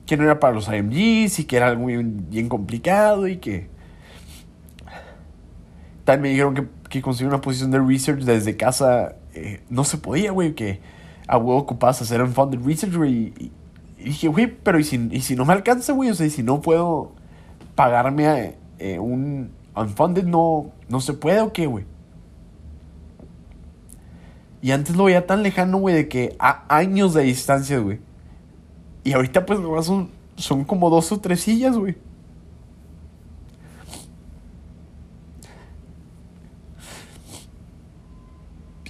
Que 0.04 0.18
no 0.18 0.24
era 0.24 0.40
para 0.40 0.52
los 0.52 0.68
IMGs 0.68 1.38
y 1.38 1.44
que 1.44 1.56
era 1.56 1.68
algo 1.68 1.86
bien, 1.86 2.26
bien 2.28 2.50
complicado 2.50 3.28
y 3.28 3.38
que 3.38 3.77
me 6.16 6.30
dijeron 6.30 6.54
que, 6.54 6.66
que 6.88 7.02
conseguir 7.02 7.28
una 7.28 7.40
posición 7.40 7.70
de 7.70 7.80
research 7.80 8.22
desde 8.22 8.56
casa 8.56 9.16
eh, 9.34 9.60
no 9.68 9.84
se 9.84 9.98
podía, 9.98 10.32
güey, 10.32 10.54
que 10.54 10.80
a 11.26 11.36
huevo 11.36 11.58
ocupabas 11.58 12.00
hacer 12.02 12.22
un 12.22 12.32
funded 12.32 12.60
research, 12.64 12.94
güey. 12.94 13.32
Y, 13.38 13.52
dije, 14.02 14.28
güey, 14.28 14.46
pero 14.46 14.78
¿y 14.78 14.84
si, 14.84 15.08
¿y 15.12 15.20
si 15.20 15.36
no 15.36 15.44
me 15.44 15.52
alcanza, 15.52 15.92
güey? 15.92 16.10
O 16.10 16.14
sea, 16.14 16.28
si 16.30 16.42
no 16.42 16.60
puedo 16.60 17.12
pagarme 17.74 18.26
a, 18.26 18.54
eh, 18.78 18.98
un 18.98 19.50
unfunded, 19.76 20.24
no, 20.24 20.72
no 20.88 21.00
se 21.00 21.12
puede 21.12 21.40
o 21.40 21.52
qué, 21.52 21.66
güey. 21.66 21.84
Y 24.60 24.72
antes 24.72 24.96
lo 24.96 25.04
veía 25.04 25.26
tan 25.26 25.42
lejano, 25.42 25.78
güey, 25.78 25.94
de 25.94 26.08
que 26.08 26.34
a 26.38 26.64
años 26.74 27.14
de 27.14 27.22
distancia, 27.22 27.78
güey. 27.78 28.00
Y 29.04 29.12
ahorita, 29.12 29.46
pues, 29.46 29.60
son, 29.84 30.10
son 30.36 30.64
como 30.64 30.90
dos 30.90 31.12
o 31.12 31.20
tres 31.20 31.40
sillas, 31.40 31.76
güey. 31.76 31.96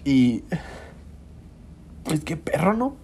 Y. 0.09 0.43
Pues 2.05 2.25
qué 2.25 2.39
perro, 2.39 2.73
¿no? 2.73 2.97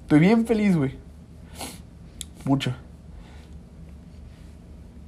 Estoy 0.00 0.18
bien 0.18 0.44
feliz, 0.44 0.76
güey. 0.76 0.98
Mucho. 2.44 2.74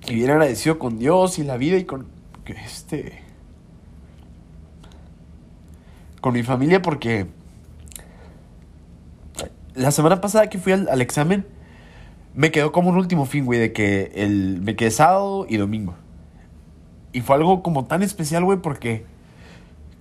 y 0.06 0.14
bien 0.14 0.30
agradecido 0.30 0.78
con 0.78 0.98
Dios 0.98 1.40
y 1.40 1.42
la 1.42 1.56
vida 1.56 1.76
y 1.76 1.84
con 1.84 2.06
este 2.46 3.20
con 6.20 6.32
mi 6.32 6.42
familia 6.42 6.80
porque 6.80 7.26
la 9.74 9.90
semana 9.90 10.20
pasada 10.20 10.48
que 10.48 10.58
fui 10.58 10.72
al, 10.72 11.00
examen 11.02 11.44
me 12.34 12.50
quedó 12.50 12.72
como 12.72 12.90
un 12.90 12.96
último 12.96 13.26
fin, 13.26 13.44
güey, 13.44 13.58
de 13.58 13.72
que 13.72 14.12
el, 14.14 14.60
me 14.62 14.76
quedé 14.76 14.92
sábado 14.92 15.44
y 15.48 15.56
domingo. 15.56 15.94
Y 17.12 17.20
fue 17.20 17.36
algo 17.36 17.62
como 17.62 17.84
tan 17.86 18.02
especial, 18.02 18.44
güey, 18.44 18.58
porque 18.58 19.04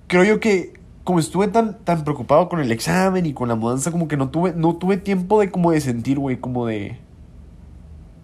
creo 0.08 0.24
yo 0.24 0.40
que 0.40 0.74
como 1.04 1.20
estuve 1.20 1.48
tan, 1.48 1.80
tan 1.86 2.04
preocupado 2.04 2.50
con 2.50 2.60
el 2.60 2.70
examen 2.70 3.26
y 3.26 3.34
con 3.34 3.48
la 3.48 3.56
mudanza, 3.56 3.92
como 3.92 4.10
que 4.10 4.18
no 4.18 4.30
tuve, 4.30 4.54
no 4.54 4.76
tuve 4.76 4.98
tiempo 4.98 5.40
de 5.40 5.50
como 5.52 5.72
de 5.72 5.80
sentir, 5.80 6.20
güey, 6.20 6.38
como 6.38 6.66
de... 6.66 7.00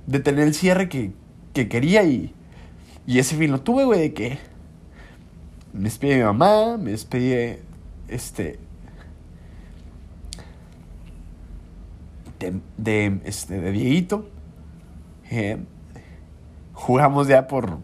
De 0.06 0.20
tener 0.20 0.46
el 0.46 0.54
cierre 0.54 0.90
que, 0.90 1.14
que 1.54 1.70
quería 1.70 2.04
y... 2.04 2.34
Y 3.08 3.20
ese 3.20 3.38
fin 3.38 3.52
lo 3.52 3.62
tuve, 3.62 3.86
güey, 3.86 4.02
de 4.02 4.14
que... 4.14 4.38
Me 5.72 5.84
despedí 5.84 6.12
de 6.12 6.18
mi 6.18 6.24
mamá, 6.24 6.78
me 6.78 6.92
despedí 6.92 7.30
de... 7.30 7.62
Este... 8.10 8.60
De, 12.40 12.60
de, 12.78 13.22
este, 13.24 13.62
de 13.62 13.72
Dieguito. 13.72 14.28
Eh, 15.32 15.58
jugamos 16.74 17.30
ya 17.30 17.48
por... 17.48 17.78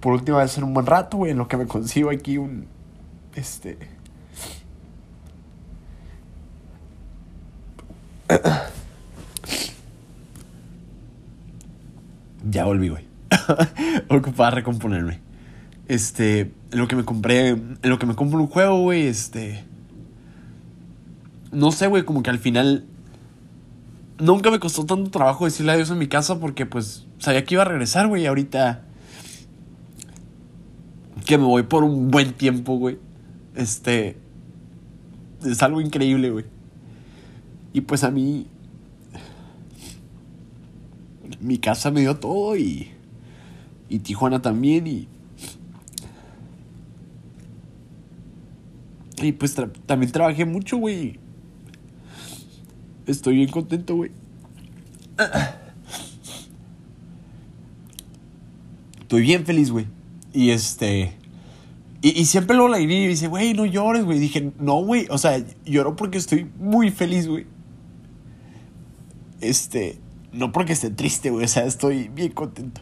Por 0.00 0.14
última 0.14 0.38
vez 0.38 0.56
en 0.56 0.64
un 0.64 0.74
buen 0.74 0.86
rato, 0.86 1.18
güey, 1.18 1.32
en 1.32 1.38
lo 1.38 1.46
que 1.46 1.56
me 1.56 1.66
consigo 1.66 2.10
aquí 2.10 2.38
un 2.38 2.66
este. 3.34 3.78
ya 12.50 12.64
volví, 12.64 12.88
güey. 12.88 13.04
Ocupaba 14.08 14.50
recomponerme. 14.50 15.20
Este, 15.88 16.40
en 16.40 16.78
lo 16.78 16.86
que 16.88 16.96
me 16.96 17.04
compré, 17.04 17.48
en 17.48 17.78
lo 17.82 17.98
que 17.98 18.06
me 18.06 18.14
compro 18.14 18.38
un 18.38 18.46
juego, 18.46 18.80
güey, 18.82 19.06
este. 19.06 19.64
No 21.52 21.72
sé, 21.72 21.88
güey, 21.88 22.04
como 22.04 22.22
que 22.22 22.30
al 22.30 22.38
final. 22.38 22.86
Nunca 24.18 24.50
me 24.50 24.60
costó 24.60 24.84
tanto 24.84 25.10
trabajo 25.10 25.46
decirle 25.46 25.72
adiós 25.72 25.90
en 25.90 25.98
mi 25.98 26.06
casa 26.06 26.38
porque, 26.38 26.66
pues, 26.66 27.06
sabía 27.18 27.44
que 27.44 27.54
iba 27.54 27.62
a 27.62 27.66
regresar, 27.66 28.06
güey. 28.06 28.26
Ahorita. 28.26 28.84
Que 31.24 31.38
me 31.38 31.44
voy 31.44 31.62
por 31.64 31.84
un 31.84 32.10
buen 32.10 32.32
tiempo, 32.32 32.76
güey. 32.76 32.98
Este. 33.54 34.16
Es 35.44 35.62
algo 35.62 35.80
increíble, 35.80 36.30
güey. 36.30 36.44
Y 37.72 37.82
pues 37.82 38.04
a 38.04 38.10
mí. 38.10 38.46
Mi 41.40 41.58
casa 41.58 41.90
me 41.90 42.00
dio 42.00 42.16
todo 42.16 42.56
y. 42.56 42.90
Y 43.88 43.98
Tijuana 44.00 44.42
también 44.42 44.86
y. 44.86 45.08
Y 49.22 49.32
pues 49.32 49.54
también 49.86 50.12
trabajé 50.12 50.44
mucho, 50.44 50.78
güey. 50.78 51.18
Estoy 53.06 53.36
bien 53.36 53.50
contento, 53.50 53.96
güey. 53.96 54.12
Estoy 59.00 59.22
bien 59.22 59.44
feliz, 59.44 59.70
güey. 59.70 59.86
Y 60.32 60.50
este. 60.50 61.14
Y, 62.02 62.24
siempre 62.24 62.56
lo 62.56 62.68
leí 62.68 62.84
y 62.84 63.06
dice, 63.08 63.28
güey, 63.28 63.52
no 63.52 63.66
llores, 63.66 64.04
güey. 64.04 64.18
Dije, 64.18 64.52
no, 64.58 64.82
güey. 64.82 65.06
O 65.10 65.18
sea, 65.18 65.44
lloro 65.66 65.96
porque 65.96 66.16
estoy 66.16 66.50
muy 66.58 66.90
feliz, 66.90 67.28
güey. 67.28 67.46
Este, 69.42 69.98
no 70.32 70.50
porque 70.50 70.72
esté 70.72 70.90
triste, 70.90 71.30
güey. 71.30 71.44
O 71.44 71.48
sea, 71.48 71.66
estoy 71.66 72.08
bien 72.08 72.32
contento. 72.32 72.80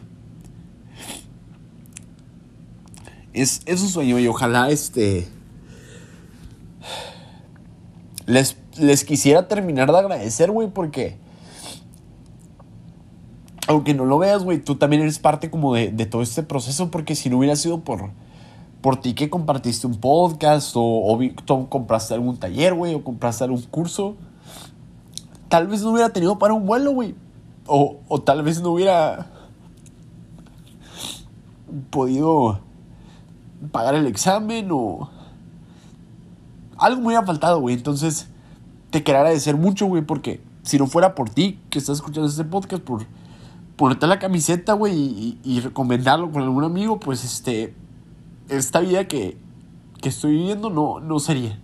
Es, 3.33 3.63
es 3.67 3.83
un 3.83 3.89
sueño 3.89 4.19
y 4.19 4.29
ojalá, 4.29 4.71
este... 4.71 5.27
Les, 8.27 8.57
les 8.79 9.05
quisiera 9.05 9.49
terminar 9.49 9.91
de 9.91 9.99
agradecer, 9.99 10.51
güey, 10.51 10.69
porque... 10.69 11.17
Aunque 13.69 13.95
no 13.95 14.05
lo 14.05 14.19
veas, 14.19 14.43
güey, 14.43 14.59
tú 14.59 14.75
también 14.75 15.03
eres 15.03 15.21
parte 15.21 15.51
como 15.51 15.75
de, 15.75 15.93
de 15.93 16.07
todo 16.07 16.23
este 16.23 16.43
proceso, 16.43 16.91
porque 16.91 17.15
si 17.15 17.31
no 17.31 17.39
hubiera 17.39 17.55
sido 17.55 17.81
por 17.81 18.11
por 18.81 19.01
ti 19.01 19.15
que 19.15 19.29
compartiste 19.29 19.87
un 19.87 19.97
podcast 19.97 20.75
o, 20.77 20.83
o 20.83 21.69
compraste 21.69 22.15
algún 22.15 22.37
taller, 22.37 22.75
güey, 22.75 22.95
o 22.95 23.03
compraste 23.03 23.45
algún 23.45 23.63
curso, 23.63 24.17
tal 25.49 25.67
vez 25.67 25.83
no 25.83 25.91
hubiera 25.91 26.11
tenido 26.11 26.39
para 26.39 26.55
un 26.55 26.67
vuelo, 26.67 26.93
güey. 26.93 27.15
O, 27.67 27.99
o 28.09 28.23
tal 28.23 28.43
vez 28.43 28.63
no 28.63 28.71
hubiera 28.71 29.31
podido 31.91 32.61
pagar 33.73 33.95
el 33.95 34.07
examen 34.07 34.69
o 34.71 35.11
algo 36.79 37.01
me 37.01 37.09
hubiera 37.09 37.27
faltado, 37.27 37.61
güey. 37.61 37.75
Entonces, 37.75 38.29
te 38.91 39.03
quiero 39.03 39.21
agradecer 39.21 39.57
mucho, 39.57 39.87
güey, 39.87 40.03
porque 40.03 40.41
si 40.63 40.79
no 40.79 40.87
fuera 40.87 41.15
por 41.15 41.31
ti 41.31 41.59
que 41.69 41.79
estás 41.79 41.97
escuchando 41.97 42.29
este 42.29 42.45
podcast, 42.45 42.83
por 42.83 43.07
ponerte 43.79 44.09
la 44.09 44.19
camiseta, 44.19 44.73
güey, 44.73 45.39
y, 45.45 45.61
recomendarlo 45.61 46.31
con 46.33 46.43
algún 46.43 46.65
amigo, 46.65 46.99
pues 46.99 47.25
este 47.25 47.75
esta 48.49 48.81
vida 48.81 49.07
que, 49.07 49.39
que 50.03 50.09
estoy 50.09 50.33
viviendo 50.33 50.69
no, 50.69 51.01
no 51.01 51.21
sería. 51.21 51.61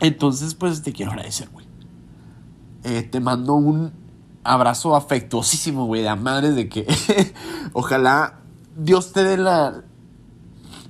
Entonces, 0.00 0.54
pues 0.54 0.82
te 0.82 0.92
quiero 0.92 1.12
agradecer, 1.12 1.48
güey. 1.50 1.66
Eh, 2.84 3.02
te 3.02 3.20
mando 3.20 3.54
un 3.54 3.92
abrazo 4.42 4.96
afectuosísimo, 4.96 5.86
güey, 5.86 6.02
de 6.02 6.08
a 6.08 6.16
madres 6.16 6.54
de 6.54 6.68
que 6.68 6.86
ojalá 7.74 8.40
Dios 8.74 9.12
te 9.12 9.22
dé 9.22 9.36
la, 9.36 9.84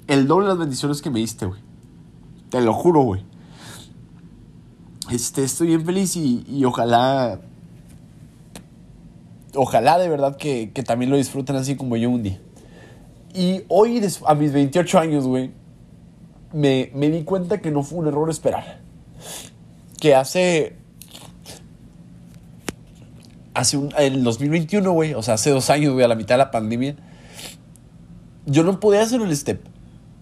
el 0.06 0.28
doble 0.28 0.46
de 0.46 0.50
las 0.50 0.58
bendiciones 0.58 1.02
que 1.02 1.10
me 1.10 1.18
diste, 1.18 1.46
güey. 1.46 1.60
Te 2.50 2.60
lo 2.60 2.72
juro, 2.72 3.02
güey. 3.02 3.24
Este, 5.10 5.42
estoy 5.42 5.68
bien 5.68 5.84
feliz 5.84 6.14
y, 6.16 6.44
y 6.46 6.64
ojalá, 6.64 7.40
ojalá 9.56 9.98
de 9.98 10.08
verdad 10.08 10.36
que, 10.36 10.70
que 10.72 10.82
también 10.82 11.10
lo 11.10 11.16
disfruten 11.16 11.56
así 11.56 11.76
como 11.76 11.96
yo 11.96 12.10
un 12.10 12.22
día. 12.22 12.40
Y 13.34 13.62
hoy, 13.68 14.02
a 14.26 14.34
mis 14.34 14.52
28 14.52 14.98
años, 14.98 15.26
güey, 15.26 15.50
me, 16.52 16.90
me 16.94 17.10
di 17.10 17.24
cuenta 17.24 17.60
que 17.60 17.70
no 17.70 17.82
fue 17.82 17.98
un 17.98 18.06
error 18.06 18.30
esperar. 18.30 18.80
Que 20.00 20.14
hace 20.14 20.76
hace 23.56 23.78
un, 23.78 23.92
en 23.96 24.12
el 24.14 24.24
2021, 24.24 24.90
güey, 24.92 25.14
o 25.14 25.22
sea, 25.22 25.34
hace 25.34 25.50
dos 25.50 25.70
años, 25.70 26.00
a 26.00 26.08
la 26.08 26.14
mitad 26.14 26.34
de 26.34 26.38
la 26.38 26.50
pandemia, 26.50 26.96
yo 28.44 28.62
no 28.62 28.78
podía 28.80 29.02
hacer 29.02 29.20
el 29.20 29.34
step. 29.34 29.60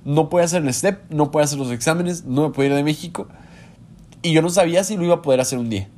No 0.04 0.28
podía 0.28 0.44
hacer 0.44 0.62
el 0.62 0.72
step, 0.72 1.00
no 1.10 1.30
podía 1.30 1.44
hacer 1.44 1.58
los 1.58 1.70
exámenes, 1.70 2.24
no 2.24 2.42
me 2.42 2.50
podía 2.50 2.70
ir 2.70 2.76
de 2.76 2.84
México. 2.84 3.26
Y 4.22 4.32
yo 4.32 4.42
no 4.42 4.50
sabía 4.50 4.84
si 4.84 4.96
lo 4.96 5.04
iba 5.04 5.16
a 5.16 5.22
poder 5.22 5.40
hacer 5.40 5.58
un 5.58 5.68
día. 5.68 5.88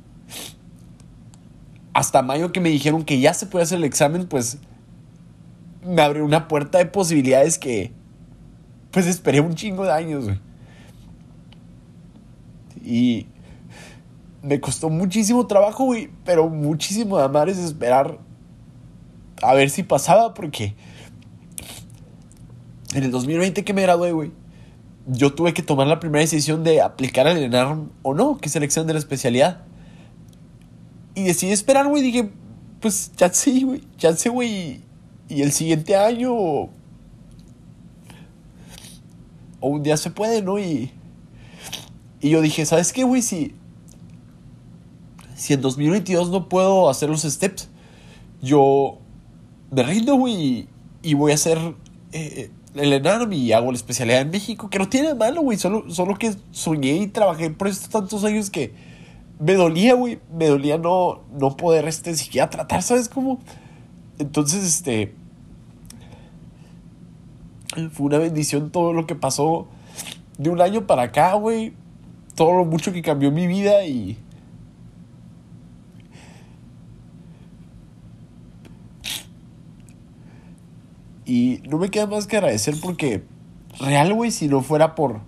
Hasta 1.97 2.21
mayo 2.21 2.51
que 2.51 2.59
me 2.59 2.69
dijeron 2.69 3.03
que 3.03 3.19
ya 3.19 3.33
se 3.33 3.47
puede 3.47 3.63
hacer 3.63 3.79
el 3.79 3.83
examen, 3.83 4.27
pues 4.27 4.59
me 5.83 5.99
abrió 5.99 6.23
una 6.23 6.47
puerta 6.47 6.77
de 6.77 6.85
posibilidades 6.85 7.57
que 7.57 7.91
pues 8.91 9.07
esperé 9.07 9.39
un 9.39 9.55
chingo 9.55 9.83
de 9.83 9.93
años, 9.93 10.25
güey. 10.25 10.39
Y 12.85 13.25
me 14.43 14.61
costó 14.61 14.91
muchísimo 14.91 15.47
trabajo, 15.47 15.85
güey, 15.85 16.11
pero 16.23 16.49
muchísimo 16.49 17.17
de 17.17 17.23
amar 17.23 17.49
es 17.49 17.57
esperar 17.57 18.19
a 19.41 19.55
ver 19.55 19.71
si 19.71 19.81
pasaba 19.81 20.35
porque 20.35 20.75
en 22.93 23.05
el 23.05 23.09
2020 23.09 23.63
que 23.63 23.73
me 23.73 23.81
gradué, 23.81 24.11
güey, 24.11 24.31
yo 25.07 25.33
tuve 25.33 25.51
que 25.55 25.63
tomar 25.63 25.87
la 25.87 25.99
primera 25.99 26.21
decisión 26.21 26.63
de 26.63 26.79
aplicar 26.79 27.27
al 27.27 27.37
ENAR 27.37 27.75
o 28.03 28.13
no, 28.13 28.37
que 28.37 28.49
es 28.49 28.55
elección 28.55 28.85
de 28.85 28.93
la 28.93 28.99
especialidad. 28.99 29.66
Y 31.17 31.23
decidí 31.23 31.51
esperar, 31.51 31.87
güey, 31.87 32.03
dije, 32.03 32.29
pues 32.79 33.11
sí, 33.31 33.63
güey, 33.63 33.81
sé, 34.17 34.29
güey, 34.29 34.81
y 35.27 35.41
el 35.41 35.51
siguiente 35.51 35.95
año 35.95 36.31
o 36.31 36.69
un 39.59 39.81
día 39.81 39.97
se 39.97 40.11
puede, 40.11 40.43
¿no? 40.43 40.59
Y, 40.59 40.91
y 42.21 42.29
yo 42.29 42.39
dije, 42.39 42.67
¿sabes 42.67 42.93
qué, 42.93 43.03
güey? 43.03 43.23
Si, 43.23 43.55
si 45.35 45.53
en 45.53 45.61
2022 45.61 46.29
no 46.29 46.47
puedo 46.47 46.87
hacer 46.87 47.09
los 47.09 47.23
steps, 47.23 47.67
yo 48.43 48.99
me 49.71 49.81
rindo, 49.81 50.17
güey, 50.17 50.67
y, 51.01 51.13
voy 51.15 51.31
a 51.31 51.33
hacer 51.33 51.57
eh, 52.11 52.51
el 52.75 52.93
ENARM 52.93 53.33
y 53.33 53.53
hago 53.53 53.71
la 53.71 53.77
especialidad 53.77 54.21
en 54.21 54.29
México, 54.29 54.69
que 54.69 54.77
no 54.77 54.87
tiene 54.87 55.15
malo, 55.15 55.41
güey, 55.41 55.57
solo, 55.57 55.89
solo 55.89 56.15
que 56.15 56.35
soñé 56.51 56.97
y 56.97 57.07
trabajé 57.07 57.49
por 57.49 57.69
estos 57.69 57.89
tantos 57.89 58.23
años 58.23 58.51
que 58.51 58.85
me 59.39 59.53
dolía, 59.53 59.93
güey, 59.93 60.19
me 60.33 60.47
dolía 60.47 60.77
no, 60.77 61.21
no 61.31 61.55
poder, 61.57 61.87
este, 61.87 62.15
siquiera 62.15 62.49
tratar, 62.49 62.81
¿sabes 62.81 63.09
cómo? 63.09 63.39
Entonces, 64.19 64.63
este. 64.63 65.13
Fue 67.91 68.07
una 68.07 68.17
bendición 68.17 68.71
todo 68.71 68.93
lo 68.93 69.05
que 69.05 69.13
pasó 69.13 69.67
de 70.37 70.49
un 70.49 70.61
año 70.61 70.87
para 70.87 71.03
acá, 71.03 71.33
güey. 71.33 71.73
Todo 72.35 72.53
lo 72.53 72.65
mucho 72.65 72.91
que 72.91 73.01
cambió 73.01 73.31
mi 73.31 73.45
vida 73.45 73.85
y. 73.85 74.17
Y 81.25 81.61
no 81.69 81.77
me 81.77 81.89
queda 81.89 82.07
más 82.07 82.25
que 82.25 82.37
agradecer 82.37 82.75
porque, 82.81 83.25
real, 83.79 84.13
güey, 84.13 84.31
si 84.31 84.47
no 84.47 84.61
fuera 84.61 84.95
por 84.95 85.19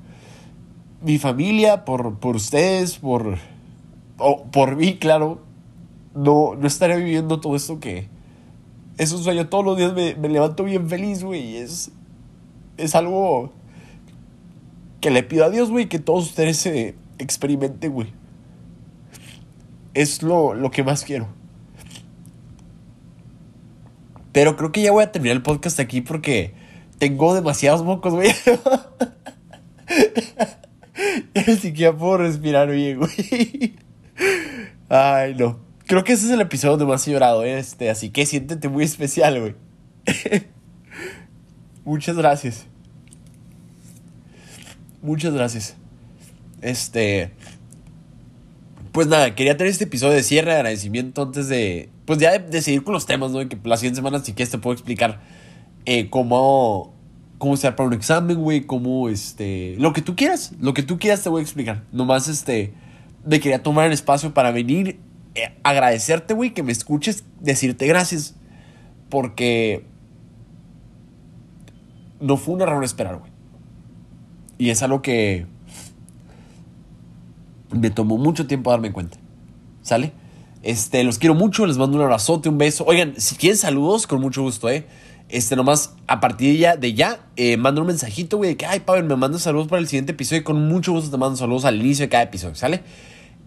mi 1.01 1.17
familia, 1.19 1.83
por, 1.83 2.19
por 2.19 2.37
ustedes, 2.37 2.97
por, 2.97 3.37
o 4.19 4.43
por 4.45 4.75
mí, 4.75 4.97
claro, 4.97 5.41
no, 6.13 6.55
no 6.55 6.67
estaría 6.67 6.97
viviendo 6.97 7.39
todo 7.39 7.55
esto 7.55 7.79
que 7.79 8.09
es 8.97 9.11
un 9.11 9.23
sueño. 9.23 9.47
Todos 9.47 9.65
los 9.65 9.77
días 9.77 9.93
me, 9.93 10.15
me 10.15 10.29
levanto 10.29 10.63
bien 10.63 10.89
feliz, 10.89 11.23
güey. 11.23 11.57
Es, 11.57 11.91
es 12.77 12.95
algo 12.95 13.51
que 15.01 15.09
le 15.11 15.23
pido 15.23 15.45
a 15.45 15.49
Dios, 15.49 15.69
güey, 15.69 15.87
que 15.87 15.99
todos 15.99 16.25
ustedes 16.25 16.57
se 16.57 16.95
experimenten, 17.17 17.91
güey. 17.93 18.13
Es 19.93 20.21
lo, 20.21 20.53
lo 20.53 20.69
que 20.71 20.83
más 20.83 21.03
quiero. 21.03 21.27
Pero 24.31 24.55
creo 24.55 24.71
que 24.71 24.81
ya 24.81 24.91
voy 24.91 25.03
a 25.03 25.11
terminar 25.11 25.37
el 25.37 25.43
podcast 25.43 25.79
aquí 25.79 26.01
porque 26.01 26.53
tengo 26.97 27.33
demasiados 27.33 27.83
mocos, 27.83 28.13
güey. 28.13 28.31
ya 31.33 31.43
ni 31.47 31.55
siquiera 31.55 31.97
puedo 31.97 32.17
respirar 32.17 32.69
bien, 32.69 32.99
güey. 32.99 33.75
Ay, 34.89 35.35
no. 35.35 35.59
Creo 35.85 36.03
que 36.03 36.13
ese 36.13 36.27
es 36.27 36.31
el 36.31 36.41
episodio 36.41 36.77
donde 36.77 36.91
más 36.91 37.07
he 37.07 37.11
llorado, 37.11 37.43
¿eh? 37.43 37.57
este, 37.57 37.89
así 37.89 38.09
que 38.11 38.25
siéntete 38.25 38.69
muy 38.69 38.83
especial, 38.83 39.39
güey. 39.39 39.55
Muchas 41.83 42.15
gracias. 42.15 42.67
Muchas 45.01 45.33
gracias. 45.33 45.75
Este. 46.61 47.31
Pues 48.91 49.07
nada, 49.07 49.33
quería 49.35 49.55
tener 49.55 49.71
este 49.71 49.85
episodio 49.85 50.13
de 50.13 50.23
cierre, 50.23 50.51
de 50.51 50.57
agradecimiento 50.57 51.21
antes 51.21 51.47
de. 51.47 51.89
Pues 52.05 52.19
ya 52.19 52.37
de, 52.37 52.61
seguir 52.61 52.83
con 52.83 52.93
los 52.93 53.05
temas, 53.05 53.31
¿no? 53.31 53.47
Que 53.47 53.57
la 53.63 53.77
siguiente 53.77 53.97
semana, 53.97 54.19
si 54.19 54.33
quieres, 54.33 54.51
te 54.51 54.57
puedo 54.57 54.73
explicar 54.73 55.21
eh, 55.85 56.09
cómo. 56.09 56.93
Cómo 57.37 57.55
se 57.55 57.71
para 57.71 57.87
un 57.87 57.93
examen, 57.93 58.37
güey. 58.37 58.61
Cómo, 58.61 59.07
este. 59.09 59.75
Lo 59.79 59.93
que 59.93 60.01
tú 60.01 60.15
quieras. 60.15 60.51
Lo 60.59 60.73
que 60.73 60.83
tú 60.83 60.99
quieras 60.99 61.23
te 61.23 61.29
voy 61.29 61.39
a 61.39 61.43
explicar. 61.43 61.83
Nomás, 61.91 62.27
este. 62.27 62.73
Me 63.25 63.39
quería 63.39 63.61
tomar 63.63 63.87
el 63.87 63.93
espacio 63.93 64.33
para 64.33 64.51
venir, 64.51 64.99
eh, 65.35 65.53
agradecerte, 65.63 66.33
güey, 66.33 66.53
que 66.53 66.63
me 66.63 66.71
escuches, 66.71 67.23
decirte 67.39 67.87
gracias. 67.87 68.35
Porque. 69.09 69.85
No 72.19 72.37
fue 72.37 72.55
un 72.55 72.61
error 72.61 72.83
esperar, 72.83 73.17
güey. 73.17 73.31
Y 74.57 74.71
es 74.71 74.83
algo 74.83 75.01
que 75.01 75.45
me 77.71 77.89
tomó 77.89 78.17
mucho 78.17 78.47
tiempo 78.47 78.71
darme 78.71 78.91
cuenta. 78.91 79.17
¿Sale? 79.81 80.11
Este, 80.61 81.03
los 81.03 81.17
quiero 81.17 81.35
mucho, 81.35 81.65
les 81.65 81.77
mando 81.77 81.97
un 81.97 82.03
abrazote, 82.03 82.49
un 82.49 82.57
beso. 82.57 82.83
Oigan, 82.85 83.13
si 83.17 83.35
quieren 83.35 83.57
saludos, 83.57 84.07
con 84.07 84.19
mucho 84.19 84.41
gusto, 84.41 84.69
¿eh? 84.69 84.85
Este, 85.29 85.55
nomás 85.55 85.93
a 86.07 86.19
partir 86.19 86.53
de 86.53 86.57
ya, 86.57 86.75
de 86.75 86.93
ya 86.93 87.19
eh, 87.35 87.55
mando 87.55 87.81
un 87.81 87.87
mensajito, 87.87 88.37
güey, 88.37 88.51
de 88.51 88.57
que, 88.57 88.65
ay, 88.65 88.81
Pablo, 88.81 89.03
me 89.03 89.15
mando 89.15 89.39
saludos 89.39 89.67
para 89.67 89.79
el 89.79 89.87
siguiente 89.87 90.11
episodio 90.13 90.41
y 90.41 90.43
con 90.43 90.67
mucho 90.67 90.91
gusto 90.91 91.11
te 91.11 91.17
mando 91.17 91.37
saludos 91.37 91.65
al 91.65 91.79
inicio 91.79 92.05
de 92.05 92.09
cada 92.09 92.23
episodio, 92.23 92.55
¿sale? 92.55 92.81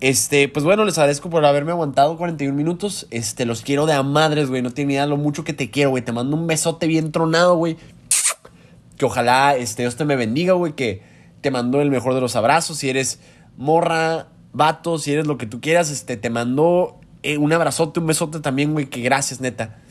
Este, 0.01 0.49
pues 0.49 0.65
bueno, 0.65 0.85
les 0.85 0.97
agradezco 0.99 1.31
por 1.31 1.45
haberme 1.45 1.73
aguantado 1.73 2.17
41 2.17 2.57
minutos. 2.57 3.07
Este, 3.11 3.45
los 3.45 3.63
quiero 3.63 3.87
de 3.87 3.93
a 3.93 4.03
madres, 4.03 4.49
güey. 4.49 4.61
No 4.61 4.71
tienen 4.71 4.93
idea 4.93 5.07
lo 5.07 5.17
mucho 5.17 5.45
que 5.45 5.53
te 5.53 5.71
quiero, 5.71 5.91
güey. 5.91 6.03
Te 6.03 6.11
mando 6.11 6.37
un 6.37 6.49
besote 6.49 6.89
bien 6.89 7.13
tronado, 7.13 7.55
güey 7.55 7.77
que 9.03 9.07
ojalá 9.07 9.57
este, 9.57 9.83
Dios 9.83 9.97
te 9.97 10.05
me 10.05 10.15
bendiga, 10.15 10.53
güey, 10.53 10.75
que 10.75 11.03
te 11.41 11.51
mando 11.51 11.81
el 11.81 11.91
mejor 11.91 12.15
de 12.15 12.21
los 12.21 12.37
abrazos. 12.37 12.79
Si 12.79 12.89
eres 12.89 13.19
morra, 13.57 14.29
vato, 14.53 14.97
si 14.97 15.13
eres 15.13 15.27
lo 15.27 15.39
que 15.39 15.47
tú 15.47 15.61
quieras, 15.61 15.91
este, 15.91 16.17
te 16.17 16.31
mando 16.31 17.01
eh, 17.25 17.37
un 17.37 17.53
abrazote, 17.53 17.99
un 17.99 18.07
besote 18.07 18.39
también, 18.39 18.73
güey, 18.73 18.87
que 18.87 19.01
gracias, 19.01 19.41
neta. 19.41 19.82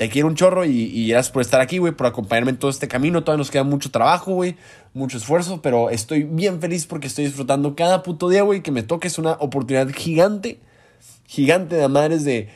Te 0.00 0.08
quiero 0.08 0.28
un 0.28 0.34
chorro 0.34 0.64
y, 0.64 0.70
y 0.70 1.08
gracias 1.08 1.30
por 1.30 1.42
estar 1.42 1.60
aquí, 1.60 1.76
güey, 1.76 1.92
por 1.92 2.06
acompañarme 2.06 2.52
en 2.52 2.56
todo 2.56 2.70
este 2.70 2.88
camino. 2.88 3.22
Todavía 3.22 3.40
nos 3.40 3.50
queda 3.50 3.64
mucho 3.64 3.90
trabajo, 3.90 4.32
güey, 4.32 4.56
mucho 4.94 5.18
esfuerzo, 5.18 5.60
pero 5.60 5.90
estoy 5.90 6.22
bien 6.22 6.58
feliz 6.58 6.86
porque 6.86 7.06
estoy 7.06 7.26
disfrutando 7.26 7.76
cada 7.76 8.02
puto 8.02 8.30
día, 8.30 8.40
güey, 8.40 8.62
que 8.62 8.70
me 8.70 8.82
toque. 8.82 9.08
Es 9.08 9.18
una 9.18 9.32
oportunidad 9.32 9.90
gigante, 9.90 10.58
gigante 11.26 11.76
de 11.76 11.86
madres 11.88 12.24
de, 12.24 12.48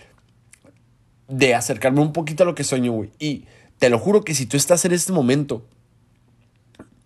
de 1.29 1.55
acercarme 1.55 2.01
un 2.01 2.15
poquito 2.15 2.45
a 2.45 2.47
lo 2.47 2.55
que 2.55 2.65
sueño, 2.65 2.93
güey. 2.93 3.11
Y 3.19 3.45
te 3.79 3.91
lo 3.91 3.99
juro 3.99 4.25
que 4.25 4.35
si 4.35 4.47
tú 4.47 4.57
estás 4.57 4.87
en 4.87 4.93
este 4.93 5.13
momento 5.13 5.67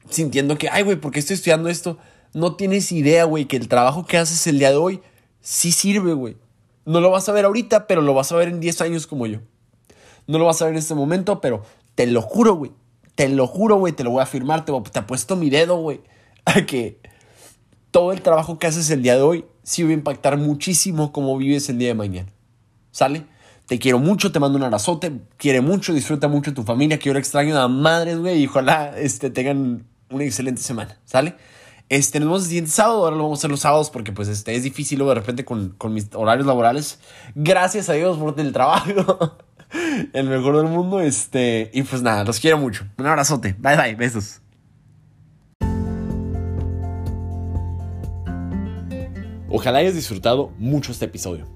sintiendo 0.09 0.57
que, 0.57 0.69
ay, 0.69 0.85
güey, 0.85 1.01
¿por 1.01 1.11
qué 1.11 1.19
estoy 1.19 1.35
estudiando 1.35 1.69
esto? 1.69 1.99
No 2.33 2.55
tienes 2.55 2.93
idea, 2.93 3.25
güey, 3.25 3.47
que 3.47 3.57
el 3.57 3.67
trabajo 3.67 4.07
que 4.07 4.19
haces 4.19 4.47
el 4.47 4.61
día 4.61 4.71
de 4.71 4.77
hoy 4.77 5.01
sí 5.41 5.73
sirve, 5.73 6.13
güey. 6.13 6.37
No 6.85 7.01
lo 7.01 7.11
vas 7.11 7.29
a 7.29 7.33
ver 7.33 7.45
ahorita, 7.45 7.89
pero 7.89 8.03
lo 8.03 8.15
vas 8.15 8.31
a 8.31 8.37
ver 8.37 8.47
en 8.47 8.61
10 8.61 8.83
años 8.83 9.09
como 9.09 9.27
yo. 9.27 9.41
No 10.29 10.39
lo 10.39 10.45
vas 10.45 10.63
a 10.63 10.67
ver 10.67 10.75
en 10.75 10.79
este 10.79 10.95
momento, 10.95 11.41
pero 11.41 11.65
te 11.97 12.07
lo 12.07 12.23
juro, 12.23 12.55
güey. 12.55 12.71
Te 13.17 13.29
lo 13.29 13.49
juro, 13.49 13.77
güey, 13.77 13.93
te 13.93 14.05
lo 14.05 14.11
voy 14.11 14.21
a 14.21 14.25
afirmar, 14.25 14.65
te, 14.65 14.73
te 14.93 14.99
apuesto 15.01 15.35
mi 15.35 15.51
dedo, 15.51 15.79
güey, 15.79 16.01
a 16.45 16.65
que 16.65 17.01
todo 17.91 18.13
el 18.13 18.23
trabajo 18.23 18.61
que 18.61 18.69
haces 18.69 18.89
el 18.91 19.03
día 19.03 19.17
de 19.17 19.23
hoy 19.23 19.45
sí 19.65 19.83
va 19.83 19.91
a 19.91 19.95
impactar 19.95 20.37
muchísimo 20.37 21.11
cómo 21.11 21.37
vives 21.37 21.69
el 21.69 21.79
día 21.79 21.89
de 21.89 21.95
mañana. 21.95 22.29
¿Sale? 22.93 23.25
Te 23.67 23.79
quiero 23.79 23.99
mucho, 23.99 24.31
te 24.31 24.39
mando 24.39 24.57
un 24.57 24.65
abrazote, 24.65 25.13
quiere 25.37 25.61
mucho, 25.61 25.93
disfruta 25.93 26.29
mucho 26.29 26.55
tu 26.55 26.63
familia, 26.63 26.99
que 26.99 27.11
yo 27.11 27.17
extraño 27.17 27.59
a 27.59 27.67
madres, 27.69 28.19
güey, 28.19 28.43
y 28.43 28.47
ojalá 28.47 28.97
este, 28.97 29.31
tengan 29.31 29.85
una 30.11 30.25
excelente 30.25 30.63
semana, 30.63 31.01
¿sale? 31.05 31.35
Este, 31.89 32.21
nos 32.21 32.29
vemos 32.29 32.43
el 32.43 32.49
siguiente 32.49 32.71
sábado, 32.71 33.05
ahora 33.05 33.17
lo 33.17 33.25
vamos 33.25 33.39
a 33.39 33.41
hacer 33.41 33.51
los 33.51 33.61
sábados 33.61 33.91
porque 33.91 34.13
pues 34.13 34.29
este, 34.29 34.55
es 34.55 34.63
difícil 34.63 34.99
de 34.99 35.15
repente 35.15 35.45
con, 35.45 35.71
con 35.71 35.95
mis 35.95 36.09
horarios 36.15 36.47
laborales. 36.47 36.99
Gracias 37.35 37.89
a 37.89 37.95
Dios 37.95 38.19
por 38.19 38.39
el 38.39 38.53
trabajo. 38.53 39.37
el 40.13 40.29
mejor 40.29 40.57
del 40.57 40.67
mundo. 40.67 41.01
Este, 41.01 41.71
y 41.73 41.83
pues 41.83 42.03
nada, 42.03 42.25
los 42.25 42.41
quiero 42.41 42.59
mucho. 42.59 42.87
Un 42.97 43.07
abrazote. 43.07 43.55
Bye 43.59 43.77
bye, 43.77 43.95
besos. 43.95 44.41
Ojalá 49.51 49.79
hayas 49.79 49.95
disfrutado 49.95 50.53
mucho 50.59 50.93
este 50.93 51.07
episodio. 51.07 51.47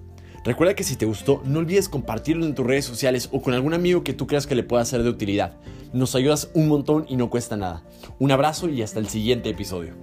Recuerda 0.44 0.74
que 0.74 0.82
si 0.82 0.96
te 0.96 1.06
gustó, 1.06 1.40
no 1.44 1.60
olvides 1.60 1.88
compartirlo 1.88 2.44
en 2.44 2.54
tus 2.54 2.66
redes 2.66 2.84
sociales 2.84 3.28
o 3.32 3.42
con 3.42 3.54
algún 3.54 3.74
amigo 3.74 4.02
que 4.02 4.12
tú 4.12 4.26
creas 4.26 4.46
que 4.46 4.56
le 4.56 4.64
pueda 4.64 4.84
ser 4.84 5.02
de 5.02 5.10
utilidad. 5.10 5.56
Nos 5.92 6.16
ayudas 6.16 6.50
un 6.54 6.68
montón 6.68 7.04
y 7.08 7.16
no 7.16 7.30
cuesta 7.30 7.56
nada. 7.56 7.84
Un 8.18 8.32
abrazo 8.32 8.68
y 8.68 8.82
hasta 8.82 8.98
el 8.98 9.08
siguiente 9.08 9.50
episodio. 9.50 9.94